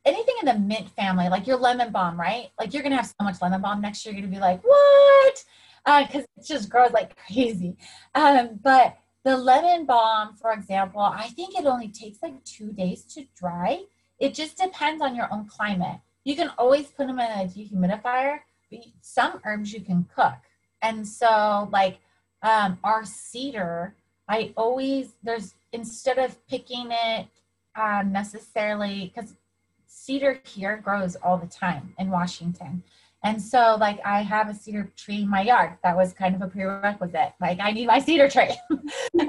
anything 0.05 0.35
in 0.41 0.47
the 0.47 0.59
mint 0.59 0.91
family, 0.91 1.29
like 1.29 1.47
your 1.47 1.57
lemon 1.57 1.93
balm, 1.93 2.19
right? 2.19 2.49
Like 2.59 2.73
you're 2.73 2.83
gonna 2.83 2.97
have 2.97 3.07
so 3.07 3.15
much 3.23 3.41
lemon 3.41 3.61
balm 3.61 3.81
next 3.81 4.05
year, 4.05 4.15
you're 4.15 4.23
gonna 4.23 4.35
be 4.35 4.41
like, 4.41 4.63
what? 4.63 5.45
Because 5.85 6.23
uh, 6.23 6.37
it 6.37 6.47
just 6.47 6.69
grows 6.69 6.93
like 6.93 7.17
crazy. 7.27 7.77
Um, 8.15 8.61
but 8.63 8.97
the 9.25 9.37
lemon 9.37 9.87
balm, 9.87 10.35
for 10.35 10.53
example, 10.53 11.01
I 11.01 11.29
think 11.29 11.59
it 11.59 11.67
only 11.67 11.89
takes 11.89 12.23
like 12.23 12.43
two 12.45 12.73
days 12.73 13.05
to 13.15 13.25
dry. 13.39 13.85
It 14.19 14.35
just 14.35 14.59
depends 14.59 15.03
on 15.03 15.15
your 15.15 15.33
own 15.33 15.47
climate. 15.47 16.01
You 16.25 16.37
can 16.37 16.51
always 16.59 16.87
put 16.87 17.07
them 17.07 17.19
in 17.19 17.31
a 17.31 17.45
dehumidifier, 17.45 18.41
but 18.71 18.81
some 19.01 19.41
herbs 19.45 19.73
you 19.73 19.81
can 19.81 20.07
cook. 20.15 20.39
And 20.81 21.07
so, 21.07 21.69
like 21.73 21.99
um, 22.43 22.79
our 22.85 23.05
cedar, 23.05 23.95
I 24.29 24.53
always 24.57 25.15
there's 25.23 25.55
instead 25.73 26.19
of 26.19 26.45
picking 26.47 26.89
it 26.91 27.27
uh, 27.75 28.03
necessarily 28.07 29.13
because 29.15 29.35
cedar 29.87 30.41
here 30.45 30.77
grows 30.77 31.17
all 31.17 31.39
the 31.39 31.47
time 31.47 31.95
in 31.99 32.11
Washington. 32.11 32.83
And 33.25 33.41
so, 33.41 33.77
like, 33.79 34.01
I 34.05 34.23
have 34.23 34.49
a 34.49 34.55
cedar 34.55 34.91
tree 34.97 35.23
in 35.23 35.31
my 35.31 35.43
yard. 35.43 35.75
That 35.85 35.97
was 35.97 36.13
kind 36.13 36.35
of 36.35 36.43
a 36.43 36.49
prerequisite. 36.49 37.35
Like, 37.41 37.59
I 37.61 37.71
need 37.71 37.87
my 37.87 38.01
cedar 38.01 38.29
tree. 38.29 38.51
and 38.71 38.81
we 39.13 39.27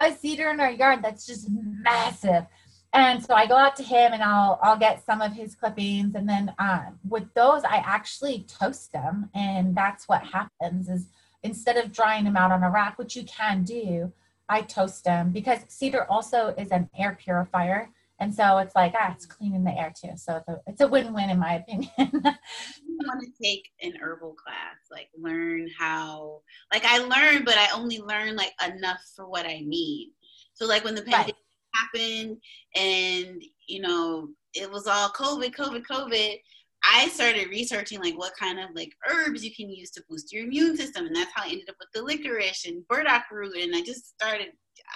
have 0.00 0.12
a 0.12 0.16
cedar 0.16 0.50
in 0.50 0.58
our 0.58 0.70
yard 0.70 1.00
that's 1.00 1.26
just 1.26 1.48
massive. 1.48 2.44
And 2.96 3.22
so 3.22 3.34
I 3.34 3.46
go 3.46 3.56
out 3.56 3.76
to 3.76 3.82
him 3.82 4.14
and 4.14 4.22
I'll 4.22 4.58
I'll 4.62 4.78
get 4.78 5.04
some 5.04 5.20
of 5.20 5.32
his 5.32 5.54
clippings. 5.54 6.14
And 6.14 6.26
then 6.26 6.54
um, 6.58 6.98
with 7.06 7.32
those, 7.34 7.62
I 7.62 7.76
actually 7.76 8.46
toast 8.48 8.90
them. 8.90 9.28
And 9.34 9.76
that's 9.76 10.08
what 10.08 10.22
happens 10.24 10.88
is 10.88 11.08
instead 11.42 11.76
of 11.76 11.92
drying 11.92 12.24
them 12.24 12.38
out 12.38 12.52
on 12.52 12.62
a 12.62 12.70
rack, 12.70 12.98
which 12.98 13.14
you 13.14 13.24
can 13.24 13.64
do, 13.64 14.10
I 14.48 14.62
toast 14.62 15.04
them 15.04 15.30
because 15.30 15.60
cedar 15.68 16.06
also 16.10 16.54
is 16.56 16.70
an 16.70 16.88
air 16.96 17.18
purifier. 17.20 17.90
And 18.18 18.34
so 18.34 18.56
it's 18.58 18.74
like, 18.74 18.94
ah, 18.98 19.12
it's 19.12 19.26
cleaning 19.26 19.64
the 19.64 19.78
air 19.78 19.92
too. 19.94 20.12
So 20.16 20.36
it's 20.36 20.48
a, 20.48 20.60
it's 20.66 20.80
a 20.80 20.88
win-win 20.88 21.28
in 21.28 21.38
my 21.38 21.56
opinion. 21.56 21.90
I 21.98 22.02
want 22.02 23.22
to 23.22 23.42
take 23.42 23.68
an 23.82 23.92
herbal 24.00 24.36
class, 24.42 24.76
like 24.90 25.10
learn 25.18 25.68
how, 25.78 26.40
like 26.72 26.86
I 26.86 26.98
learned, 27.00 27.44
but 27.44 27.58
I 27.58 27.68
only 27.74 27.98
learned 27.98 28.38
like 28.38 28.54
enough 28.66 29.02
for 29.14 29.28
what 29.28 29.44
I 29.44 29.60
need. 29.66 30.12
So 30.54 30.66
like 30.66 30.82
when 30.82 30.94
the 30.94 31.02
pandemic 31.02 31.26
right. 31.26 31.45
Happened 31.76 32.36
and, 32.74 33.42
you 33.68 33.80
know, 33.80 34.28
it 34.54 34.70
was 34.70 34.86
all 34.86 35.10
COVID, 35.10 35.54
COVID, 35.54 35.82
COVID, 35.90 36.40
I 36.84 37.08
started 37.08 37.48
researching 37.48 38.00
like 38.00 38.16
what 38.16 38.32
kind 38.38 38.60
of 38.60 38.70
like 38.74 38.92
herbs 39.10 39.44
you 39.44 39.54
can 39.54 39.68
use 39.68 39.90
to 39.92 40.04
boost 40.08 40.32
your 40.32 40.44
immune 40.44 40.76
system. 40.76 41.06
And 41.06 41.16
that's 41.16 41.32
how 41.34 41.44
I 41.44 41.48
ended 41.48 41.68
up 41.68 41.76
with 41.80 41.88
the 41.94 42.02
licorice 42.02 42.66
and 42.66 42.86
burdock 42.88 43.24
root. 43.30 43.56
And 43.56 43.74
I 43.74 43.82
just 43.82 44.08
started, 44.08 44.48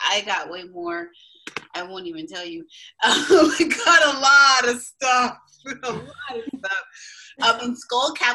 I 0.08 0.22
got 0.22 0.50
way 0.50 0.64
more 0.64 1.08
I 1.74 1.82
won't 1.82 2.06
even 2.06 2.26
tell 2.26 2.44
you. 2.44 2.64
We 3.30 3.68
got 3.68 4.14
a 4.14 4.18
lot 4.18 4.74
of 4.74 4.80
stuff. 4.80 5.36
A 5.66 5.92
lot 5.92 6.04
of 6.34 6.44
stuff. 6.58 7.60
Um, 7.60 7.60
and 7.60 7.76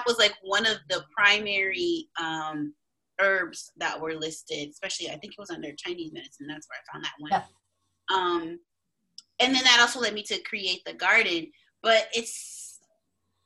was 0.05 0.19
like 0.19 0.35
one 0.43 0.65
of 0.67 0.77
the 0.89 1.03
primary 1.15 2.07
um, 2.21 2.73
herbs 3.19 3.71
that 3.77 3.99
were 3.99 4.13
listed, 4.13 4.69
especially 4.69 5.07
I 5.07 5.17
think 5.17 5.33
it 5.33 5.39
was 5.39 5.49
under 5.49 5.71
Chinese 5.75 6.13
medicine. 6.13 6.45
That's 6.47 6.67
where 6.69 6.79
I 6.79 6.93
found 6.93 7.05
that 7.05 7.13
one. 7.17 7.43
Yeah. 8.09 8.17
Um, 8.17 8.59
and 9.39 9.53
then 9.53 9.63
that 9.63 9.79
also 9.81 9.99
led 9.99 10.13
me 10.13 10.23
to 10.23 10.41
create 10.43 10.81
the 10.85 10.93
garden. 10.93 11.51
But 11.83 12.07
it's 12.13 12.79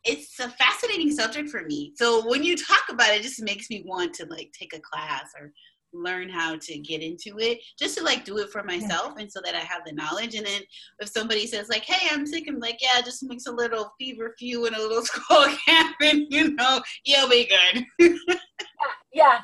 it's 0.06 0.40
a 0.40 0.50
fascinating 0.50 1.12
subject 1.12 1.50
for 1.50 1.64
me. 1.64 1.94
So 1.96 2.28
when 2.28 2.44
you 2.44 2.56
talk 2.56 2.84
about 2.90 3.10
it, 3.10 3.20
it 3.20 3.24
just 3.24 3.42
makes 3.42 3.70
me 3.70 3.84
want 3.86 4.14
to 4.16 4.26
like 4.28 4.52
take 4.58 4.74
a 4.74 4.80
class 4.80 5.32
or 5.40 5.52
learn 5.92 6.30
how 6.30 6.56
to 6.56 6.80
get 6.80 7.02
into 7.02 7.40
it 7.40 7.60
just 7.78 7.98
to 7.98 8.04
like 8.04 8.24
do 8.24 8.38
it 8.38 8.50
for 8.52 8.64
myself 8.64 9.14
and 9.18 9.32
so 9.32 9.42
that 9.44 9.56
I 9.56 9.60
have 9.60 9.82
the 9.86 9.92
knowledge. 9.92 10.36
And 10.36 10.46
then 10.46 10.62
if 11.00 11.10
somebody 11.10 11.48
says 11.48 11.70
like, 11.70 11.84
"Hey, 11.84 12.08
I'm 12.12 12.26
sick," 12.26 12.46
I'm 12.48 12.60
like, 12.60 12.78
"Yeah, 12.82 13.02
just 13.02 13.24
mix 13.24 13.48
a 13.48 13.52
little 13.52 13.92
feverfew 14.00 14.66
and 14.66 14.76
a 14.76 14.80
little 14.80 15.02
skull 15.06 15.48
cap, 15.68 15.96
and 16.02 16.26
you 16.30 16.54
know, 16.56 16.82
you'll 17.06 17.30
be 17.30 17.48
good." 17.48 17.86
yeah, 18.00 18.92
yeah. 19.14 19.40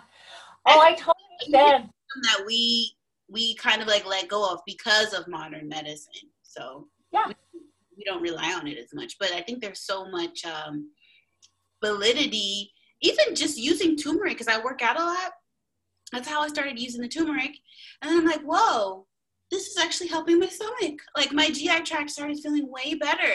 Oh, 0.67 0.79
I 0.79 0.93
totally 0.93 1.15
understand. 1.53 1.89
That 2.23 2.45
we 2.45 2.94
we 3.29 3.55
kind 3.55 3.81
of 3.81 3.87
like 3.87 4.05
let 4.05 4.27
go 4.27 4.51
of 4.51 4.59
because 4.65 5.13
of 5.13 5.27
modern 5.27 5.67
medicine. 5.67 6.29
So 6.43 6.87
yeah, 7.11 7.27
we, 7.27 7.35
we 7.97 8.03
don't 8.03 8.21
rely 8.21 8.53
on 8.53 8.67
it 8.67 8.77
as 8.77 8.93
much. 8.93 9.15
But 9.19 9.31
I 9.31 9.41
think 9.41 9.61
there's 9.61 9.81
so 9.81 10.09
much 10.09 10.45
um, 10.45 10.91
validity, 11.83 12.71
even 13.01 13.35
just 13.35 13.57
using 13.57 13.95
turmeric 13.95 14.37
because 14.37 14.53
I 14.53 14.63
work 14.63 14.81
out 14.81 14.99
a 14.99 15.03
lot 15.03 15.31
that's 16.11 16.27
how 16.27 16.41
I 16.41 16.47
started 16.47 16.79
using 16.79 17.01
the 17.01 17.07
turmeric. 17.07 17.57
And 18.01 18.09
then 18.09 18.19
I'm 18.19 18.25
like, 18.25 18.41
whoa, 18.41 19.05
this 19.51 19.67
is 19.67 19.77
actually 19.77 20.07
helping 20.07 20.39
my 20.39 20.47
stomach. 20.47 20.99
Like 21.15 21.31
my 21.31 21.49
GI 21.49 21.81
tract 21.81 22.11
started 22.11 22.39
feeling 22.39 22.69
way 22.71 22.95
better. 22.95 23.33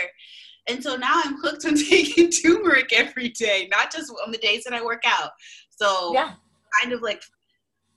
And 0.68 0.82
so 0.82 0.96
now 0.96 1.20
I'm 1.24 1.40
hooked 1.40 1.64
on 1.66 1.74
taking 1.90 2.30
turmeric 2.30 2.92
every 2.92 3.30
day, 3.30 3.68
not 3.70 3.92
just 3.92 4.12
on 4.24 4.30
the 4.32 4.38
days 4.38 4.64
that 4.64 4.72
I 4.72 4.82
work 4.82 5.02
out. 5.06 5.30
So 5.70 6.12
yeah, 6.14 6.34
kind 6.80 6.92
of 6.92 7.02
like 7.02 7.22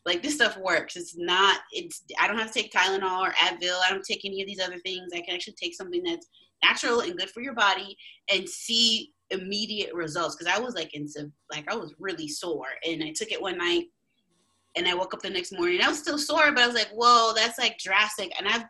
like 0.05 0.21
this 0.21 0.35
stuff 0.35 0.57
works. 0.57 0.95
It's 0.95 1.15
not 1.17 1.59
it's 1.71 2.03
I 2.19 2.27
don't 2.27 2.37
have 2.37 2.51
to 2.51 2.61
take 2.61 2.71
Tylenol 2.71 3.21
or 3.21 3.31
Advil. 3.31 3.79
I 3.85 3.89
don't 3.89 4.03
take 4.03 4.25
any 4.25 4.41
of 4.41 4.47
these 4.47 4.59
other 4.59 4.79
things. 4.79 5.11
I 5.13 5.21
can 5.21 5.35
actually 5.35 5.55
take 5.61 5.75
something 5.75 6.03
that's 6.03 6.27
natural 6.63 7.01
and 7.01 7.17
good 7.17 7.29
for 7.29 7.41
your 7.41 7.53
body 7.53 7.95
and 8.31 8.47
see 8.47 9.11
immediate 9.29 9.93
results 9.93 10.35
because 10.35 10.53
I 10.53 10.59
was 10.59 10.75
like 10.75 10.93
in 10.93 11.07
like 11.51 11.65
I 11.71 11.75
was 11.75 11.93
really 11.99 12.27
sore 12.27 12.67
and 12.85 13.03
I 13.03 13.11
took 13.11 13.31
it 13.31 13.41
one 13.41 13.57
night 13.57 13.85
and 14.75 14.87
I 14.87 14.93
woke 14.93 15.13
up 15.13 15.21
the 15.21 15.29
next 15.29 15.51
morning. 15.51 15.81
I 15.81 15.89
was 15.89 15.99
still 15.99 16.17
sore, 16.17 16.51
but 16.51 16.63
I 16.63 16.67
was 16.67 16.75
like, 16.75 16.89
whoa, 16.93 17.33
that's 17.35 17.59
like 17.59 17.77
drastic. 17.77 18.33
And 18.37 18.47
I've 18.47 18.65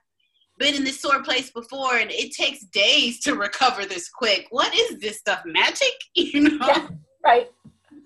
been 0.58 0.76
in 0.76 0.84
this 0.84 1.00
sore 1.00 1.24
place 1.24 1.50
before, 1.50 1.98
and 1.98 2.12
it 2.12 2.32
takes 2.32 2.66
days 2.66 3.20
to 3.22 3.36
recover 3.36 3.86
this 3.86 4.10
quick. 4.10 4.48
What 4.52 4.74
is 4.76 5.00
this 5.00 5.20
stuff? 5.20 5.42
Magic? 5.46 5.94
You 6.16 6.58
know? 6.58 6.68
Yeah, 6.68 6.88
right. 7.24 7.52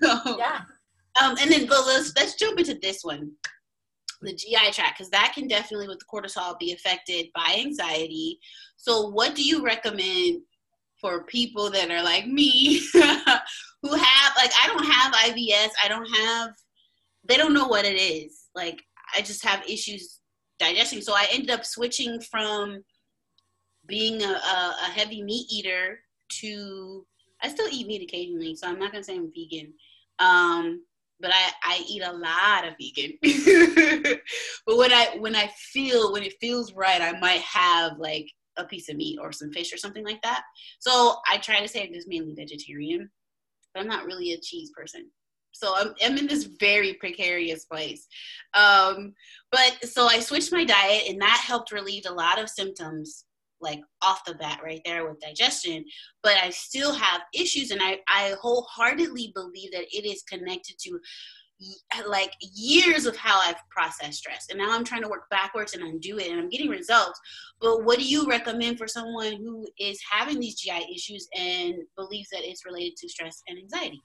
So, 0.03 0.37
yeah. 0.37 0.61
Um, 1.21 1.35
and 1.39 1.51
then 1.51 1.67
but 1.67 1.85
let's 1.85 2.13
let's 2.15 2.35
jump 2.35 2.59
into 2.59 2.77
this 2.81 3.03
one, 3.03 3.31
the 4.21 4.33
GI 4.33 4.71
tract, 4.71 4.97
because 4.97 5.09
that 5.11 5.33
can 5.33 5.47
definitely 5.47 5.87
with 5.87 5.99
the 5.99 6.05
cortisol 6.05 6.57
be 6.59 6.73
affected 6.73 7.27
by 7.33 7.55
anxiety. 7.57 8.39
So, 8.75 9.09
what 9.09 9.35
do 9.35 9.43
you 9.43 9.63
recommend 9.63 10.41
for 10.99 11.23
people 11.23 11.69
that 11.71 11.91
are 11.91 12.03
like 12.03 12.27
me, 12.27 12.79
who 12.93 12.99
have 13.93 14.33
like 14.35 14.51
I 14.61 14.67
don't 14.67 14.85
have 14.85 15.13
IBS, 15.13 15.69
I 15.83 15.87
don't 15.87 16.05
have 16.05 16.51
they 17.27 17.37
don't 17.37 17.53
know 17.53 17.67
what 17.67 17.85
it 17.85 17.95
is. 17.95 18.45
Like 18.55 18.81
I 19.15 19.21
just 19.21 19.43
have 19.45 19.63
issues 19.67 20.19
digesting. 20.59 21.01
So 21.01 21.13
I 21.13 21.27
ended 21.31 21.51
up 21.51 21.65
switching 21.65 22.19
from 22.21 22.83
being 23.85 24.21
a, 24.21 24.27
a, 24.27 24.75
a 24.85 24.91
heavy 24.91 25.23
meat 25.23 25.47
eater 25.51 25.99
to 26.41 27.05
I 27.41 27.49
still 27.49 27.67
eat 27.71 27.87
meat 27.87 28.01
occasionally, 28.01 28.55
so 28.55 28.67
I'm 28.67 28.79
not 28.79 28.91
gonna 28.91 29.03
say 29.03 29.15
I'm 29.15 29.31
vegan. 29.31 29.73
Um, 30.19 30.83
but 31.19 31.31
I, 31.33 31.51
I 31.63 31.83
eat 31.87 32.03
a 32.03 32.13
lot 32.13 32.67
of 32.67 32.75
vegan. 32.79 33.17
but 34.65 34.77
when 34.77 34.91
I 34.91 35.15
when 35.19 35.35
I 35.35 35.47
feel 35.57 36.13
when 36.13 36.23
it 36.23 36.35
feels 36.39 36.73
right, 36.73 37.01
I 37.01 37.19
might 37.19 37.41
have 37.41 37.97
like 37.97 38.27
a 38.57 38.65
piece 38.65 38.89
of 38.89 38.97
meat 38.97 39.19
or 39.21 39.31
some 39.31 39.51
fish 39.51 39.73
or 39.73 39.77
something 39.77 40.05
like 40.05 40.21
that. 40.23 40.43
So 40.79 41.17
I 41.29 41.37
try 41.37 41.59
to 41.59 41.67
say 41.67 41.83
I'm 41.83 41.93
just 41.93 42.07
mainly 42.07 42.33
vegetarian, 42.33 43.09
but 43.73 43.81
I'm 43.81 43.87
not 43.87 44.05
really 44.05 44.33
a 44.33 44.39
cheese 44.39 44.71
person. 44.75 45.09
So 45.51 45.73
I'm, 45.75 45.93
I'm 46.03 46.17
in 46.17 46.27
this 46.27 46.49
very 46.59 46.93
precarious 46.93 47.65
place. 47.65 48.05
Um, 48.53 49.13
but 49.51 49.77
so 49.83 50.05
I 50.05 50.19
switched 50.19 50.51
my 50.51 50.63
diet, 50.63 51.03
and 51.09 51.19
that 51.21 51.43
helped 51.43 51.71
relieve 51.71 52.03
a 52.07 52.13
lot 52.13 52.39
of 52.39 52.49
symptoms 52.49 53.25
like 53.61 53.81
off 54.01 54.23
the 54.25 54.35
bat 54.35 54.59
right 54.63 54.81
there 54.85 55.07
with 55.07 55.19
digestion 55.19 55.83
but 56.23 56.33
i 56.43 56.49
still 56.49 56.93
have 56.93 57.21
issues 57.33 57.71
and 57.71 57.81
i 57.81 57.97
i 58.07 58.35
wholeheartedly 58.41 59.31
believe 59.33 59.71
that 59.71 59.85
it 59.91 60.05
is 60.05 60.23
connected 60.23 60.77
to 60.79 60.99
like 62.07 62.31
years 62.39 63.05
of 63.05 63.15
how 63.15 63.39
I've 63.41 63.57
processed 63.69 64.19
stress. 64.19 64.47
And 64.49 64.59
now 64.59 64.71
I'm 64.71 64.83
trying 64.83 65.01
to 65.01 65.09
work 65.09 65.29
backwards 65.31 65.73
and 65.73 65.83
undo 65.83 66.19
it 66.19 66.29
and 66.29 66.39
I'm 66.39 66.49
getting 66.49 66.69
results. 66.69 67.19
But 67.59 67.83
what 67.83 67.97
do 67.97 68.05
you 68.05 68.27
recommend 68.27 68.77
for 68.77 68.87
someone 68.87 69.33
who 69.37 69.67
is 69.79 69.99
having 70.09 70.39
these 70.39 70.55
GI 70.55 70.93
issues 70.93 71.27
and 71.35 71.75
believes 71.95 72.29
that 72.29 72.47
it's 72.47 72.65
related 72.65 72.95
to 72.97 73.09
stress 73.09 73.41
and 73.47 73.57
anxiety? 73.57 74.01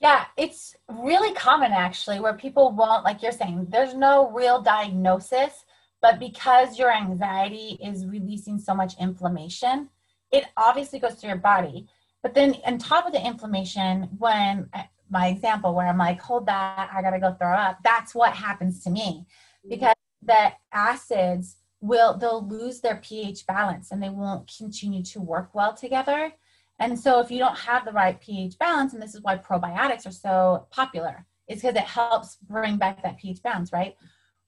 Yeah, 0.00 0.24
it's 0.36 0.74
really 0.88 1.34
common 1.34 1.72
actually 1.72 2.20
where 2.20 2.34
people 2.34 2.72
won't, 2.72 3.04
like 3.04 3.22
you're 3.22 3.32
saying, 3.32 3.66
there's 3.70 3.94
no 3.94 4.30
real 4.30 4.60
diagnosis, 4.60 5.64
but 6.06 6.20
because 6.20 6.78
your 6.78 6.92
anxiety 6.92 7.80
is 7.82 8.06
releasing 8.06 8.60
so 8.60 8.72
much 8.72 8.94
inflammation, 9.00 9.88
it 10.30 10.44
obviously 10.56 11.00
goes 11.00 11.14
through 11.14 11.30
your 11.30 11.38
body. 11.38 11.88
But 12.22 12.32
then, 12.32 12.54
on 12.64 12.78
top 12.78 13.08
of 13.08 13.12
the 13.12 13.26
inflammation, 13.26 14.08
when 14.16 14.70
my 15.10 15.26
example 15.26 15.74
where 15.74 15.88
I'm 15.88 15.98
like, 15.98 16.20
hold 16.20 16.46
that, 16.46 16.90
I 16.94 17.02
gotta 17.02 17.18
go 17.18 17.32
throw 17.32 17.52
up, 17.52 17.78
that's 17.82 18.14
what 18.14 18.34
happens 18.34 18.84
to 18.84 18.90
me 18.90 19.26
mm-hmm. 19.26 19.68
because 19.68 19.96
the 20.22 20.52
acids 20.72 21.56
will, 21.80 22.16
they'll 22.16 22.46
lose 22.46 22.80
their 22.80 23.00
pH 23.02 23.44
balance 23.44 23.90
and 23.90 24.00
they 24.00 24.08
won't 24.08 24.48
continue 24.56 25.02
to 25.02 25.20
work 25.20 25.56
well 25.56 25.74
together. 25.74 26.32
And 26.78 26.96
so 26.96 27.18
if 27.18 27.32
you 27.32 27.40
don't 27.40 27.58
have 27.58 27.84
the 27.84 27.90
right 27.90 28.20
pH 28.20 28.60
balance, 28.60 28.92
and 28.92 29.02
this 29.02 29.16
is 29.16 29.22
why 29.22 29.38
probiotics 29.38 30.06
are 30.06 30.12
so 30.12 30.68
popular, 30.70 31.26
is 31.48 31.62
because 31.62 31.74
it 31.74 31.82
helps 31.82 32.36
bring 32.48 32.76
back 32.76 33.02
that 33.02 33.18
pH 33.18 33.42
balance, 33.42 33.72
right? 33.72 33.96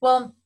Well, 0.00 0.36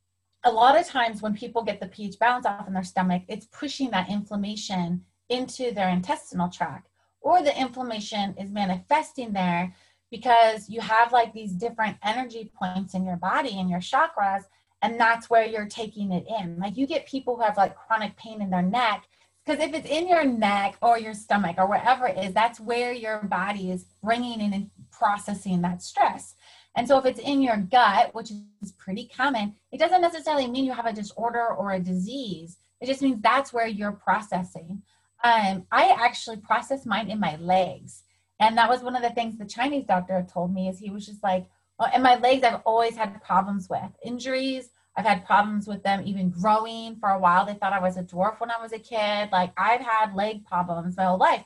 a 0.45 0.51
lot 0.51 0.79
of 0.79 0.87
times 0.87 1.23
when 1.23 1.35
people 1.35 1.63
get 1.63 1.81
the 1.81 1.87
pH 1.87 2.19
balance 2.19 2.47
off 2.47 2.67
in 2.67 2.75
their 2.75 2.83
stomach, 2.83 3.23
it's 3.29 3.47
pushing 3.47 3.91
that 3.91 4.11
inflammation 4.11 5.05
into 5.29 5.73
their 5.73 5.89
intestinal 5.89 6.49
tract, 6.49 6.89
or 7.21 7.43
the 7.43 7.59
inflammation 7.59 8.35
is 8.39 8.51
manifesting 8.51 9.33
there 9.33 9.75
because 10.11 10.69
you 10.69 10.81
have 10.81 11.13
like 11.13 11.33
these 11.33 11.53
different 11.53 11.97
energy 12.03 12.51
points 12.55 12.95
in 12.95 13.05
your 13.05 13.17
body 13.17 13.59
and 13.59 13.71
your 13.71 13.81
chakras, 13.81 14.43
and 14.83 14.99
that's 14.99 15.31
where 15.31 15.47
you're 15.47 15.67
taking 15.67 16.13
it 16.13 16.27
in. 16.41 16.59
Like 16.59 16.77
you 16.77 16.87
get 16.87 17.07
people 17.07 17.37
who 17.37 17.43
have 17.43 17.57
like 17.57 17.77
chronic 17.77 18.17
pain 18.17 18.43
in 18.43 18.51
their 18.51 18.63
neck 18.63 19.07
because 19.45 19.63
if 19.63 19.75
it's 19.75 19.89
in 19.89 20.09
your 20.09 20.25
neck 20.25 20.77
or 20.83 20.99
your 20.99 21.15
stomach 21.15 21.57
or 21.59 21.67
wherever 21.67 22.07
it 22.07 22.17
is, 22.19 22.33
that's 22.33 22.61
where 22.61 22.93
your 22.93 23.23
body 23.25 23.71
is 23.73 23.87
bringing 24.03 24.41
in 24.41 24.53
and 24.53 24.71
processing 24.93 25.63
that 25.63 25.83
stress. 25.83 26.35
And 26.75 26.89
so 26.89 26.99
if 26.99 27.05
it's 27.05 27.21
in 27.21 27.43
your 27.43 27.57
gut, 27.59 28.15
which 28.15 28.31
is 28.63 28.73
pretty 28.73 29.11
common, 29.15 29.55
it 29.71 29.79
doesn't 29.79 30.01
necessarily 30.01 30.47
mean 30.47 30.65
you 30.65 30.73
have 30.73 30.87
a 30.87 30.93
disorder 30.93 31.47
or 31.49 31.73
a 31.73 31.81
disease. 31.81 32.59
It 32.81 32.87
just 32.87 33.03
means 33.03 33.21
that's 33.21 33.53
where 33.53 33.67
you're 33.67 33.93
processing. 33.93 34.83
Um, 35.23 35.67
I 35.71 35.97
actually 36.01 36.39
process 36.39 36.87
mine 36.87 37.11
in 37.11 37.21
my 37.21 37.37
legs. 37.37 38.03
And 38.41 38.57
that 38.59 38.69
was 38.69 38.83
one 38.83 38.97
of 38.97 39.03
the 39.03 39.11
things 39.11 39.39
the 39.39 39.45
Chinese 39.45 39.85
doctor 39.87 40.27
told 40.33 40.53
me 40.53 40.69
is 40.69 40.79
he 40.79 40.91
was 40.91 41.07
just 41.07 41.23
like, 41.23 41.47
oh, 41.79 41.87
and 41.93 42.03
my 42.03 42.17
legs 42.17 42.43
I've 42.43 42.63
always 42.65 42.97
had 42.97 43.23
problems 43.23 43.69
with 43.69 43.83
injuries, 44.03 44.71
I've 44.97 45.07
had 45.07 45.25
problems 45.25 45.67
with 45.67 45.83
them 45.83 46.03
even 46.05 46.31
growing 46.31 46.97
for 46.97 47.11
a 47.11 47.19
while. 47.19 47.47
They 47.47 47.55
thought 47.55 47.73
I 47.73 47.81
was 47.81 47.97
a 47.97 48.03
dwarf 48.03 48.41
when 48.41 48.51
I 48.51 48.61
was 48.61 48.73
a 48.73 48.79
kid. 48.79 49.31
Like 49.33 49.53
I've 49.57 49.81
had 49.81 50.15
leg 50.15 50.45
problems 50.45 50.97
my 50.97 51.05
whole 51.05 51.19
life. 51.19 51.45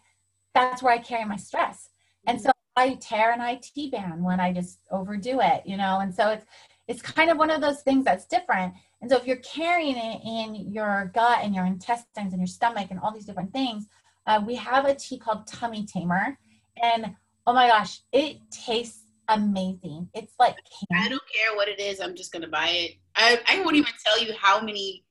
That's 0.54 0.82
where 0.82 0.94
I 0.94 0.98
carry 0.98 1.24
my 1.24 1.36
stress. 1.36 1.90
And 2.26 2.40
so 2.40 2.50
I 2.76 2.94
tear 2.94 3.32
an 3.32 3.40
IT 3.40 3.90
band 3.90 4.22
when 4.22 4.38
I 4.38 4.52
just 4.52 4.80
overdo 4.90 5.40
it, 5.40 5.62
you 5.64 5.76
know. 5.76 6.00
And 6.00 6.14
so 6.14 6.28
it's 6.30 6.44
it's 6.88 7.02
kind 7.02 7.30
of 7.30 7.38
one 7.38 7.50
of 7.50 7.60
those 7.60 7.82
things 7.82 8.04
that's 8.04 8.26
different. 8.26 8.74
And 9.00 9.10
so 9.10 9.16
if 9.16 9.26
you're 9.26 9.36
carrying 9.36 9.96
it 9.96 10.20
in 10.24 10.72
your 10.72 11.10
gut 11.14 11.40
and 11.42 11.54
your 11.54 11.64
intestines 11.64 12.32
and 12.32 12.40
your 12.40 12.46
stomach 12.46 12.88
and 12.90 13.00
all 13.00 13.12
these 13.12 13.24
different 13.24 13.52
things, 13.52 13.86
uh, 14.26 14.42
we 14.46 14.54
have 14.56 14.84
a 14.84 14.94
tea 14.94 15.18
called 15.18 15.46
Tummy 15.46 15.84
Tamer. 15.84 16.38
And 16.80 17.14
oh 17.46 17.52
my 17.52 17.68
gosh, 17.68 18.00
it 18.12 18.38
tastes 18.50 19.02
amazing. 19.28 20.08
It's 20.14 20.34
like 20.38 20.56
candy. 20.90 21.06
I 21.06 21.08
don't 21.08 21.22
care 21.34 21.56
what 21.56 21.68
it 21.68 21.80
is. 21.80 22.00
I'm 22.00 22.14
just 22.14 22.32
gonna 22.32 22.48
buy 22.48 22.68
it. 22.68 22.92
I, 23.16 23.40
I 23.48 23.60
won't 23.62 23.76
even 23.76 23.92
tell 24.04 24.22
you 24.22 24.34
how 24.40 24.60
many, 24.60 25.04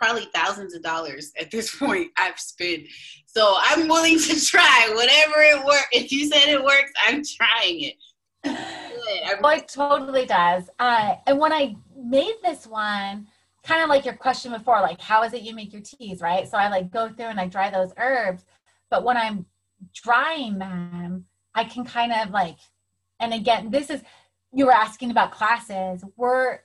probably 0.00 0.28
thousands 0.34 0.74
of 0.74 0.82
dollars 0.82 1.32
at 1.38 1.50
this 1.50 1.74
point 1.78 2.10
I've 2.16 2.38
spent. 2.38 2.84
So 3.26 3.56
I'm 3.60 3.88
willing 3.88 4.18
to 4.18 4.44
try 4.44 4.90
whatever 4.94 5.40
it 5.40 5.64
works. 5.64 5.88
If 5.92 6.12
you 6.12 6.28
said 6.28 6.48
it 6.48 6.62
works, 6.62 6.92
I'm 7.06 7.22
trying 7.24 7.80
it. 7.82 7.96
well, 9.42 9.56
it 9.56 9.68
totally 9.68 10.26
does. 10.26 10.70
Uh, 10.78 11.16
and 11.26 11.38
when 11.38 11.52
I 11.52 11.76
made 11.96 12.34
this 12.42 12.66
one, 12.66 13.26
kind 13.62 13.82
of 13.82 13.90
like 13.90 14.04
your 14.04 14.14
question 14.14 14.52
before, 14.52 14.80
like 14.80 15.00
how 15.00 15.22
is 15.22 15.34
it 15.34 15.42
you 15.42 15.54
make 15.54 15.72
your 15.72 15.82
teas, 15.82 16.20
right? 16.22 16.48
So 16.48 16.56
I 16.56 16.68
like 16.68 16.90
go 16.90 17.10
through 17.10 17.26
and 17.26 17.38
I 17.38 17.46
dry 17.46 17.70
those 17.70 17.92
herbs, 17.98 18.44
but 18.90 19.04
when 19.04 19.16
I'm 19.18 19.44
drying 19.94 20.58
them, 20.58 21.26
I 21.54 21.64
can 21.64 21.84
kind 21.84 22.12
of 22.12 22.30
like 22.30 22.56
and 23.18 23.34
again 23.34 23.70
this 23.70 23.90
is 23.90 24.02
you 24.52 24.66
were 24.66 24.72
asking 24.72 25.10
about 25.10 25.32
classes 25.32 26.04
we're 26.16 26.60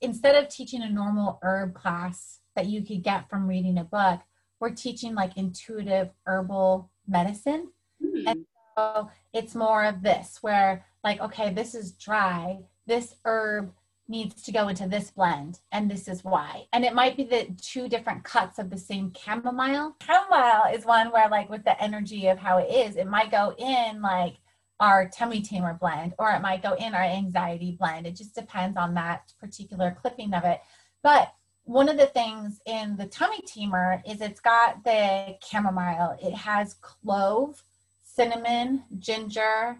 instead 0.00 0.34
of 0.34 0.50
teaching 0.50 0.82
a 0.82 0.90
normal 0.90 1.38
herb 1.42 1.74
class 1.74 2.39
that 2.56 2.66
you 2.66 2.82
could 2.82 3.02
get 3.02 3.28
from 3.28 3.46
reading 3.46 3.78
a 3.78 3.84
book 3.84 4.20
we're 4.60 4.70
teaching 4.70 5.14
like 5.14 5.36
intuitive 5.36 6.10
herbal 6.26 6.90
medicine. 7.08 7.68
Mm. 8.02 8.24
and 8.26 8.46
so 8.76 9.10
it's 9.34 9.54
more 9.54 9.84
of 9.84 10.02
this 10.02 10.38
where 10.40 10.86
like 11.04 11.20
okay 11.20 11.52
this 11.52 11.74
is 11.74 11.92
dry 11.92 12.60
this 12.86 13.14
herb 13.24 13.72
needs 14.08 14.42
to 14.42 14.52
go 14.52 14.68
into 14.68 14.88
this 14.88 15.12
blend 15.12 15.60
and 15.70 15.88
this 15.88 16.08
is 16.08 16.24
why. 16.24 16.66
And 16.72 16.84
it 16.84 16.94
might 16.94 17.16
be 17.16 17.22
the 17.22 17.46
two 17.62 17.88
different 17.88 18.24
cuts 18.24 18.58
of 18.58 18.68
the 18.68 18.78
same 18.78 19.12
chamomile. 19.16 19.94
Chamomile 20.04 20.74
is 20.74 20.84
one 20.84 21.12
where 21.12 21.28
like 21.28 21.48
with 21.48 21.62
the 21.62 21.80
energy 21.80 22.26
of 22.26 22.38
how 22.38 22.58
it 22.58 22.68
is 22.68 22.96
it 22.96 23.06
might 23.06 23.30
go 23.30 23.54
in 23.56 24.02
like 24.02 24.38
our 24.80 25.08
tummy 25.08 25.42
tamer 25.42 25.74
blend 25.74 26.14
or 26.18 26.32
it 26.32 26.40
might 26.40 26.62
go 26.62 26.72
in 26.74 26.94
our 26.94 27.02
anxiety 27.02 27.76
blend. 27.78 28.06
It 28.06 28.16
just 28.16 28.34
depends 28.34 28.76
on 28.76 28.94
that 28.94 29.32
particular 29.38 29.96
clipping 30.00 30.34
of 30.34 30.44
it. 30.44 30.60
But 31.02 31.32
one 31.70 31.88
of 31.88 31.96
the 31.96 32.06
things 32.06 32.60
in 32.66 32.96
the 32.96 33.06
tummy 33.06 33.40
tamer 33.42 34.02
is 34.06 34.20
it's 34.20 34.40
got 34.40 34.82
the 34.84 35.36
chamomile 35.44 36.16
it 36.20 36.34
has 36.34 36.74
clove 36.74 37.62
cinnamon 38.02 38.82
ginger 38.98 39.78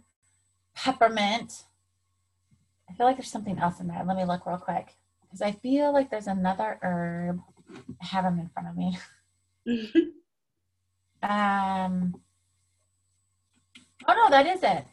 peppermint 0.74 1.64
I 2.90 2.92
feel 2.94 3.06
like 3.06 3.16
there's 3.16 3.30
something 3.30 3.58
else 3.58 3.78
in 3.80 3.86
there. 3.86 4.02
Let 4.04 4.16
me 4.16 4.24
look 4.24 4.46
real 4.46 4.58
quick 4.58 4.96
because 5.22 5.40
I 5.40 5.52
feel 5.52 5.92
like 5.92 6.10
there's 6.10 6.26
another 6.26 6.78
herb. 6.82 7.40
I 8.02 8.04
have 8.04 8.24
them 8.24 8.40
in 8.40 8.48
front 8.48 8.68
of 8.68 8.76
me. 8.76 8.98
um. 11.22 12.20
Oh 14.08 14.14
no, 14.14 14.30
that 14.30 14.46
is 14.46 14.62
it. 14.62 14.86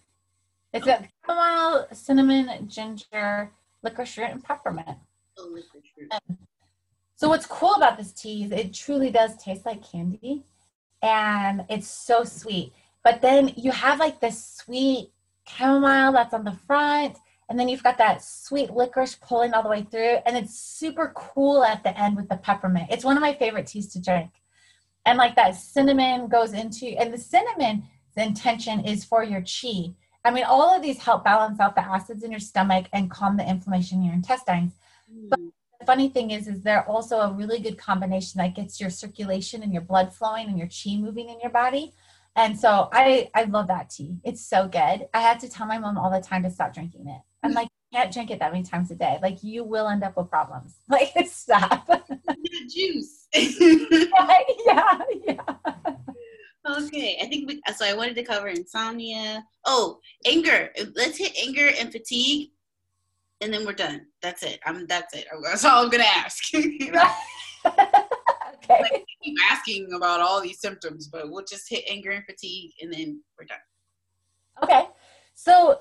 It's 0.73 0.85
got 0.85 1.05
chamomile, 1.25 1.87
cinnamon, 1.93 2.67
ginger, 2.67 3.51
licorice 3.81 4.17
root, 4.17 4.29
and 4.29 4.43
peppermint. 4.43 4.97
Oh, 5.37 5.49
licorice 5.51 5.91
root. 5.97 6.11
Um, 6.11 6.37
so 7.17 7.27
what's 7.27 7.45
cool 7.45 7.73
about 7.73 7.97
this 7.97 8.13
tea 8.13 8.45
is 8.45 8.51
it 8.51 8.73
truly 8.73 9.09
does 9.09 9.35
taste 9.37 9.65
like 9.65 9.83
candy, 9.83 10.45
and 11.01 11.65
it's 11.69 11.87
so 11.87 12.23
sweet. 12.23 12.71
But 13.03 13.21
then 13.21 13.53
you 13.57 13.71
have 13.71 13.99
like 13.99 14.21
this 14.21 14.43
sweet 14.57 15.11
chamomile 15.47 16.13
that's 16.13 16.33
on 16.33 16.43
the 16.43 16.57
front 16.67 17.17
and 17.49 17.57
then 17.59 17.69
you've 17.69 17.83
got 17.83 17.97
that 17.97 18.23
sweet 18.23 18.71
licorice 18.71 19.15
pulling 19.15 19.53
all 19.53 19.63
the 19.63 19.69
way 19.69 19.83
through 19.83 20.17
and 20.25 20.35
it's 20.35 20.59
super 20.59 21.13
cool 21.15 21.63
at 21.63 21.83
the 21.83 21.97
end 21.97 22.15
with 22.15 22.27
the 22.29 22.37
peppermint 22.37 22.87
it's 22.91 23.05
one 23.05 23.15
of 23.15 23.21
my 23.21 23.33
favorite 23.33 23.67
teas 23.67 23.87
to 23.87 24.01
drink 24.01 24.29
and 25.05 25.17
like 25.17 25.35
that 25.35 25.55
cinnamon 25.55 26.27
goes 26.27 26.53
into 26.53 26.87
and 26.99 27.13
the 27.13 27.17
cinnamon 27.17 27.83
the 28.15 28.23
intention 28.23 28.83
is 28.85 29.05
for 29.05 29.23
your 29.23 29.41
chi 29.41 29.93
i 30.25 30.31
mean 30.31 30.43
all 30.43 30.75
of 30.75 30.81
these 30.81 30.99
help 30.99 31.23
balance 31.23 31.59
out 31.59 31.75
the 31.75 31.81
acids 31.81 32.23
in 32.23 32.31
your 32.31 32.39
stomach 32.39 32.87
and 32.91 33.09
calm 33.09 33.37
the 33.37 33.49
inflammation 33.49 33.99
in 33.99 34.05
your 34.05 34.13
intestines 34.13 34.73
mm. 35.09 35.29
but 35.29 35.39
funny 35.87 36.09
thing 36.09 36.31
is 36.31 36.47
is 36.47 36.61
they're 36.61 36.87
also 36.87 37.15
a 37.21 37.33
really 37.33 37.59
good 37.59 37.77
combination 37.77 38.39
that 38.39 38.55
gets 38.55 38.79
your 38.79 38.91
circulation 38.91 39.63
and 39.63 39.73
your 39.73 39.81
blood 39.81 40.13
flowing 40.13 40.47
and 40.49 40.59
your 40.59 40.67
chi 40.67 40.95
moving 40.97 41.29
in 41.29 41.39
your 41.39 41.49
body 41.49 41.93
and 42.37 42.57
so 42.57 42.87
I 42.93 43.29
I 43.33 43.43
love 43.45 43.67
that 43.67 43.89
tea. 43.89 44.19
It's 44.23 44.45
so 44.45 44.67
good. 44.67 45.07
I 45.13 45.21
had 45.21 45.39
to 45.39 45.49
tell 45.49 45.65
my 45.65 45.79
mom 45.79 45.97
all 45.97 46.11
the 46.11 46.21
time 46.21 46.43
to 46.43 46.51
stop 46.51 46.71
drinking 46.71 47.07
it. 47.07 47.21
I'm 47.41 47.53
like, 47.53 47.67
can't 47.91 48.13
drink 48.13 48.29
it 48.29 48.39
that 48.39 48.51
many 48.51 48.63
times 48.63 48.91
a 48.91 48.95
day. 48.95 49.17
Like 49.23 49.43
you 49.43 49.63
will 49.63 49.87
end 49.87 50.03
up 50.03 50.15
with 50.15 50.29
problems. 50.29 50.75
Like 50.87 51.13
stop. 51.27 51.89
Juice. 52.69 53.27
yeah, 53.33 53.49
yeah, 54.65 54.99
yeah. 55.25 55.55
Okay, 56.69 57.17
I 57.21 57.25
think 57.25 57.47
we, 57.47 57.61
so. 57.75 57.85
I 57.85 57.93
wanted 57.93 58.15
to 58.15 58.23
cover 58.23 58.49
insomnia. 58.49 59.43
Oh, 59.65 59.99
anger. 60.25 60.71
Let's 60.95 61.17
hit 61.17 61.33
anger 61.41 61.71
and 61.79 61.91
fatigue, 61.91 62.51
and 63.41 63.53
then 63.53 63.65
we're 63.65 63.73
done. 63.73 64.07
That's 64.21 64.43
it. 64.43 64.59
I'm. 64.65 64.85
That's 64.87 65.15
it. 65.15 65.27
That's 65.43 65.65
all 65.65 65.83
I'm 65.83 65.89
gonna 65.89 66.03
ask. 66.03 66.43
okay. 66.55 66.71
Like, 68.69 69.05
keep 69.23 69.37
asking 69.51 69.93
about 69.93 70.21
all 70.21 70.41
these 70.41 70.59
symptoms, 70.59 71.07
but 71.07 71.29
we'll 71.29 71.45
just 71.45 71.69
hit 71.69 71.83
anger 71.89 72.11
and 72.11 72.25
fatigue, 72.25 72.71
and 72.81 72.91
then 72.91 73.21
we're 73.37 73.45
done. 73.45 73.57
Okay. 74.63 74.87
So 75.35 75.79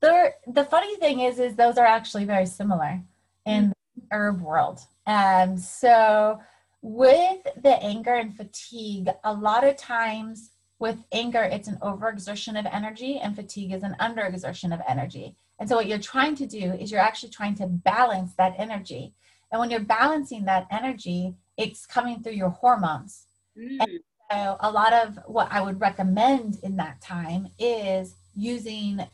the 0.00 0.32
the 0.46 0.64
funny 0.64 0.96
thing 0.96 1.20
is, 1.20 1.38
is 1.38 1.56
those 1.56 1.78
are 1.78 1.86
actually 1.86 2.24
very 2.24 2.46
similar 2.46 3.00
in 3.46 3.68
mm. 3.68 3.72
the 3.96 4.02
herb 4.10 4.40
world. 4.40 4.80
And 5.06 5.58
so 5.58 6.40
with 6.82 7.42
the 7.62 7.82
anger 7.82 8.14
and 8.14 8.36
fatigue, 8.36 9.08
a 9.24 9.32
lot 9.32 9.64
of 9.64 9.76
times 9.76 10.50
with 10.78 10.98
anger, 11.12 11.42
it's 11.44 11.68
an 11.68 11.78
overexertion 11.80 12.58
of 12.58 12.66
energy, 12.66 13.18
and 13.18 13.36
fatigue 13.36 13.72
is 13.72 13.84
an 13.84 13.96
underexertion 14.00 14.74
of 14.74 14.80
energy. 14.88 15.36
And 15.62 15.68
so, 15.68 15.76
what 15.76 15.86
you're 15.86 15.98
trying 15.98 16.34
to 16.34 16.46
do 16.46 16.72
is 16.72 16.90
you're 16.90 16.98
actually 17.00 17.28
trying 17.28 17.54
to 17.54 17.68
balance 17.68 18.34
that 18.34 18.56
energy. 18.58 19.14
And 19.52 19.60
when 19.60 19.70
you're 19.70 19.78
balancing 19.78 20.44
that 20.46 20.66
energy, 20.72 21.36
it's 21.56 21.86
coming 21.86 22.20
through 22.20 22.32
your 22.32 22.48
hormones. 22.48 23.26
Mm. 23.56 24.00
So 24.28 24.56
a 24.58 24.68
lot 24.72 24.92
of 24.92 25.20
what 25.26 25.46
I 25.52 25.60
would 25.60 25.80
recommend 25.80 26.58
in 26.64 26.74
that 26.78 27.00
time 27.00 27.46
is 27.60 28.16
using 28.34 29.06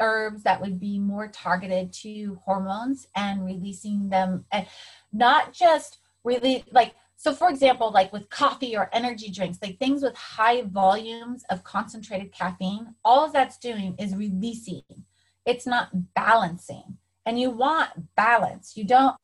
herbs 0.00 0.42
that 0.44 0.62
would 0.62 0.80
be 0.80 0.98
more 0.98 1.28
targeted 1.28 1.92
to 1.92 2.40
hormones 2.46 3.06
and 3.14 3.44
releasing 3.44 4.08
them 4.08 4.46
and 4.52 4.64
not 5.12 5.52
just 5.52 5.98
really 6.24 6.64
like 6.72 6.94
so 7.16 7.34
for 7.34 7.50
example 7.50 7.90
like 7.90 8.10
with 8.10 8.30
coffee 8.30 8.74
or 8.74 8.88
energy 8.94 9.30
drinks 9.30 9.58
like 9.60 9.78
things 9.78 10.02
with 10.02 10.16
high 10.16 10.62
volumes 10.62 11.44
of 11.50 11.62
concentrated 11.64 12.32
caffeine 12.32 12.94
all 13.04 13.30
that's 13.30 13.58
doing 13.58 13.94
is 13.98 14.16
releasing 14.16 14.82
it's 15.46 15.66
not 15.66 16.14
balancing 16.14 16.96
and 17.26 17.38
you 17.38 17.50
want 17.50 17.90
balance 18.16 18.76
you 18.76 18.84
don't 18.84 19.16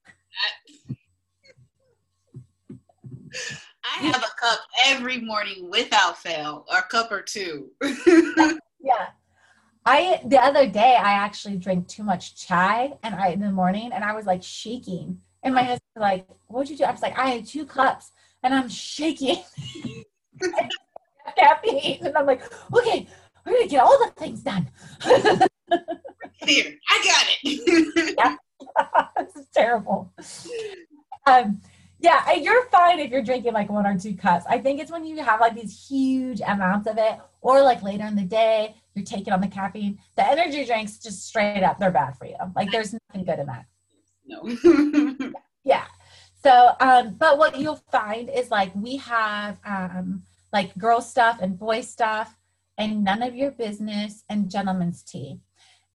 I 3.85 3.99
have 4.01 4.23
a 4.23 4.41
cup 4.41 4.61
every 4.87 5.21
morning 5.21 5.71
without 5.71 6.19
fail, 6.19 6.64
or 6.71 6.79
a 6.79 6.83
cup 6.83 7.12
or 7.12 7.23
two. 7.23 7.71
yeah. 8.81 9.09
I 9.85 10.21
the 10.27 10.39
other 10.43 10.67
day 10.67 10.97
I 10.97 11.12
actually 11.12 11.57
drank 11.57 11.87
too 11.87 12.03
much 12.03 12.37
chai 12.37 12.95
and 13.03 13.14
I 13.14 13.29
in 13.29 13.41
the 13.41 13.51
morning 13.51 13.93
and 13.93 14.03
I 14.05 14.14
was 14.14 14.27
like 14.27 14.43
shaking. 14.43 15.21
And 15.43 15.55
my 15.55 15.62
husband 15.62 15.83
was 15.95 16.03
like, 16.03 16.27
What'd 16.49 16.71
you 16.71 16.77
do? 16.77 16.85
I 16.85 16.91
was 16.91 17.03
like, 17.03 17.17
I 17.19 17.29
had 17.29 17.47
two 17.47 17.64
cups 17.64 18.11
and 18.43 18.55
I'm 18.55 18.69
shaking. 18.69 19.43
caffeine. 21.37 22.05
And 22.05 22.17
I'm 22.17 22.27
like, 22.27 22.43
okay, 22.73 23.07
we're 23.45 23.53
gonna 23.53 23.69
get 23.69 23.83
all 23.83 23.99
the 23.99 24.11
things 24.17 24.43
done. 24.43 24.69
Here, 26.45 26.74
I 26.89 27.05
got 27.05 27.26
it. 27.43 28.14
yeah. 28.18 28.37
this 29.16 29.37
is 29.37 29.49
terrible. 29.53 30.12
Um, 31.26 31.61
yeah, 31.99 32.32
you're 32.34 32.66
fine 32.66 33.01
if 33.01 33.11
you're 33.11 33.22
drinking 33.22 33.55
like 33.55 33.70
one 33.70 33.87
or 33.87 33.99
two 33.99 34.14
cups. 34.14 34.45
I 34.49 34.59
think 34.59 34.80
it's 34.80 34.91
when 34.91 35.05
you 35.05 35.22
have 35.22 35.41
like 35.41 35.55
these 35.55 35.87
huge 35.89 36.41
amounts 36.47 36.87
of 36.89 36.99
it, 36.99 37.18
or 37.41 37.62
like 37.62 37.82
later 37.82 38.05
in 38.05 38.16
the 38.16 38.22
day, 38.22 38.74
you're 38.95 39.05
taking 39.05 39.32
on 39.32 39.41
the 39.41 39.49
caffeine. 39.49 39.99
The 40.16 40.28
energy 40.28 40.64
drinks, 40.64 40.99
just 40.99 41.26
straight 41.26 41.62
up, 41.62 41.78
they're 41.78 41.91
bad 41.91 42.16
for 42.18 42.26
you. 42.26 42.37
Like 42.55 42.70
there's 42.70 42.93
nothing 42.93 43.24
good 43.24 43.39
in 43.39 43.47
that. 43.47 43.66
No. 44.26 45.32
yeah. 45.64 45.87
So, 46.43 46.72
um, 46.80 47.14
but 47.14 47.39
what 47.39 47.59
you'll 47.59 47.82
find 47.91 48.28
is 48.28 48.51
like 48.51 48.74
we 48.74 48.99
have 48.99 49.59
um, 49.64 50.22
like 50.53 50.76
girl 50.76 51.01
stuff 51.01 51.39
and 51.41 51.59
boy 51.59 51.80
stuff, 51.80 52.37
and 52.78 53.03
none 53.03 53.22
of 53.22 53.34
your 53.34 53.51
business 53.53 54.22
and 54.28 54.51
gentleman's 54.51 55.03
tea. 55.03 55.41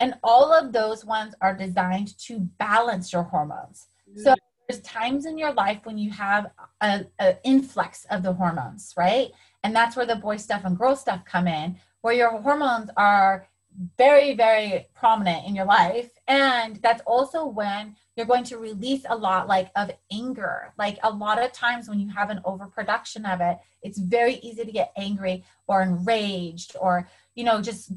And 0.02 0.16
all 0.24 0.52
of 0.52 0.74
those 0.74 1.06
ones 1.06 1.36
are 1.42 1.56
designed 1.56 2.18
to 2.26 2.40
balance 2.58 3.14
your 3.14 3.24
hormones. 3.24 3.86
So 4.18 4.34
mm. 4.34 4.38
there's 4.68 4.82
times 4.82 5.28
in 5.28 5.38
your 5.38 5.54
life 5.54 5.82
when 5.84 6.00
you 6.00 6.10
have 6.10 6.48
an 6.82 7.08
influx 7.44 8.06
of 8.10 8.24
the 8.24 8.34
hormones, 8.34 8.94
right? 8.98 9.30
And 9.64 9.76
that's 9.76 9.96
where 9.96 10.08
the 10.08 10.16
boy 10.16 10.38
stuff 10.38 10.66
and 10.66 10.76
girl 10.76 10.96
stuff 10.96 11.24
come 11.24 11.48
in, 11.48 11.78
where 12.02 12.16
your 12.16 12.32
hormones 12.42 12.90
are 12.98 13.48
very, 13.96 14.34
very 14.36 14.88
prominent 14.96 15.48
in 15.48 15.56
your 15.56 15.66
life. 15.66 16.10
And 16.28 16.78
that's 16.78 17.04
also 17.06 17.46
when 17.46 17.96
you're 18.16 18.26
going 18.26 18.44
to 18.46 18.58
release 18.58 19.04
a 19.08 19.16
lot 19.16 19.48
like 19.48 19.70
of 19.76 19.92
anger. 20.12 20.74
Like 20.80 20.98
a 21.04 21.12
lot 21.12 21.42
of 21.42 21.52
times 21.52 21.88
when 21.88 22.00
you 22.00 22.10
have 22.10 22.32
an 22.32 22.42
overproduction 22.44 23.26
of 23.26 23.40
it, 23.40 23.60
it's 23.84 24.00
very 24.00 24.36
easy 24.38 24.66
to 24.66 24.72
get 24.72 24.92
angry 24.98 25.44
or 25.68 25.84
enraged 25.84 26.76
or, 26.82 27.08
you 27.36 27.44
know, 27.44 27.62
just 27.62 27.92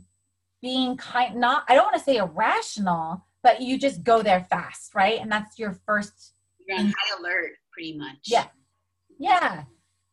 being 0.65 0.97
kind, 0.97 1.37
not, 1.37 1.65
I 1.69 1.75
don't 1.75 1.85
want 1.85 1.99
to 1.99 2.03
say 2.03 2.17
irrational, 2.17 3.23
but 3.43 3.61
you 3.61 3.79
just 3.79 4.03
go 4.03 4.23
there 4.23 4.47
fast, 4.49 4.95
right? 4.95 5.21
And 5.21 5.31
that's 5.31 5.59
your 5.59 5.79
first 5.87 6.33
you're 6.67 6.79
on 6.79 6.87
high 6.87 7.21
alert, 7.21 7.53
pretty 7.71 7.99
much. 7.99 8.17
Yeah. 8.25 8.47
Yeah. 9.19 9.65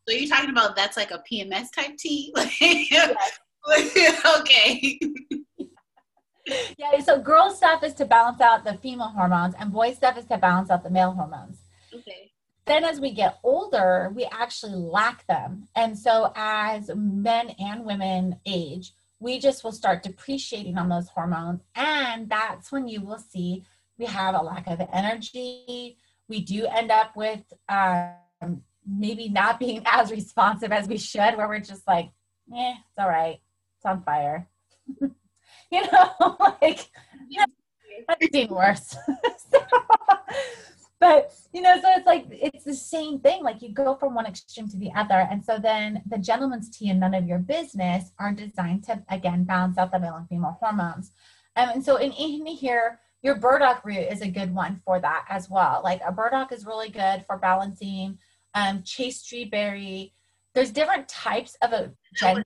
So 0.08 0.14
you're 0.14 0.28
talking 0.28 0.50
about 0.50 0.76
that's 0.76 0.98
like 0.98 1.12
a 1.12 1.24
PMS 1.32 1.68
type 1.74 1.96
tea? 1.98 2.34
okay. 4.40 5.00
yeah, 6.78 7.00
so 7.00 7.22
girl 7.22 7.52
stuff 7.52 7.84
is 7.84 7.94
to 7.94 8.06
balance 8.06 8.42
out 8.42 8.66
the 8.66 8.74
female 8.74 9.08
hormones, 9.08 9.56
and 9.58 9.72
boy 9.72 9.94
stuff 9.94 10.18
is 10.18 10.26
to 10.26 10.38
balance 10.38 10.70
out 10.70 10.84
the 10.84 10.90
male 10.90 11.12
hormones. 11.12 11.60
Okay. 11.94 12.32
Then, 12.66 12.84
as 12.84 13.00
we 13.00 13.12
get 13.12 13.40
older, 13.44 14.12
we 14.14 14.26
actually 14.26 14.74
lack 14.74 15.26
them. 15.28 15.68
And 15.76 15.98
so, 15.98 16.34
as 16.36 16.92
men 16.94 17.52
and 17.60 17.86
women 17.86 18.40
age, 18.46 18.92
we 19.22 19.38
just 19.40 19.64
will 19.64 19.72
start 19.72 20.02
depreciating 20.02 20.78
on 20.78 20.90
those 20.90 21.08
hormones. 21.08 21.62
And 21.76 22.28
that's 22.28 22.72
when 22.72 22.88
you 22.88 23.02
will 23.02 23.20
see 23.20 23.64
we 23.98 24.06
have 24.08 24.34
a 24.34 24.42
lack 24.42 24.66
of 24.68 24.82
energy, 24.92 25.96
we 26.28 26.42
do 26.42 26.66
end 26.66 26.90
up 26.90 27.16
with 27.16 27.42
um, 27.70 28.64
maybe 28.86 29.30
not 29.30 29.60
being 29.66 29.84
as 29.86 30.12
responsive 30.12 30.72
as 30.72 30.88
we 30.88 30.98
should, 30.98 31.38
where 31.38 31.48
we're 31.48 31.60
just 31.60 31.88
like, 31.88 32.10
eh, 32.54 32.74
it's 32.90 32.98
all 32.98 33.08
right, 33.08 33.40
it's 33.78 33.86
on 33.86 34.02
fire. 34.02 34.50
you 35.00 35.82
know, 35.92 36.36
like 36.62 36.90
That's 38.08 38.28
even 38.34 38.56
worse. 38.56 38.96
so, 39.52 39.60
but 41.02 41.34
you 41.52 41.64
know, 41.64 41.82
so 41.82 41.88
it's 41.98 42.06
like 42.06 42.28
it's 42.30 42.64
the 42.64 42.76
same 42.76 43.20
thing. 43.20 43.44
Like 43.44 43.64
you 43.64 43.70
go 43.70 43.96
from 43.96 44.14
one 44.14 44.28
extreme 44.28 44.70
to 44.70 44.78
the 44.78 44.92
other, 44.96 45.28
and 45.32 45.44
so 45.44 45.58
then 45.58 46.04
the 46.08 46.20
gentleman's 46.20 46.70
tea 46.70 46.92
and 46.92 47.00
none 47.00 47.16
of 47.16 47.28
your 47.28 47.40
business 47.40 48.12
are 48.20 48.32
designed 48.32 48.84
to 48.84 49.04
again 49.10 49.44
balance 49.44 49.80
out 49.80 49.92
the 49.92 50.00
male 50.00 50.16
and 50.16 50.30
female 50.30 50.60
hormones. 50.62 51.12
Um, 51.56 51.70
and 51.70 51.84
so 51.84 51.96
in, 51.98 52.12
in 52.12 52.46
here, 52.46 53.00
your 53.24 53.36
burdock 53.36 53.84
root 53.84 54.08
is 54.12 54.22
a 54.22 54.30
good 54.30 54.54
one 54.54 54.80
for 54.86 55.00
that 55.00 55.26
as 55.28 55.50
well. 55.50 55.82
Like 55.84 56.02
a 56.06 56.12
burdock 56.12 56.52
is 56.52 56.68
really 56.68 56.90
good 56.90 57.26
for 57.26 57.38
balancing. 57.38 58.20
Um, 58.54 58.84
chaste 58.84 59.34
berry. 59.50 60.14
There's 60.54 60.72
different 60.72 61.10
types 61.10 61.58
of 61.64 61.74
a. 61.74 61.92
Gen- 62.14 62.44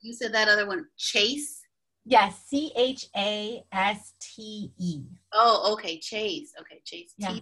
you 0.00 0.14
said 0.14 0.32
that 0.32 0.48
other 0.48 0.66
one, 0.66 0.86
chase. 0.96 1.60
Yes, 2.06 2.42
C 2.46 2.72
H 2.74 3.08
A 3.14 3.64
S 3.70 4.14
T 4.18 4.72
E. 4.78 5.02
Oh, 5.34 5.74
okay, 5.74 5.98
chase. 5.98 6.54
Okay, 6.58 6.80
chase. 6.86 7.12
Yeah. 7.18 7.36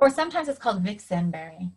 Or 0.00 0.10
sometimes 0.10 0.48
it's 0.48 0.58
called 0.58 0.82
vixen 0.82 1.30
berry. 1.30 1.70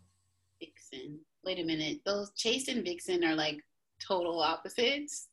Vixen. 0.60 1.20
Wait 1.44 1.58
a 1.58 1.64
minute. 1.64 1.98
Those 2.06 2.32
chase 2.36 2.68
and 2.68 2.84
vixen 2.84 3.24
are 3.24 3.34
like 3.34 3.58
total 4.00 4.40
opposites. 4.40 5.28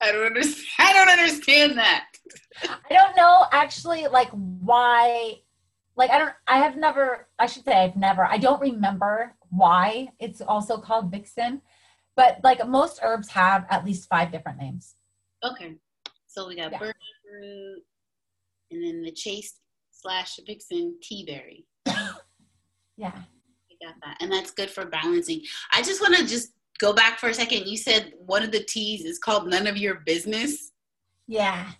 I 0.00 0.12
don't 0.12 0.26
understand. 0.26 0.66
I 0.78 0.92
don't 0.92 1.08
understand 1.08 1.78
that. 1.78 2.06
I 2.64 2.94
don't 2.94 3.16
know 3.16 3.46
actually 3.52 4.06
like 4.06 4.30
why 4.30 5.36
like 5.96 6.10
I 6.10 6.18
don't 6.18 6.34
I 6.46 6.58
have 6.58 6.76
never 6.76 7.28
I 7.38 7.46
should 7.46 7.64
say 7.64 7.72
I've 7.72 7.96
never 7.96 8.24
I 8.24 8.38
don't 8.38 8.60
remember 8.60 9.34
why 9.50 10.08
it's 10.18 10.40
also 10.40 10.78
called 10.78 11.10
vixen 11.10 11.62
but 12.16 12.40
like 12.42 12.66
most 12.66 13.00
herbs 13.02 13.28
have 13.30 13.66
at 13.70 13.84
least 13.84 14.08
five 14.08 14.32
different 14.32 14.58
names. 14.58 14.96
Okay. 15.44 15.74
So 16.26 16.48
we 16.48 16.56
got 16.56 16.72
yeah. 16.72 16.80
root 16.80 17.82
and 18.70 18.82
then 18.82 19.02
the 19.02 19.12
chase 19.12 19.58
slash 19.90 20.38
vixen 20.46 20.98
tea 21.02 21.24
berry. 21.26 21.66
Yeah. 22.96 23.12
I 23.14 23.86
got 23.86 23.94
that. 24.02 24.16
And 24.20 24.32
that's 24.32 24.50
good 24.50 24.70
for 24.70 24.86
balancing. 24.86 25.42
I 25.72 25.82
just 25.82 26.00
want 26.00 26.16
to 26.16 26.26
just 26.26 26.52
go 26.78 26.92
back 26.92 27.18
for 27.18 27.28
a 27.28 27.34
second. 27.34 27.66
You 27.66 27.76
said 27.76 28.12
one 28.18 28.42
of 28.42 28.52
the 28.52 28.64
teas 28.64 29.04
is 29.04 29.18
called 29.18 29.48
None 29.48 29.66
of 29.66 29.76
Your 29.76 29.96
Business. 30.06 30.72
Yeah. 31.26 31.72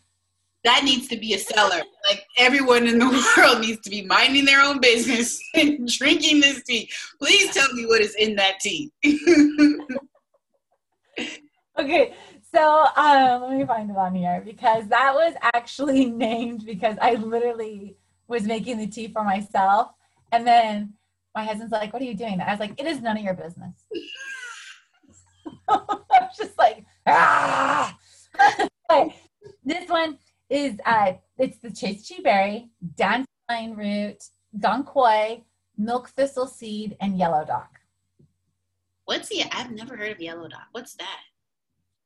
That 0.64 0.83
needs 0.85 1.07
to 1.09 1.17
be 1.17 1.35
a 1.35 1.39
seller. 1.39 1.83
like 2.09 2.27
everyone 2.39 2.87
in 2.89 2.99
the 2.99 3.07
world 3.37 3.61
needs 3.61 3.81
to 3.83 3.91
be 3.91 4.03
minding 4.03 4.45
their 4.45 4.62
own 4.62 4.81
business 4.81 5.41
and 5.55 5.87
drinking 5.87 6.41
this 6.41 6.62
tea. 6.64 6.91
Please 7.21 7.55
tell 7.55 7.73
me 7.73 7.87
what 7.87 8.01
is 8.01 8.14
in 8.17 8.35
that 8.37 8.59
tea. 8.61 8.91
okay, 11.79 12.14
so 12.53 12.87
um, 12.97 13.43
let 13.43 13.59
me 13.59 13.64
find 13.64 13.91
it 13.91 13.97
on 13.97 14.14
here 14.14 14.43
because 14.45 14.89
that 14.89 15.14
was 15.14 15.35
actually 15.55 16.07
named 16.07 16.64
because 16.67 16.97
I 17.01 17.14
literally 17.14 17.97
was 18.29 18.43
making 18.43 18.79
the 18.79 18.87
tea 18.89 19.09
for 19.09 19.23
myself. 19.23 19.93
And 20.33 20.47
then 20.47 20.95
my 21.37 21.45
husband's 21.45 21.70
like, 21.70 21.93
What 21.93 22.03
are 22.03 22.07
you 22.07 22.16
doing? 22.16 22.41
I 22.41 22.51
was 22.51 22.59
like, 22.59 22.80
It 22.80 22.87
is 22.87 23.01
none 23.01 23.16
of 23.16 23.22
your 23.22 23.34
business. 23.34 23.84
I 25.68 25.78
was 26.20 26.37
just 26.37 26.59
like, 26.59 26.84
ah. 27.07 27.97
this 29.64 29.89
one 29.89 30.18
is 30.49 30.78
uh, 30.84 31.12
it's 31.39 31.59
the 31.59 31.70
chase 31.70 32.09
chi 32.09 32.22
berry, 32.22 32.70
dandelion 32.97 33.76
root, 33.76 34.22
dong 34.59 34.84
quai, 34.84 35.45
milk 35.76 36.09
thistle 36.11 36.47
seed, 36.47 36.97
and 37.01 37.18
yellow 37.18 37.45
dock. 37.45 37.70
What's 39.05 39.28
the? 39.28 39.45
I've 39.53 39.70
never 39.70 39.97
heard 39.97 40.12
of 40.12 40.20
yellow 40.20 40.49
dock. 40.49 40.66
What's 40.72 40.95
that? 40.95 41.20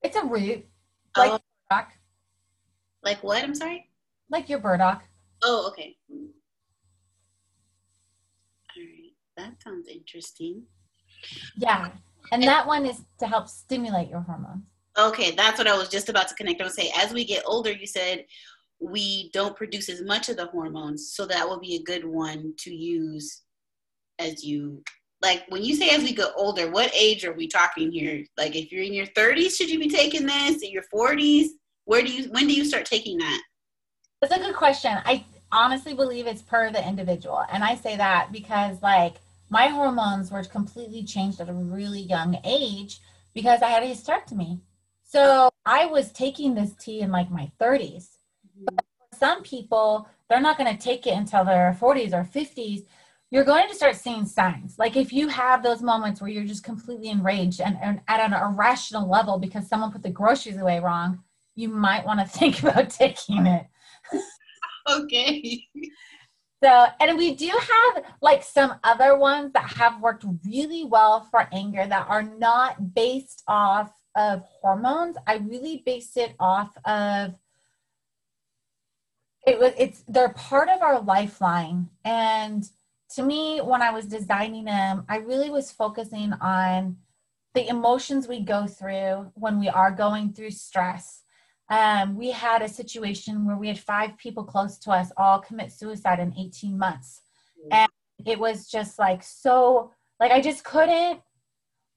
It's 0.03 0.17
a 0.17 0.25
root, 0.25 0.67
like 1.17 1.33
oh. 1.33 1.39
burdock. 1.71 1.93
Like 3.03 3.23
what? 3.23 3.43
I'm 3.43 3.55
sorry. 3.55 3.91
Like 4.31 4.49
your 4.49 4.59
burdock. 4.59 5.03
Oh, 5.43 5.69
okay. 5.69 5.97
All 6.11 6.27
right, 8.77 9.13
that 9.41 9.63
sounds 9.63 9.89
interesting. 9.89 10.63
Yeah, 11.57 11.91
and 12.33 12.43
that 12.43 12.67
one 12.67 12.87
is 12.87 13.03
to 13.19 13.27
help 13.27 13.49
stimulate 13.49 14.09
your 14.09 14.21
hormones. 14.21 14.65
Okay, 14.99 15.33
that's 15.33 15.59
what 15.59 15.67
I 15.67 15.77
was 15.77 15.89
just 15.89 16.09
about 16.09 16.29
to 16.29 16.35
connect. 16.35 16.61
I 16.61 16.65
would 16.65 16.73
say, 16.73 16.93
as 16.97 17.13
we 17.13 17.25
get 17.25 17.43
older, 17.47 17.73
you 17.73 17.87
said 17.87 18.25
we 18.81 19.31
don't 19.33 19.57
produce 19.57 19.89
as 19.89 20.03
much 20.03 20.29
of 20.29 20.37
the 20.37 20.47
hormones, 20.47 21.13
so 21.15 21.27
that 21.27 21.49
will 21.49 21.61
be 21.61 21.77
a 21.77 21.83
good 21.83 22.05
one 22.05 22.55
to 22.59 22.75
use 22.75 23.43
as 24.19 24.45
you 24.45 24.83
like 25.23 25.45
when 25.49 25.63
you 25.63 25.75
say 25.77 25.91
as 25.91 26.03
we 26.03 26.15
get 26.15 26.33
older. 26.37 26.71
What 26.71 26.93
age 26.95 27.25
are 27.25 27.33
we 27.33 27.47
talking 27.47 27.93
here? 27.93 28.25
Like, 28.37 28.57
if 28.57 28.73
you're 28.73 28.85
in 28.85 28.95
your 28.95 29.07
30s, 29.07 29.57
should 29.57 29.71
you 29.71 29.79
be 29.79 29.89
taking 29.89 30.27
this? 30.27 30.63
In 30.63 30.71
your 30.71 30.85
40s, 30.95 31.49
where 31.85 32.03
do 32.03 32.13
you 32.13 32.31
when 32.31 32.47
do 32.47 32.55
you 32.55 32.65
start 32.65 32.87
taking 32.87 33.19
that? 33.19 33.43
That's 34.21 34.35
a 34.35 34.39
good 34.39 34.55
question. 34.55 34.99
I 35.05 35.25
honestly 35.53 35.95
believe 35.95 36.27
it's 36.27 36.43
per 36.43 36.71
the 36.71 36.87
individual, 36.87 37.45
and 37.53 37.63
I 37.63 37.75
say 37.75 37.97
that 37.97 38.33
because 38.33 38.83
like 38.83 39.15
my 39.51 39.67
hormones 39.67 40.31
were 40.31 40.43
completely 40.45 41.05
changed 41.05 41.41
at 41.41 41.49
a 41.49 41.53
really 41.53 42.01
young 42.01 42.39
age 42.45 43.01
because 43.35 43.63
I 43.63 43.69
had 43.69 43.83
a 43.83 43.87
hysterectomy. 43.87 44.61
So 45.03 45.51
I 45.67 45.87
was 45.87 46.13
taking 46.13 46.55
this 46.55 46.73
tea 46.77 47.01
in 47.01 47.11
like 47.11 47.31
my 47.31 47.51
30s. 47.61 48.09
Mm-hmm. 48.47 48.65
But 48.77 48.85
some 49.13 49.43
people, 49.43 50.09
they're 50.29 50.41
not 50.41 50.57
going 50.57 50.75
to 50.75 50.81
take 50.81 51.07
it 51.07 51.15
until 51.15 51.45
their 51.45 51.77
40s 51.81 52.13
or 52.13 52.23
50s. 52.23 52.87
You're 53.33 53.45
going 53.45 53.69
to 53.69 53.75
start 53.75 53.97
seeing 53.97 54.25
signs. 54.25 54.79
Like 54.79 54.97
if 54.97 55.13
you 55.13 55.27
have 55.29 55.63
those 55.63 55.83
moments 55.83 56.21
where 56.21 56.31
you're 56.31 56.45
just 56.45 56.65
completely 56.65 57.09
enraged 57.09 57.61
and, 57.61 57.77
and 57.83 58.01
at 58.07 58.21
an 58.21 58.33
irrational 58.33 59.09
level 59.09 59.39
because 59.39 59.69
someone 59.69 59.91
put 59.91 60.03
the 60.03 60.11
groceries 60.11 60.59
away 60.59 60.79
wrong, 60.79 61.23
you 61.57 61.69
might 61.69 62.07
want 62.07 62.21
to 62.21 62.27
think 62.39 62.63
about 62.63 62.91
taking 62.91 63.47
it. 63.47 63.67
okay. 64.89 65.67
So, 66.63 66.87
and 67.01 67.17
we 67.17 67.35
do 67.35 67.49
have 67.49 68.05
like 68.21 68.43
some 68.43 68.75
other 68.85 69.17
ones 69.17 69.53
that 69.55 69.73
have 69.77 70.01
worked 70.01 70.25
really 70.45 70.85
well 70.85 71.27
for 71.31 71.49
anger 71.53 71.87
that 71.87 72.07
are 72.09 72.23
not 72.23 72.95
based 72.95 73.43
off 73.49 73.91
of 74.15 74.43
hormones. 74.61 75.17
I 75.27 75.37
really 75.37 75.83
based 75.87 76.17
it 76.19 76.35
off 76.39 76.77
of 76.85 77.35
it 79.47 79.59
was 79.59 79.73
it's 79.79 80.03
they're 80.07 80.31
part 80.31 80.69
of 80.69 80.83
our 80.83 81.01
lifeline 81.01 81.89
and 82.05 82.69
to 83.11 83.23
me 83.23 83.59
when 83.61 83.83
i 83.83 83.91
was 83.91 84.07
designing 84.07 84.65
them 84.65 85.05
i 85.09 85.17
really 85.17 85.51
was 85.51 85.71
focusing 85.71 86.33
on 86.35 86.97
the 87.55 87.67
emotions 87.69 88.29
we 88.29 88.41
go 88.41 88.67
through 88.67 89.31
when 89.35 89.59
we 89.59 89.69
are 89.69 89.91
going 89.91 90.33
through 90.33 90.51
stress 90.51 91.20
um, 91.71 92.17
we 92.17 92.33
had 92.33 92.63
a 92.63 92.69
situation 92.69 93.47
where 93.47 93.57
we 93.57 93.69
had 93.69 93.79
five 93.79 94.19
people 94.19 94.43
close 94.43 94.77
to 94.79 94.91
us 94.91 95.13
all 95.17 95.39
commit 95.39 95.71
suicide 95.71 96.19
in 96.19 96.35
18 96.37 96.77
months. 96.77 97.23
Mm-hmm. 97.59 97.69
And 97.73 97.91
it 98.27 98.39
was 98.39 98.69
just 98.69 98.99
like 98.99 99.23
so, 99.23 99.93
like, 100.19 100.33
I 100.33 100.41
just 100.41 100.65
couldn't, 100.65 101.21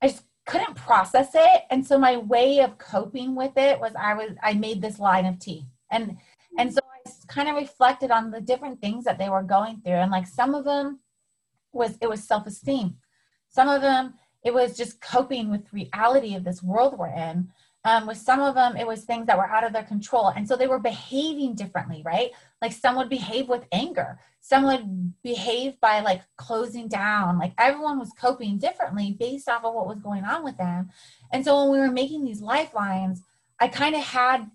I 0.02 0.08
just 0.08 0.24
couldn't 0.46 0.76
process 0.76 1.32
it. 1.34 1.64
And 1.72 1.86
so 1.86 1.98
my 1.98 2.18
way 2.18 2.60
of 2.60 2.78
coping 2.78 3.36
with 3.36 3.58
it 3.58 3.80
was 3.80 3.94
I 4.00 4.14
was, 4.14 4.32
I 4.44 4.54
made 4.54 4.82
this 4.82 5.00
line 5.00 5.26
of 5.26 5.40
tea. 5.40 5.66
And, 5.92 6.18
and 6.60 6.72
so 6.72 6.80
I 6.84 7.12
kind 7.28 7.50
of 7.50 7.56
reflected 7.56 8.12
on 8.12 8.30
the 8.30 8.42
different 8.42 8.80
things 8.80 9.04
that 9.06 9.18
they 9.18 9.30
were 9.30 9.42
going 9.42 9.82
through. 9.82 9.94
And 9.94 10.12
like 10.12 10.28
some 10.28 10.54
of 10.54 10.66
them 10.66 11.00
was, 11.72 11.98
it 12.00 12.10
was 12.10 12.24
self 12.24 12.46
esteem. 12.46 12.98
Some 13.50 13.70
of 13.70 13.82
them, 13.82 14.14
it 14.44 14.54
was 14.54 14.78
just 14.78 15.02
coping 15.02 15.50
with 15.50 15.74
reality 15.74 16.36
of 16.36 16.44
this 16.44 16.62
world 16.62 16.98
we're 16.98 17.08
in 17.08 17.50
um, 17.86 18.08
with 18.08 18.18
some 18.18 18.40
of 18.40 18.56
them 18.56 18.78
it 18.78 18.88
was 18.88 19.04
things 19.04 19.28
that 19.28 19.38
were 19.38 19.50
out 19.50 19.66
of 19.66 19.74
their 19.74 19.84
control. 19.84 20.28
And 20.30 20.48
so 20.48 20.56
they 20.56 20.68
were 20.68 20.80
behaving 20.80 21.56
differently 21.56 22.02
right? 22.06 22.32
Like 22.62 22.72
some 22.72 22.96
would 22.96 23.10
behave 23.10 23.50
with 23.50 23.66
anger. 23.72 24.20
Some 24.42 24.64
would 24.66 25.14
behave 25.24 25.80
by 25.80 26.02
like 26.02 26.22
closing 26.38 26.88
down. 26.88 27.40
Like 27.40 27.54
everyone 27.58 28.00
was 28.00 28.12
coping 28.20 28.58
differently 28.58 29.16
based 29.20 29.50
off 29.50 29.64
of 29.64 29.74
what 29.74 29.88
was 29.88 30.00
going 30.00 30.24
on 30.24 30.44
with 30.44 30.58
them. 30.58 30.90
And 31.32 31.44
so 31.44 31.62
when 31.62 31.72
we 31.72 31.80
were 31.80 31.92
making 31.92 32.24
these 32.26 32.42
lifelines 32.42 33.22
i 33.60 33.68
kind 33.68 33.96
of 33.96 34.02
had 34.02 34.50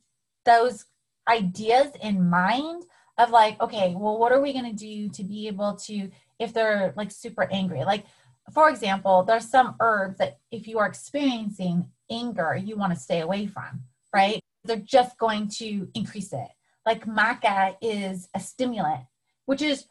those 0.44 0.84
ideas 1.28 1.88
in 2.02 2.28
mind 2.28 2.84
of 3.16 3.30
like 3.30 3.60
okay 3.60 3.94
well 3.96 4.18
what 4.18 4.32
are 4.32 4.40
we 4.40 4.52
going 4.52 4.64
to 4.64 4.72
do 4.72 5.08
to 5.08 5.24
be 5.24 5.48
able 5.48 5.74
to 5.74 6.10
if 6.38 6.52
they're 6.52 6.92
like 6.96 7.10
super 7.10 7.48
angry? 7.50 7.84
Like 7.84 8.04
for 8.52 8.68
example 8.70 9.24
there's 9.24 9.48
some 9.48 9.74
herbs 9.80 10.18
that 10.18 10.38
if 10.50 10.66
you 10.66 10.78
are 10.78 10.86
experiencing 10.86 11.90
anger 12.10 12.60
you 12.62 12.76
want 12.76 12.92
to 12.92 12.98
stay 12.98 13.20
away 13.20 13.46
from, 13.46 13.82
right? 14.14 14.40
They're 14.64 14.76
just 14.76 15.18
going 15.18 15.48
to 15.58 15.88
increase 15.94 16.32
it. 16.32 16.48
Like 16.84 17.06
maca 17.06 17.76
is 17.82 18.28
a 18.34 18.40
stimulant, 18.40 19.04
which 19.46 19.62
is 19.62 19.86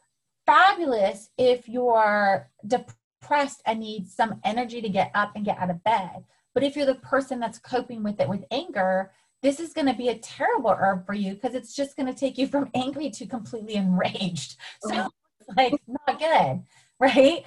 fabulous 0.45 1.30
if 1.38 1.68
you're 1.68 2.49
depressed 2.65 3.61
and 3.65 3.80
need 3.80 4.07
some 4.07 4.39
energy 4.43 4.82
to 4.82 4.89
get 4.89 5.11
up 5.13 5.34
and 5.36 5.45
get 5.45 5.59
out 5.59 5.70
of 5.70 5.84
bed. 5.84 6.24
But 6.53 6.63
if 6.63 6.76
you're 6.76 6.88
the 6.88 6.95
person 6.95 7.39
that's 7.39 7.59
coping 7.59 8.01
with 8.01 8.20
it 8.20 8.28
with 8.28 8.45
anger, 8.49 9.11
this 9.43 9.59
is 9.59 9.74
going 9.74 9.88
to 9.88 9.93
be 9.93 10.09
a 10.09 10.18
terrible 10.18 10.72
herb 10.72 11.05
for 11.05 11.13
you 11.13 11.34
because 11.36 11.53
it's 11.53 11.76
just 11.76 11.95
going 11.95 12.07
to 12.07 12.20
take 12.20 12.38
you 12.38 12.47
from 12.47 12.70
angry 12.76 13.09
to 13.11 13.28
completely 13.28 13.76
enraged. 13.76 14.55
So, 14.82 14.89
mm-hmm. 14.89 15.53
like, 15.55 15.74
not 15.88 16.20
good, 16.20 16.63
right? 16.99 17.43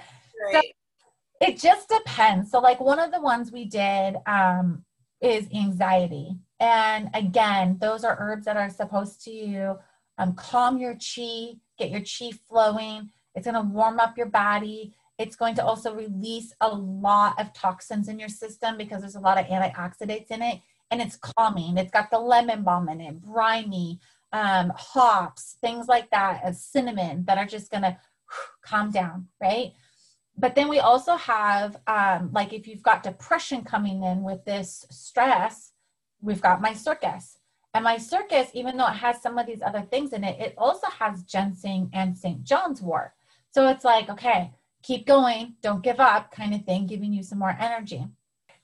right. 0.52 0.52
So, 0.52 0.60
it 1.40 1.58
just 1.58 1.88
depends. 1.88 2.50
So, 2.50 2.60
like 2.60 2.80
one 2.80 2.98
of 2.98 3.12
the 3.12 3.20
ones 3.20 3.50
we 3.50 3.64
did 3.64 4.16
um, 4.26 4.84
is 5.20 5.46
anxiety. 5.54 6.36
And 6.58 7.08
again, 7.14 7.78
those 7.80 8.04
are 8.04 8.16
herbs 8.20 8.44
that 8.44 8.56
are 8.56 8.70
supposed 8.70 9.24
to 9.24 9.76
um, 10.18 10.34
calm 10.34 10.78
your 10.78 10.94
chi, 10.94 11.54
get 11.78 11.90
your 11.90 12.02
chi 12.02 12.30
flowing. 12.46 13.10
It's 13.34 13.46
going 13.46 13.54
to 13.54 13.62
warm 13.62 13.98
up 13.98 14.18
your 14.18 14.26
body. 14.26 14.94
It's 15.18 15.36
going 15.36 15.54
to 15.56 15.64
also 15.64 15.94
release 15.94 16.52
a 16.60 16.68
lot 16.68 17.40
of 17.40 17.52
toxins 17.54 18.08
in 18.08 18.18
your 18.18 18.28
system 18.28 18.76
because 18.76 19.00
there's 19.00 19.16
a 19.16 19.20
lot 19.20 19.38
of 19.38 19.46
antioxidants 19.46 20.30
in 20.30 20.42
it. 20.42 20.60
And 20.90 21.00
it's 21.00 21.16
calming. 21.16 21.78
It's 21.78 21.90
got 21.90 22.10
the 22.10 22.18
lemon 22.18 22.62
balm 22.62 22.88
in 22.88 23.00
it, 23.00 23.20
briny, 23.22 24.00
um, 24.32 24.72
hops, 24.76 25.56
things 25.60 25.88
like 25.88 26.10
that, 26.10 26.40
as 26.42 26.62
cinnamon 26.62 27.24
that 27.26 27.38
are 27.38 27.46
just 27.46 27.70
going 27.70 27.84
to 27.84 27.96
calm 28.62 28.90
down, 28.90 29.28
right? 29.40 29.72
But 30.40 30.54
then 30.54 30.68
we 30.68 30.78
also 30.78 31.16
have, 31.16 31.76
um, 31.86 32.30
like, 32.32 32.54
if 32.54 32.66
you've 32.66 32.82
got 32.82 33.02
depression 33.02 33.62
coming 33.62 34.04
in 34.04 34.22
with 34.22 34.42
this 34.46 34.86
stress, 34.90 35.72
we've 36.22 36.40
got 36.40 36.62
my 36.62 36.72
circus. 36.72 37.36
And 37.74 37.84
my 37.84 37.98
circus, 37.98 38.48
even 38.54 38.78
though 38.78 38.86
it 38.86 38.94
has 38.94 39.20
some 39.20 39.36
of 39.36 39.46
these 39.46 39.60
other 39.60 39.82
things 39.82 40.14
in 40.14 40.24
it, 40.24 40.40
it 40.40 40.54
also 40.56 40.86
has 40.98 41.24
ginseng 41.24 41.90
and 41.92 42.16
St. 42.16 42.42
John's 42.42 42.80
wort. 42.80 43.12
So 43.50 43.68
it's 43.68 43.84
like, 43.84 44.08
okay, 44.08 44.52
keep 44.82 45.06
going, 45.06 45.56
don't 45.60 45.82
give 45.82 46.00
up, 46.00 46.32
kind 46.32 46.54
of 46.54 46.64
thing, 46.64 46.86
giving 46.86 47.12
you 47.12 47.22
some 47.22 47.38
more 47.38 47.56
energy. 47.60 48.06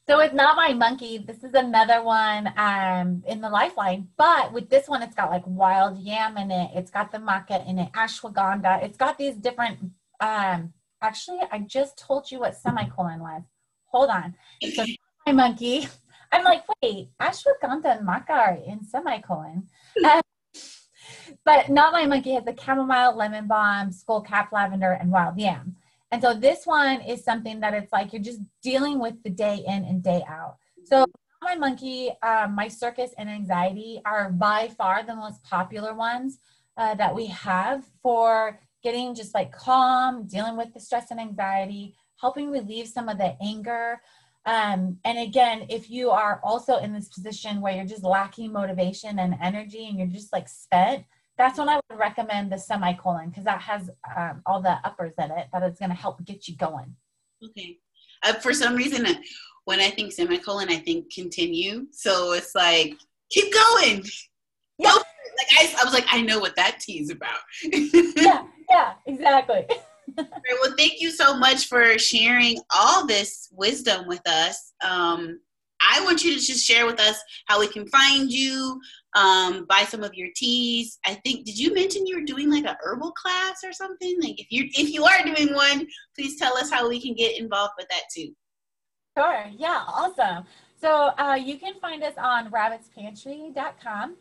So 0.09 0.20
it's 0.20 0.35
not 0.35 0.57
my 0.57 0.72
monkey. 0.72 1.18
This 1.18 1.45
is 1.45 1.53
another 1.53 2.03
one 2.03 2.53
um, 2.57 3.22
in 3.27 3.43
the 3.43 3.51
lifeline. 3.51 4.09
But 4.16 4.53
with 4.53 4.70
this 4.70 4.89
one, 4.89 5.03
it's 5.03 5.14
got 5.14 5.31
like 5.31 5.43
wild 5.45 5.99
yam 5.99 6.39
in 6.39 6.51
it. 6.51 6.70
It's 6.74 6.91
got 6.91 7.12
the 7.12 7.18
maca 7.18 7.68
in 7.68 7.79
it, 7.79 7.93
ashwagandha. 7.93 8.83
It's 8.83 8.97
got 8.97 9.18
these 9.18 9.37
different. 9.37 9.79
Um, 10.20 10.72
actually, 11.03 11.41
I 11.51 11.61
just 11.61 11.99
told 11.99 12.31
you 12.31 12.41
what 12.41 12.57
semicolon 12.57 13.21
was. 13.21 13.43
Hold 13.87 14.11
on. 14.11 14.35
So 14.75 14.85
my 15.27 15.33
monkey. 15.33 15.89
I'm 16.33 16.43
like, 16.43 16.65
wait, 16.83 17.11
ashwagandha 17.21 17.99
and 17.99 18.07
maca 18.07 18.31
are 18.31 18.59
in 18.67 18.85
semicolon. 18.85 19.69
Um, 20.05 20.21
but 21.45 21.69
not 21.69 21.93
my 21.93 22.05
monkey 22.05 22.33
has 22.33 22.45
the 22.45 22.57
chamomile, 22.61 23.17
lemon 23.17 23.47
balm, 23.47 23.91
skullcap 23.91 24.51
lavender, 24.51 24.93
and 24.93 25.11
wild 25.11 25.39
yam. 25.39 25.77
And 26.11 26.21
so 26.21 26.35
this 26.35 26.67
one 26.67 27.01
is 27.01 27.25
something 27.25 27.61
that 27.61 27.75
it's 27.75 27.93
like 27.93 28.13
you're 28.13 28.23
just 28.23 28.41
dealing 28.63 28.99
with 28.99 29.23
the 29.23 29.31
day 29.31 29.63
in 29.67 29.85
and 29.85 30.03
day 30.03 30.25
out. 30.29 30.57
So 30.85 31.05
my 31.43 31.55
monkey, 31.55 32.11
um, 32.23 32.55
my 32.55 32.69
circus, 32.69 33.13
and 33.19 33.29
anxiety 33.29 34.01
are 34.05 34.31
by 34.31 34.69
far 34.69 35.05
the 35.05 35.15
most 35.15 35.43
popular 35.43 35.95
ones 35.95 36.39
uh, 36.77 36.95
that 36.95 37.15
we 37.15 37.27
have 37.27 37.85
for 38.03 38.59
getting 38.87 39.16
just 39.16 39.34
like 39.34 39.51
calm, 39.51 40.28
dealing 40.28 40.57
with 40.57 40.72
the 40.72 40.78
stress 40.78 41.11
and 41.11 41.18
anxiety, 41.18 41.97
helping 42.20 42.53
relieve 42.53 42.87
some 42.87 43.09
of 43.09 43.18
the 43.18 43.37
anger. 43.43 44.01
Um, 44.45 44.99
and 45.05 45.18
again, 45.18 45.66
if 45.68 45.91
you 45.91 46.11
are 46.11 46.41
also 46.45 46.76
in 46.76 46.93
this 46.93 47.09
position 47.09 47.61
where 47.61 47.74
you're 47.74 47.84
just 47.84 48.05
lacking 48.05 48.53
motivation 48.53 49.18
and 49.18 49.34
energy 49.43 49.89
and 49.89 49.99
you're 49.99 50.07
just 50.07 50.32
like 50.32 50.49
spent, 50.49 51.05
that's 51.37 51.59
when 51.59 51.68
I 51.68 51.80
would 51.91 51.99
recommend 51.99 52.53
the 52.53 52.59
semicolon 52.59 53.30
because 53.30 53.43
that 53.43 53.61
has 53.61 53.91
um, 54.16 54.41
all 54.47 54.62
the 54.62 54.78
uppers 54.84 55.14
in 55.18 55.32
it 55.32 55.49
that 55.53 55.64
is 55.64 55.80
going 55.80 55.91
to 55.91 55.97
help 55.97 56.24
get 56.24 56.47
you 56.47 56.55
going. 56.55 56.95
Okay. 57.45 57.78
Uh, 58.22 58.34
for 58.34 58.55
some 58.55 58.76
reason, 58.76 59.05
uh, 59.05 59.14
when 59.64 59.80
I 59.80 59.91
think 59.91 60.12
semicolon, 60.12 60.68
I 60.70 60.76
think 60.76 61.12
continue. 61.12 61.89
So 61.91 62.34
it's 62.34 62.55
like, 62.55 62.95
keep 63.30 63.53
going. 63.53 64.05
Yeah. 64.78 64.93
Go. 64.95 65.03
Like 65.37 65.49
I, 65.59 65.80
I 65.80 65.84
was 65.84 65.93
like, 65.93 66.07
I 66.11 66.22
know 66.22 66.39
what 66.39 66.57
that 66.57 66.80
tea 66.80 67.01
is 67.01 67.11
about. 67.11 67.39
yeah, 67.62 68.45
yeah, 68.70 68.93
exactly. 69.07 69.66
right, 70.18 70.28
well, 70.62 70.74
thank 70.78 71.01
you 71.01 71.11
so 71.11 71.37
much 71.37 71.66
for 71.66 71.99
sharing 71.99 72.59
all 72.74 73.07
this 73.07 73.49
wisdom 73.53 74.07
with 74.07 74.26
us. 74.26 74.72
Um, 74.84 75.41
I 75.80 76.03
want 76.05 76.24
you 76.24 76.34
to 76.34 76.41
just 76.41 76.64
share 76.64 76.87
with 76.87 77.01
us 77.01 77.20
how 77.47 77.61
we 77.61 77.68
can 77.68 77.87
find 77.89 78.32
you, 78.32 78.80
um, 79.14 79.66
buy 79.68 79.82
some 79.82 80.03
of 80.03 80.14
your 80.14 80.28
teas. 80.34 80.99
I 81.05 81.14
think 81.14 81.45
did 81.45 81.59
you 81.59 81.74
mention 81.74 82.07
you 82.07 82.16
were 82.16 82.24
doing 82.24 82.51
like 82.51 82.64
a 82.64 82.78
herbal 82.82 83.12
class 83.12 83.59
or 83.64 83.72
something? 83.72 84.16
Like 84.22 84.41
if 84.41 84.47
you 84.51 84.68
if 84.72 84.91
you 84.91 85.05
are 85.05 85.22
doing 85.22 85.55
one, 85.55 85.87
please 86.14 86.39
tell 86.39 86.57
us 86.57 86.70
how 86.70 86.89
we 86.89 87.01
can 87.01 87.14
get 87.14 87.39
involved 87.39 87.74
with 87.76 87.89
that 87.89 88.05
too. 88.14 88.34
Sure. 89.18 89.47
Yeah. 89.57 89.82
Awesome. 89.87 90.45
So 90.80 91.11
uh, 91.18 91.39
you 91.43 91.59
can 91.59 91.74
find 91.80 92.03
us 92.03 92.14
on 92.18 92.51
rabbitspantry.com 92.51 94.16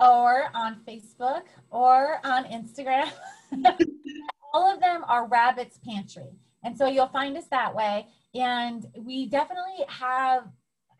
or 0.00 0.46
on 0.54 0.80
Facebook 0.86 1.42
or 1.70 2.18
on 2.24 2.44
Instagram. 2.44 3.10
All 4.54 4.72
of 4.72 4.80
them 4.80 5.04
are 5.06 5.26
Rabbits 5.26 5.78
Pantry. 5.84 6.30
And 6.64 6.76
so 6.76 6.86
you'll 6.86 7.08
find 7.08 7.36
us 7.36 7.46
that 7.50 7.74
way. 7.74 8.06
And 8.34 8.86
we 8.96 9.26
definitely 9.26 9.84
have, 9.88 10.44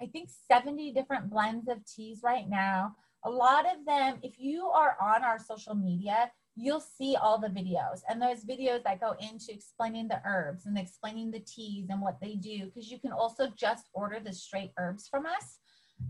I 0.00 0.06
think, 0.06 0.30
70 0.50 0.92
different 0.92 1.30
blends 1.30 1.68
of 1.68 1.84
teas 1.84 2.20
right 2.22 2.48
now 2.48 2.94
a 3.24 3.30
lot 3.30 3.66
of 3.66 3.84
them, 3.84 4.18
if 4.22 4.38
you 4.38 4.66
are 4.66 4.96
on 5.00 5.24
our 5.24 5.38
social 5.38 5.74
media, 5.74 6.30
you'll 6.56 6.80
see 6.80 7.16
all 7.16 7.38
the 7.38 7.48
videos. 7.48 8.00
And 8.08 8.20
those 8.20 8.44
videos 8.44 8.82
that 8.84 9.00
go 9.00 9.14
into 9.20 9.52
explaining 9.52 10.08
the 10.08 10.20
herbs 10.24 10.66
and 10.66 10.78
explaining 10.78 11.30
the 11.30 11.40
teas 11.40 11.86
and 11.90 12.00
what 12.00 12.20
they 12.20 12.34
do, 12.34 12.66
because 12.66 12.90
you 12.90 12.98
can 12.98 13.12
also 13.12 13.48
just 13.56 13.88
order 13.92 14.20
the 14.20 14.32
straight 14.32 14.72
herbs 14.78 15.08
from 15.08 15.26
us. 15.26 15.58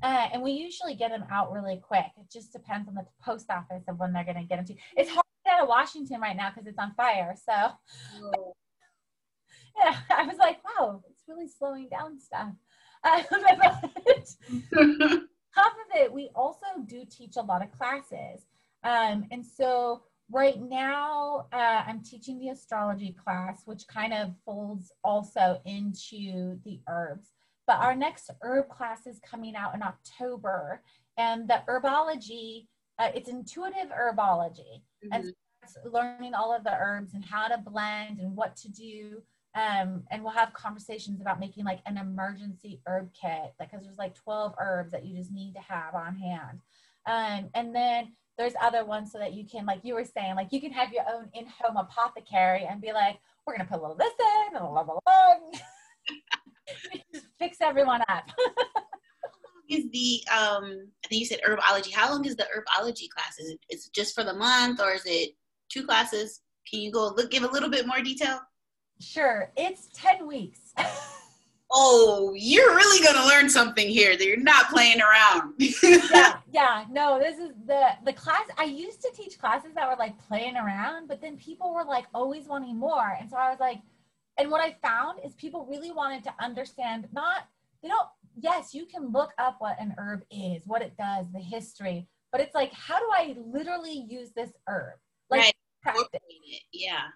Uh, 0.03 0.29
and 0.33 0.43
we 0.43 0.53
usually 0.53 0.95
get 0.95 1.11
them 1.11 1.25
out 1.31 1.53
really 1.53 1.81
quick. 1.83 2.07
It 2.17 2.31
just 2.33 2.53
depends 2.53 2.89
on 2.89 2.95
the 2.95 3.07
post 3.23 3.51
office 3.51 3.85
of 3.89 3.99
when 3.99 4.13
they're 4.13 4.25
going 4.25 4.37
to 4.37 4.45
get 4.45 4.57
them 4.57 4.67
to. 4.67 4.75
It's 4.97 5.11
hard 5.11 5.25
to 5.25 5.45
get 5.45 5.55
out 5.55 5.63
of 5.63 5.69
Washington 5.69 6.21
right 6.21 6.37
now 6.37 6.51
because 6.51 6.67
it's 6.67 6.79
on 6.79 6.95
fire. 6.95 7.35
So, 7.37 7.53
yeah, 9.79 9.97
I 10.11 10.25
was 10.25 10.37
like, 10.39 10.59
wow, 10.65 11.03
it's 11.11 11.23
really 11.27 11.49
slowing 11.49 11.89
down 11.89 12.21
stuff. 12.21 12.53
Uh, 13.05 13.23
top 13.23 13.85
of 14.75 15.95
it, 15.95 16.13
we 16.13 16.31
also 16.35 16.67
do 16.87 17.05
teach 17.11 17.37
a 17.37 17.43
lot 17.43 17.63
of 17.63 17.73
classes. 17.73 18.47
Um, 18.85 19.27
and 19.31 19.45
so 19.45 20.03
right 20.31 20.61
now, 20.61 21.47
uh, 21.53 21.83
I'm 21.87 22.03
teaching 22.03 22.39
the 22.39 22.51
astrology 22.51 23.17
class, 23.25 23.63
which 23.65 23.87
kind 23.89 24.13
of 24.13 24.35
folds 24.45 24.93
also 25.03 25.61
into 25.65 26.59
the 26.65 26.81
herbs. 26.89 27.29
But 27.69 27.79
our 27.79 27.95
next 27.95 28.31
herb 28.43 28.69
class 28.69 29.07
is 29.07 29.21
coming 29.21 29.55
out 29.55 29.77
in 29.77 29.83
October. 29.85 30.83
And 31.17 31.49
the 31.49 31.63
herbology, 31.69 32.67
uh, 32.99 33.11
it's 33.15 33.29
intuitive 33.29 33.91
herbology. 33.91 34.83
Mm-hmm. 35.05 35.13
And 35.13 35.33
so 35.67 35.81
learning 35.93 36.35
all 36.35 36.53
of 36.55 36.65
the 36.65 36.75
herbs 36.75 37.15
and 37.15 37.25
how 37.25 37.47
to 37.47 37.59
blend 37.59 38.19
and 38.19 38.35
what 38.35 38.57
to 38.57 38.71
do 38.71 39.23
um, 39.55 40.05
and 40.11 40.23
we'll 40.23 40.33
have 40.33 40.53
conversations 40.53 41.21
about 41.21 41.41
making 41.41 41.65
like 41.65 41.81
an 41.87 41.97
emergency 41.97 42.81
herb 42.87 43.11
kit 43.13 43.55
because 43.59 43.83
there's 43.83 43.99
like 43.99 44.15
12 44.15 44.55
herbs 44.61 44.93
that 44.93 45.05
you 45.05 45.17
just 45.17 45.33
need 45.33 45.55
to 45.55 45.61
have 45.61 45.95
on 45.95 46.17
hand 46.17 46.61
um, 47.07 47.51
and 47.55 47.75
then 47.75 48.13
there's 48.37 48.53
other 48.63 48.85
ones 48.85 49.11
so 49.11 49.19
that 49.19 49.33
you 49.33 49.45
can 49.45 49.67
like 49.67 49.81
you 49.83 49.95
were 49.95 50.05
saying 50.05 50.37
like 50.37 50.53
you 50.53 50.61
can 50.61 50.73
have 50.73 50.93
your 50.93 51.05
own 51.13 51.29
in-home 51.35 51.77
apothecary 51.77 52.67
and 52.71 52.81
be 52.81 52.93
like 52.93 53.19
we're 53.47 53.57
gonna 53.57 53.69
put 53.69 53.79
a 53.79 53.83
little 53.83 53.97
this 53.97 54.13
in 54.21 54.57
and 54.57 54.65
a 54.65 54.69
little 54.69 55.03
just 55.07 55.63
fix 57.39 57.59
everyone 57.61 58.03
up 58.09 58.31
is 59.69 59.85
the 59.93 60.21
um 60.33 60.89
i 61.05 61.09
think 61.09 61.21
you 61.21 61.27
said 61.27 61.41
herbology 61.47 61.93
how 61.93 62.11
long 62.11 62.25
is 62.25 62.37
the 62.37 62.45
herbology 62.45 63.09
class 63.11 63.39
is 63.39 63.51
it 63.51 63.61
is 63.71 63.87
it 63.87 63.93
just 63.93 64.15
for 64.15 64.25
the 64.25 64.33
month 64.33 64.81
or 64.81 64.93
is 64.93 65.03
it 65.05 65.31
two 65.69 65.85
classes 65.85 66.41
can 66.71 66.81
you 66.81 66.91
go 66.91 67.13
look 67.17 67.31
give 67.31 67.43
a 67.43 67.51
little 67.51 67.71
bit 67.71 67.87
more 67.87 68.01
detail 68.01 68.41
Sure, 69.01 69.53
it's 69.57 69.89
10 69.95 70.27
weeks. 70.27 70.75
oh, 71.71 72.33
you're 72.37 72.75
really 72.75 73.05
going 73.05 73.17
to 73.17 73.27
learn 73.27 73.49
something 73.49 73.89
here 73.89 74.17
that 74.17 74.27
you're 74.27 74.37
not 74.37 74.69
playing 74.71 75.01
around. 75.01 75.55
yeah, 75.59 76.39
yeah. 76.53 76.85
No, 76.91 77.19
this 77.19 77.39
is 77.39 77.51
the 77.67 77.91
the 78.05 78.13
class 78.13 78.47
I 78.57 78.65
used 78.65 79.01
to 79.03 79.11
teach 79.15 79.39
classes 79.39 79.73
that 79.75 79.89
were 79.89 79.97
like 79.97 80.19
playing 80.27 80.57
around, 80.57 81.07
but 81.07 81.21
then 81.21 81.37
people 81.37 81.73
were 81.73 81.85
like 81.85 82.07
always 82.13 82.47
wanting 82.47 82.77
more. 82.77 83.17
And 83.21 83.31
so 83.31 83.37
I 83.37 83.51
was 83.51 83.61
like 83.61 83.79
and 84.39 84.51
what 84.51 84.61
I 84.61 84.77
found 84.83 85.21
is 85.25 85.35
people 85.35 85.67
really 85.69 85.91
wanted 85.91 86.25
to 86.25 86.35
understand 86.41 87.09
not 87.13 87.49
they 87.83 87.89
don't 87.89 88.09
yes, 88.41 88.73
you 88.73 88.87
can 88.87 89.11
look 89.13 89.33
up 89.39 89.57
what 89.59 89.81
an 89.81 89.95
herb 89.99 90.23
is, 90.31 90.63
what 90.67 90.83
it 90.83 90.97
does, 90.97 91.27
the 91.33 91.41
history, 91.41 92.07
but 92.31 92.41
it's 92.41 92.55
like 92.55 92.73
how 92.73 92.99
do 92.99 93.07
I 93.13 93.37
literally 93.45 94.07
use 94.09 94.31
this 94.31 94.51
herb? 94.69 94.95
Like 95.31 95.41
right. 95.41 95.55
practice. 95.83 96.21
Yeah. 96.73 97.09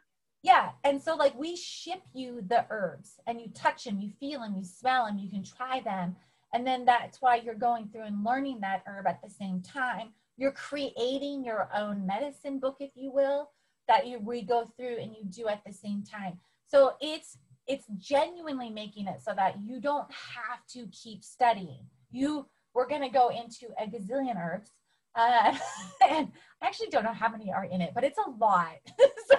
Yeah. 0.42 0.70
And 0.82 1.00
so, 1.00 1.14
like, 1.14 1.38
we 1.38 1.56
ship 1.56 2.02
you 2.12 2.42
the 2.48 2.66
herbs 2.68 3.20
and 3.26 3.40
you 3.40 3.48
touch 3.54 3.84
them, 3.84 4.00
you 4.00 4.10
feel 4.18 4.40
them, 4.40 4.56
you 4.56 4.64
smell 4.64 5.06
them, 5.06 5.18
you 5.18 5.30
can 5.30 5.44
try 5.44 5.80
them. 5.80 6.16
And 6.52 6.66
then 6.66 6.84
that's 6.84 7.22
why 7.22 7.36
you're 7.36 7.54
going 7.54 7.88
through 7.88 8.02
and 8.02 8.24
learning 8.24 8.60
that 8.60 8.82
herb 8.86 9.06
at 9.06 9.22
the 9.22 9.30
same 9.30 9.62
time. 9.62 10.10
You're 10.36 10.52
creating 10.52 11.44
your 11.44 11.68
own 11.74 12.06
medicine 12.06 12.58
book, 12.58 12.76
if 12.80 12.90
you 12.94 13.12
will, 13.12 13.50
that 13.88 14.06
you 14.06 14.18
we 14.18 14.42
go 14.42 14.66
through 14.76 14.98
and 14.98 15.14
you 15.14 15.24
do 15.24 15.48
at 15.48 15.62
the 15.64 15.72
same 15.72 16.02
time. 16.02 16.38
So 16.72 16.94
it's 17.02 17.36
it's 17.66 17.84
genuinely 17.98 18.70
making 18.70 19.06
it 19.06 19.20
so 19.22 19.34
that 19.36 19.56
you 19.62 19.78
don't 19.78 20.10
have 20.10 20.66
to 20.70 20.86
keep 20.90 21.22
studying. 21.22 21.84
You 22.10 22.46
we're 22.72 22.88
gonna 22.88 23.10
go 23.10 23.28
into 23.28 23.68
a 23.78 23.86
gazillion 23.86 24.36
herbs. 24.42 24.70
Uh, 25.14 25.54
and 26.08 26.32
I 26.62 26.66
actually 26.66 26.88
don't 26.88 27.04
know 27.04 27.12
how 27.12 27.28
many 27.28 27.52
are 27.52 27.64
in 27.66 27.82
it, 27.82 27.92
but 27.94 28.04
it's 28.04 28.18
a 28.18 28.30
lot. 28.40 28.78
so, 29.28 29.36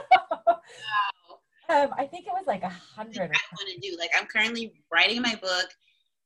wow. 0.47 0.59
Um, 1.69 1.89
I 1.97 2.05
think 2.05 2.27
it 2.27 2.33
was 2.33 2.45
like 2.45 2.61
a 2.61 2.69
hundred. 2.69 3.31
I 3.31 3.55
want 3.57 3.69
to 3.73 3.89
do 3.89 3.97
like 3.97 4.11
I'm 4.15 4.27
currently 4.27 4.71
writing 4.91 5.23
my 5.23 5.33
book, 5.33 5.69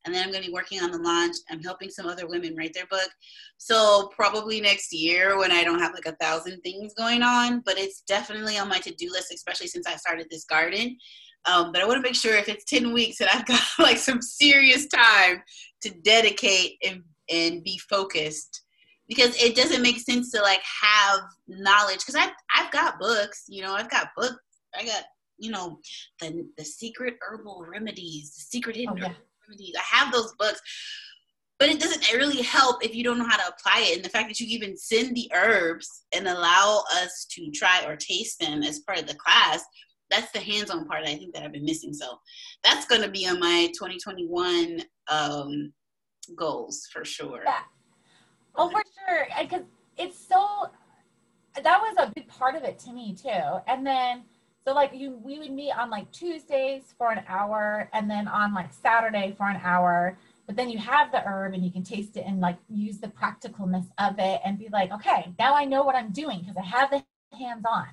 and 0.05 0.15
then 0.15 0.23
I'm 0.23 0.31
going 0.31 0.41
to 0.41 0.49
be 0.49 0.53
working 0.53 0.81
on 0.81 0.91
the 0.91 0.97
launch. 0.97 1.35
I'm 1.49 1.61
helping 1.61 1.89
some 1.89 2.07
other 2.07 2.27
women 2.27 2.55
write 2.55 2.73
their 2.73 2.85
book. 2.87 3.09
So 3.57 4.09
probably 4.15 4.61
next 4.61 4.93
year 4.93 5.37
when 5.37 5.51
I 5.51 5.63
don't 5.63 5.79
have 5.79 5.93
like 5.93 6.05
a 6.05 6.15
thousand 6.15 6.61
things 6.61 6.93
going 6.93 7.23
on, 7.23 7.61
but 7.65 7.77
it's 7.77 8.01
definitely 8.07 8.57
on 8.57 8.69
my 8.69 8.79
to-do 8.79 9.11
list, 9.11 9.33
especially 9.33 9.67
since 9.67 9.85
I 9.85 9.95
started 9.95 10.27
this 10.29 10.45
garden. 10.45 10.97
Um, 11.45 11.71
but 11.71 11.81
I 11.81 11.85
want 11.85 11.97
to 11.97 12.07
make 12.07 12.15
sure 12.15 12.35
if 12.35 12.49
it's 12.49 12.65
10 12.65 12.93
weeks 12.93 13.17
that 13.17 13.33
I've 13.33 13.45
got 13.45 13.61
like 13.79 13.97
some 13.97 14.21
serious 14.21 14.87
time 14.87 15.43
to 15.81 15.89
dedicate 16.03 16.77
and, 16.85 17.03
and 17.29 17.63
be 17.63 17.77
focused 17.89 18.63
because 19.07 19.41
it 19.41 19.55
doesn't 19.55 19.81
make 19.81 19.99
sense 19.99 20.31
to 20.31 20.41
like 20.41 20.61
have 20.81 21.21
knowledge 21.47 21.99
because 21.99 22.15
I've, 22.15 22.31
I've 22.55 22.71
got 22.71 22.99
books, 22.99 23.45
you 23.47 23.61
know, 23.61 23.73
I've 23.73 23.89
got 23.89 24.07
books, 24.15 24.37
I 24.77 24.85
got, 24.85 25.03
you 25.37 25.51
know, 25.51 25.79
the, 26.19 26.47
the 26.57 26.65
secret 26.65 27.15
herbal 27.21 27.65
remedies, 27.69 28.33
the 28.35 28.41
secret 28.41 28.75
hidden 28.75 28.95
oh, 28.97 29.07
yeah 29.07 29.13
I 29.49 29.97
have 29.97 30.11
those 30.11 30.33
books, 30.37 30.61
but 31.59 31.69
it 31.69 31.79
doesn't 31.79 32.11
really 32.13 32.41
help 32.41 32.83
if 32.83 32.93
you 32.93 33.03
don't 33.03 33.17
know 33.17 33.27
how 33.27 33.37
to 33.37 33.53
apply 33.53 33.85
it. 33.87 33.95
And 33.97 34.05
the 34.05 34.09
fact 34.09 34.27
that 34.27 34.39
you 34.39 34.47
even 34.47 34.77
send 34.77 35.15
the 35.15 35.29
herbs 35.33 36.03
and 36.13 36.27
allow 36.27 36.83
us 36.93 37.25
to 37.31 37.49
try 37.51 37.83
or 37.85 37.95
taste 37.95 38.39
them 38.39 38.63
as 38.63 38.79
part 38.79 38.99
of 38.99 39.07
the 39.07 39.15
class, 39.15 39.63
that's 40.09 40.31
the 40.31 40.39
hands-on 40.39 40.85
part 40.85 41.03
I 41.03 41.15
think 41.15 41.33
that 41.33 41.43
I've 41.43 41.51
been 41.51 41.65
missing. 41.65 41.93
So 41.93 42.19
that's 42.63 42.85
going 42.85 43.01
to 43.01 43.09
be 43.09 43.27
on 43.27 43.39
my 43.39 43.67
2021 43.73 44.81
um, 45.09 45.73
goals 46.35 46.87
for 46.93 47.03
sure. 47.03 47.41
Yeah. 47.43 47.59
Oh, 48.55 48.69
for 48.69 48.83
sure. 49.07 49.27
Because 49.41 49.63
it's 49.97 50.17
so, 50.17 50.67
that 51.61 51.81
was 51.81 51.95
a 51.97 52.11
big 52.15 52.27
part 52.27 52.55
of 52.55 52.63
it 52.63 52.79
to 52.79 52.93
me 52.93 53.15
too. 53.15 53.61
And 53.67 53.85
then, 53.85 54.23
so 54.67 54.73
like 54.73 54.91
you, 54.93 55.17
we 55.23 55.39
would 55.39 55.51
meet 55.51 55.71
on 55.71 55.89
like 55.89 56.11
Tuesdays 56.11 56.93
for 56.97 57.11
an 57.11 57.23
hour, 57.29 57.89
and 57.93 58.09
then 58.09 58.27
on 58.27 58.53
like 58.53 58.73
Saturday 58.73 59.33
for 59.37 59.47
an 59.49 59.61
hour. 59.63 60.17
But 60.45 60.57
then 60.57 60.69
you 60.69 60.77
have 60.77 61.11
the 61.11 61.21
herb 61.21 61.53
and 61.53 61.63
you 61.63 61.71
can 61.71 61.83
taste 61.83 62.17
it 62.17 62.25
and 62.27 62.41
like 62.41 62.57
use 62.69 62.97
the 62.97 63.07
practicalness 63.07 63.85
of 63.97 64.15
it 64.19 64.41
and 64.43 64.59
be 64.59 64.67
like, 64.71 64.91
okay, 64.91 65.33
now 65.39 65.53
I 65.53 65.63
know 65.63 65.83
what 65.83 65.95
I'm 65.95 66.11
doing 66.11 66.39
because 66.39 66.57
I 66.57 66.65
have 66.65 66.89
the 66.89 67.03
hands 67.37 67.63
on. 67.65 67.87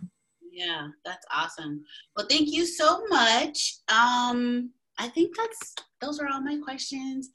Yeah, 0.53 0.89
that's 1.05 1.27
awesome. 1.33 1.85
Well, 2.17 2.27
thank 2.29 2.53
you 2.53 2.67
so 2.67 3.05
much. 3.07 3.77
Um, 3.89 4.71
I 4.99 5.09
think 5.09 5.37
that's 5.37 5.77
those 6.01 6.19
are 6.19 6.29
all 6.29 6.41
my 6.41 6.59
questions, 6.59 7.31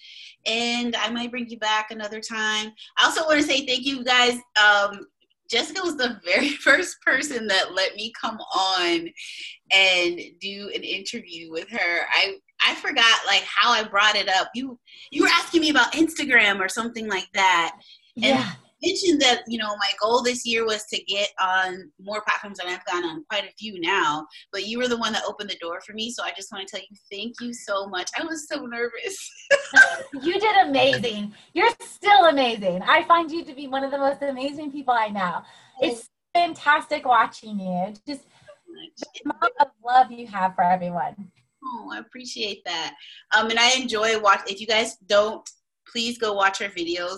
and 0.46 0.98
I 0.98 1.10
might 1.12 1.32
bring 1.32 1.50
you 1.50 1.60
back 1.60 1.92
another 1.92 2.20
time. 2.20 2.74
I 2.98 3.06
also 3.06 3.26
want 3.26 3.40
to 3.40 3.48
say 3.48 3.66
thank 3.66 3.86
you 3.86 4.04
guys. 4.04 4.38
Um, 4.62 5.08
Jessica 5.50 5.82
was 5.84 5.98
the 5.98 6.20
very 6.26 6.50
first 6.50 7.02
person 7.02 7.48
that 7.48 7.74
let 7.74 7.96
me 7.96 8.12
come 8.20 8.38
on 8.56 9.10
and 9.72 10.20
do 10.40 10.72
an 10.74 10.84
interview 10.84 11.52
with 11.52 11.70
her. 11.70 12.06
I 12.14 12.36
I 12.66 12.76
forgot 12.76 13.20
like 13.26 13.44
how 13.44 13.72
I 13.72 13.84
brought 13.84 14.16
it 14.16 14.30
up. 14.30 14.50
You 14.54 14.80
you 15.12 15.24
were 15.24 15.30
asking 15.30 15.62
me 15.62 15.70
about 15.70 15.94
Instagram 15.94 16.60
or 16.60 16.70
something 16.70 17.08
like 17.08 17.28
that. 17.34 17.76
And 18.16 18.26
yeah 18.26 18.52
mentioned 18.84 19.22
that 19.22 19.44
you 19.48 19.58
know 19.58 19.76
my 19.78 19.92
goal 20.02 20.22
this 20.22 20.46
year 20.46 20.66
was 20.66 20.86
to 20.86 21.02
get 21.04 21.30
on 21.42 21.92
more 22.02 22.22
platforms 22.22 22.60
and 22.60 22.70
I've 22.70 22.86
gone 22.86 23.04
on 23.06 23.24
quite 23.30 23.46
a 23.46 23.54
few 23.58 23.80
now. 23.80 24.26
But 24.52 24.68
you 24.68 24.78
were 24.78 24.88
the 24.88 24.98
one 24.98 25.14
that 25.14 25.24
opened 25.28 25.50
the 25.50 25.58
door 25.58 25.82
for 25.82 25.94
me, 25.94 26.12
so 26.12 26.24
I 26.24 26.32
just 26.36 26.52
want 26.52 26.68
to 26.68 26.72
tell 26.72 26.86
you 26.90 26.98
thank 27.12 27.42
you 27.42 27.54
so 27.54 27.88
much. 27.88 28.10
I 28.20 28.24
was 28.24 28.48
so 28.48 28.66
nervous. 28.66 29.32
you 30.22 30.40
did 30.40 30.68
amazing. 30.68 31.34
You're 31.54 31.72
still 31.82 32.26
amazing. 32.26 32.82
I 32.84 33.04
find 33.04 33.32
you 33.32 33.44
to 33.46 33.54
be 33.54 33.68
one 33.68 33.84
of 33.84 33.92
the 33.92 33.98
most 33.98 34.22
amazing 34.22 34.72
people 34.72 34.94
I 34.94 35.10
know. 35.10 35.42
It's 35.82 36.10
fantastic 36.34 37.06
watching 37.06 37.60
you. 37.60 37.94
Just 38.08 38.24
the 38.68 39.22
amount 39.26 39.54
of 39.60 39.68
love 39.86 40.12
you 40.12 40.28
have 40.28 40.56
for 40.56 40.64
everyone. 40.64 41.32
Oh, 41.64 41.92
I 41.94 42.00
appreciate 42.00 42.64
that. 42.66 42.96
Um, 43.36 43.50
and 43.50 43.60
I 43.60 43.74
enjoy 43.74 44.20
watch. 44.20 44.42
If 44.48 44.62
you 44.62 44.68
guys 44.68 44.96
don't, 45.08 45.48
please 45.88 46.18
go 46.18 46.34
watch 46.34 46.60
her 46.60 46.70
videos 46.70 47.18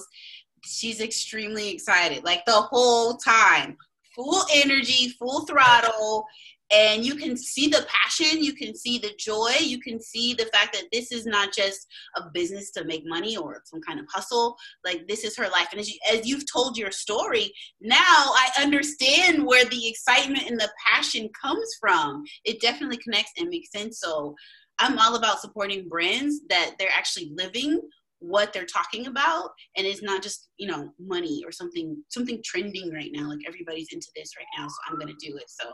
she's 0.64 1.01
extremely 1.01 1.70
excited, 1.70 2.24
like 2.24 2.45
the 2.45 2.51
whole 2.51 3.16
time, 3.18 3.78
full 4.16 4.43
energy, 4.53 5.09
full 5.20 5.45
throttle. 5.45 6.26
And 6.74 7.03
you 7.03 7.16
can 7.16 7.36
see 7.36 7.68
the 7.68 7.86
passion, 7.89 8.41
you 8.41 8.53
can 8.53 8.74
see 8.74 8.97
the 8.97 9.12
joy, 9.20 9.51
you 9.59 9.82
can 9.82 9.99
see 9.99 10.34
the 10.34 10.45
fact 10.45 10.72
that 10.74 10.86
this 10.93 11.12
is 11.12 11.26
not 11.26 11.53
just 11.53 11.86
a 12.16 12.30
business 12.34 12.72
to 12.72 12.86
make 12.86 13.03
money 13.05 13.36
or 13.36 13.62
some 13.66 13.82
kind 13.82 13.99
of 13.99 14.05
hustle. 14.09 14.55
Like 14.86 15.05
this 15.05 15.26
is 15.26 15.36
her 15.36 15.49
life. 15.49 15.68
And 15.72 15.82
as, 15.82 15.91
you, 15.91 15.99
as 16.09 16.26
you've 16.26 16.49
told 16.49 16.78
your 16.78 16.91
story, 16.91 17.51
now 17.82 17.99
I 17.99 18.49
understand 18.57 19.45
where 19.45 19.66
the 19.66 19.86
excitement 19.86 20.49
and 20.49 20.57
the 20.57 20.72
passion 20.88 21.30
comes 21.41 21.76
from. 21.78 22.24
It 22.45 22.62
definitely 22.62 22.97
connects 22.97 23.34
and 23.38 23.49
makes 23.49 23.72
sense. 23.72 23.99
So 23.99 24.34
I'm 24.80 24.97
all 24.97 25.16
about 25.16 25.41
supporting 25.41 25.89
brands 25.89 26.39
that 26.49 26.76
they're 26.80 26.88
actually 26.89 27.34
living 27.36 27.82
what 28.22 28.53
they're 28.53 28.65
talking 28.65 29.07
about 29.07 29.49
and 29.76 29.86
it's 29.86 30.03
not 30.03 30.22
just 30.22 30.49
you 30.57 30.67
know 30.67 30.91
money 30.99 31.41
or 31.45 31.51
something 31.51 31.97
something 32.09 32.41
trending 32.45 32.93
right 32.93 33.11
now. 33.11 33.28
Like 33.28 33.39
everybody's 33.47 33.91
into 33.91 34.07
this 34.15 34.32
right 34.38 34.45
now 34.57 34.67
so 34.67 34.76
i'm 34.88 34.99
gonna 34.99 35.13
do 35.19 35.36
it. 35.38 35.49
So 35.49 35.72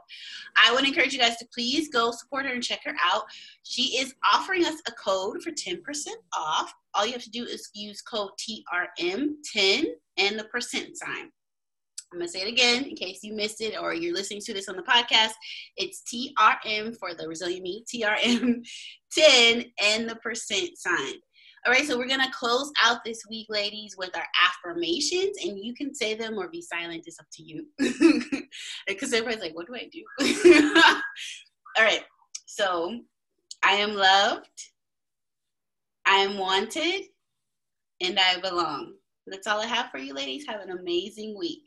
i 0.65 0.73
would 0.73 0.87
encourage 0.87 1.13
you 1.13 1.19
guys 1.19 1.37
to 1.37 1.47
please 1.53 1.89
go 1.89 2.11
support 2.11 2.45
her 2.45 2.53
and 2.53 2.63
check 2.63 2.79
her 2.85 2.95
out. 3.11 3.23
She 3.63 3.97
is 3.97 4.15
offering 4.33 4.65
us 4.65 4.81
a 4.87 4.91
code 4.91 5.43
for 5.43 5.51
10% 5.51 5.79
off. 6.35 6.73
All 6.93 7.05
you 7.05 7.11
have 7.11 7.23
to 7.23 7.29
do 7.29 7.43
is 7.43 7.69
use 7.73 8.01
code 8.01 8.31
trm10 8.39 9.83
and 10.17 10.39
the 10.39 10.45
percent 10.45 10.97
sign. 10.97 11.29
I'm 12.11 12.19
gonna 12.19 12.29
say 12.29 12.41
it 12.41 12.47
again 12.47 12.85
in 12.85 12.95
case 12.95 13.19
you 13.21 13.33
missed 13.33 13.59
it 13.59 13.77
or 13.79 13.93
you're 13.93 14.13
listening 14.13 14.41
to 14.45 14.53
this 14.53 14.69
on 14.69 14.77
the 14.77 14.83
podcast. 14.83 15.33
It's 15.75 16.03
TRM 16.03 16.97
for 16.97 17.13
the 17.13 17.27
Resilient 17.27 17.63
Me, 17.63 17.83
TRM 17.93 18.65
10 19.11 19.65
and 19.83 20.09
the 20.09 20.15
percent 20.15 20.77
sign. 20.77 21.15
All 21.67 21.73
right, 21.73 21.85
so 21.85 21.97
we're 21.97 22.07
going 22.07 22.21
to 22.21 22.31
close 22.31 22.71
out 22.81 23.03
this 23.03 23.23
week, 23.29 23.47
ladies, 23.49 23.95
with 23.97 24.15
our 24.15 24.23
affirmations, 24.47 25.35
and 25.43 25.59
you 25.59 25.73
can 25.73 25.93
say 25.93 26.13
them 26.13 26.37
or 26.37 26.47
be 26.47 26.61
silent. 26.61 27.03
It's 27.05 27.19
up 27.19 27.25
to 27.33 27.43
you. 27.43 27.65
Because 28.87 29.11
everybody's 29.11 29.41
like, 29.41 29.53
what 29.53 29.67
do 29.67 29.75
I 29.75 29.89
do? 29.91 30.01
All 31.77 31.83
right, 31.83 32.05
so 32.45 32.97
I 33.63 33.73
am 33.73 33.95
loved, 33.95 34.47
I 36.05 36.19
am 36.19 36.37
wanted, 36.37 37.01
and 37.99 38.17
I 38.17 38.39
belong. 38.39 38.93
That's 39.27 39.45
all 39.45 39.59
I 39.59 39.65
have 39.65 39.91
for 39.91 39.97
you, 39.97 40.13
ladies. 40.13 40.45
Have 40.47 40.61
an 40.61 40.71
amazing 40.71 41.37
week. 41.37 41.65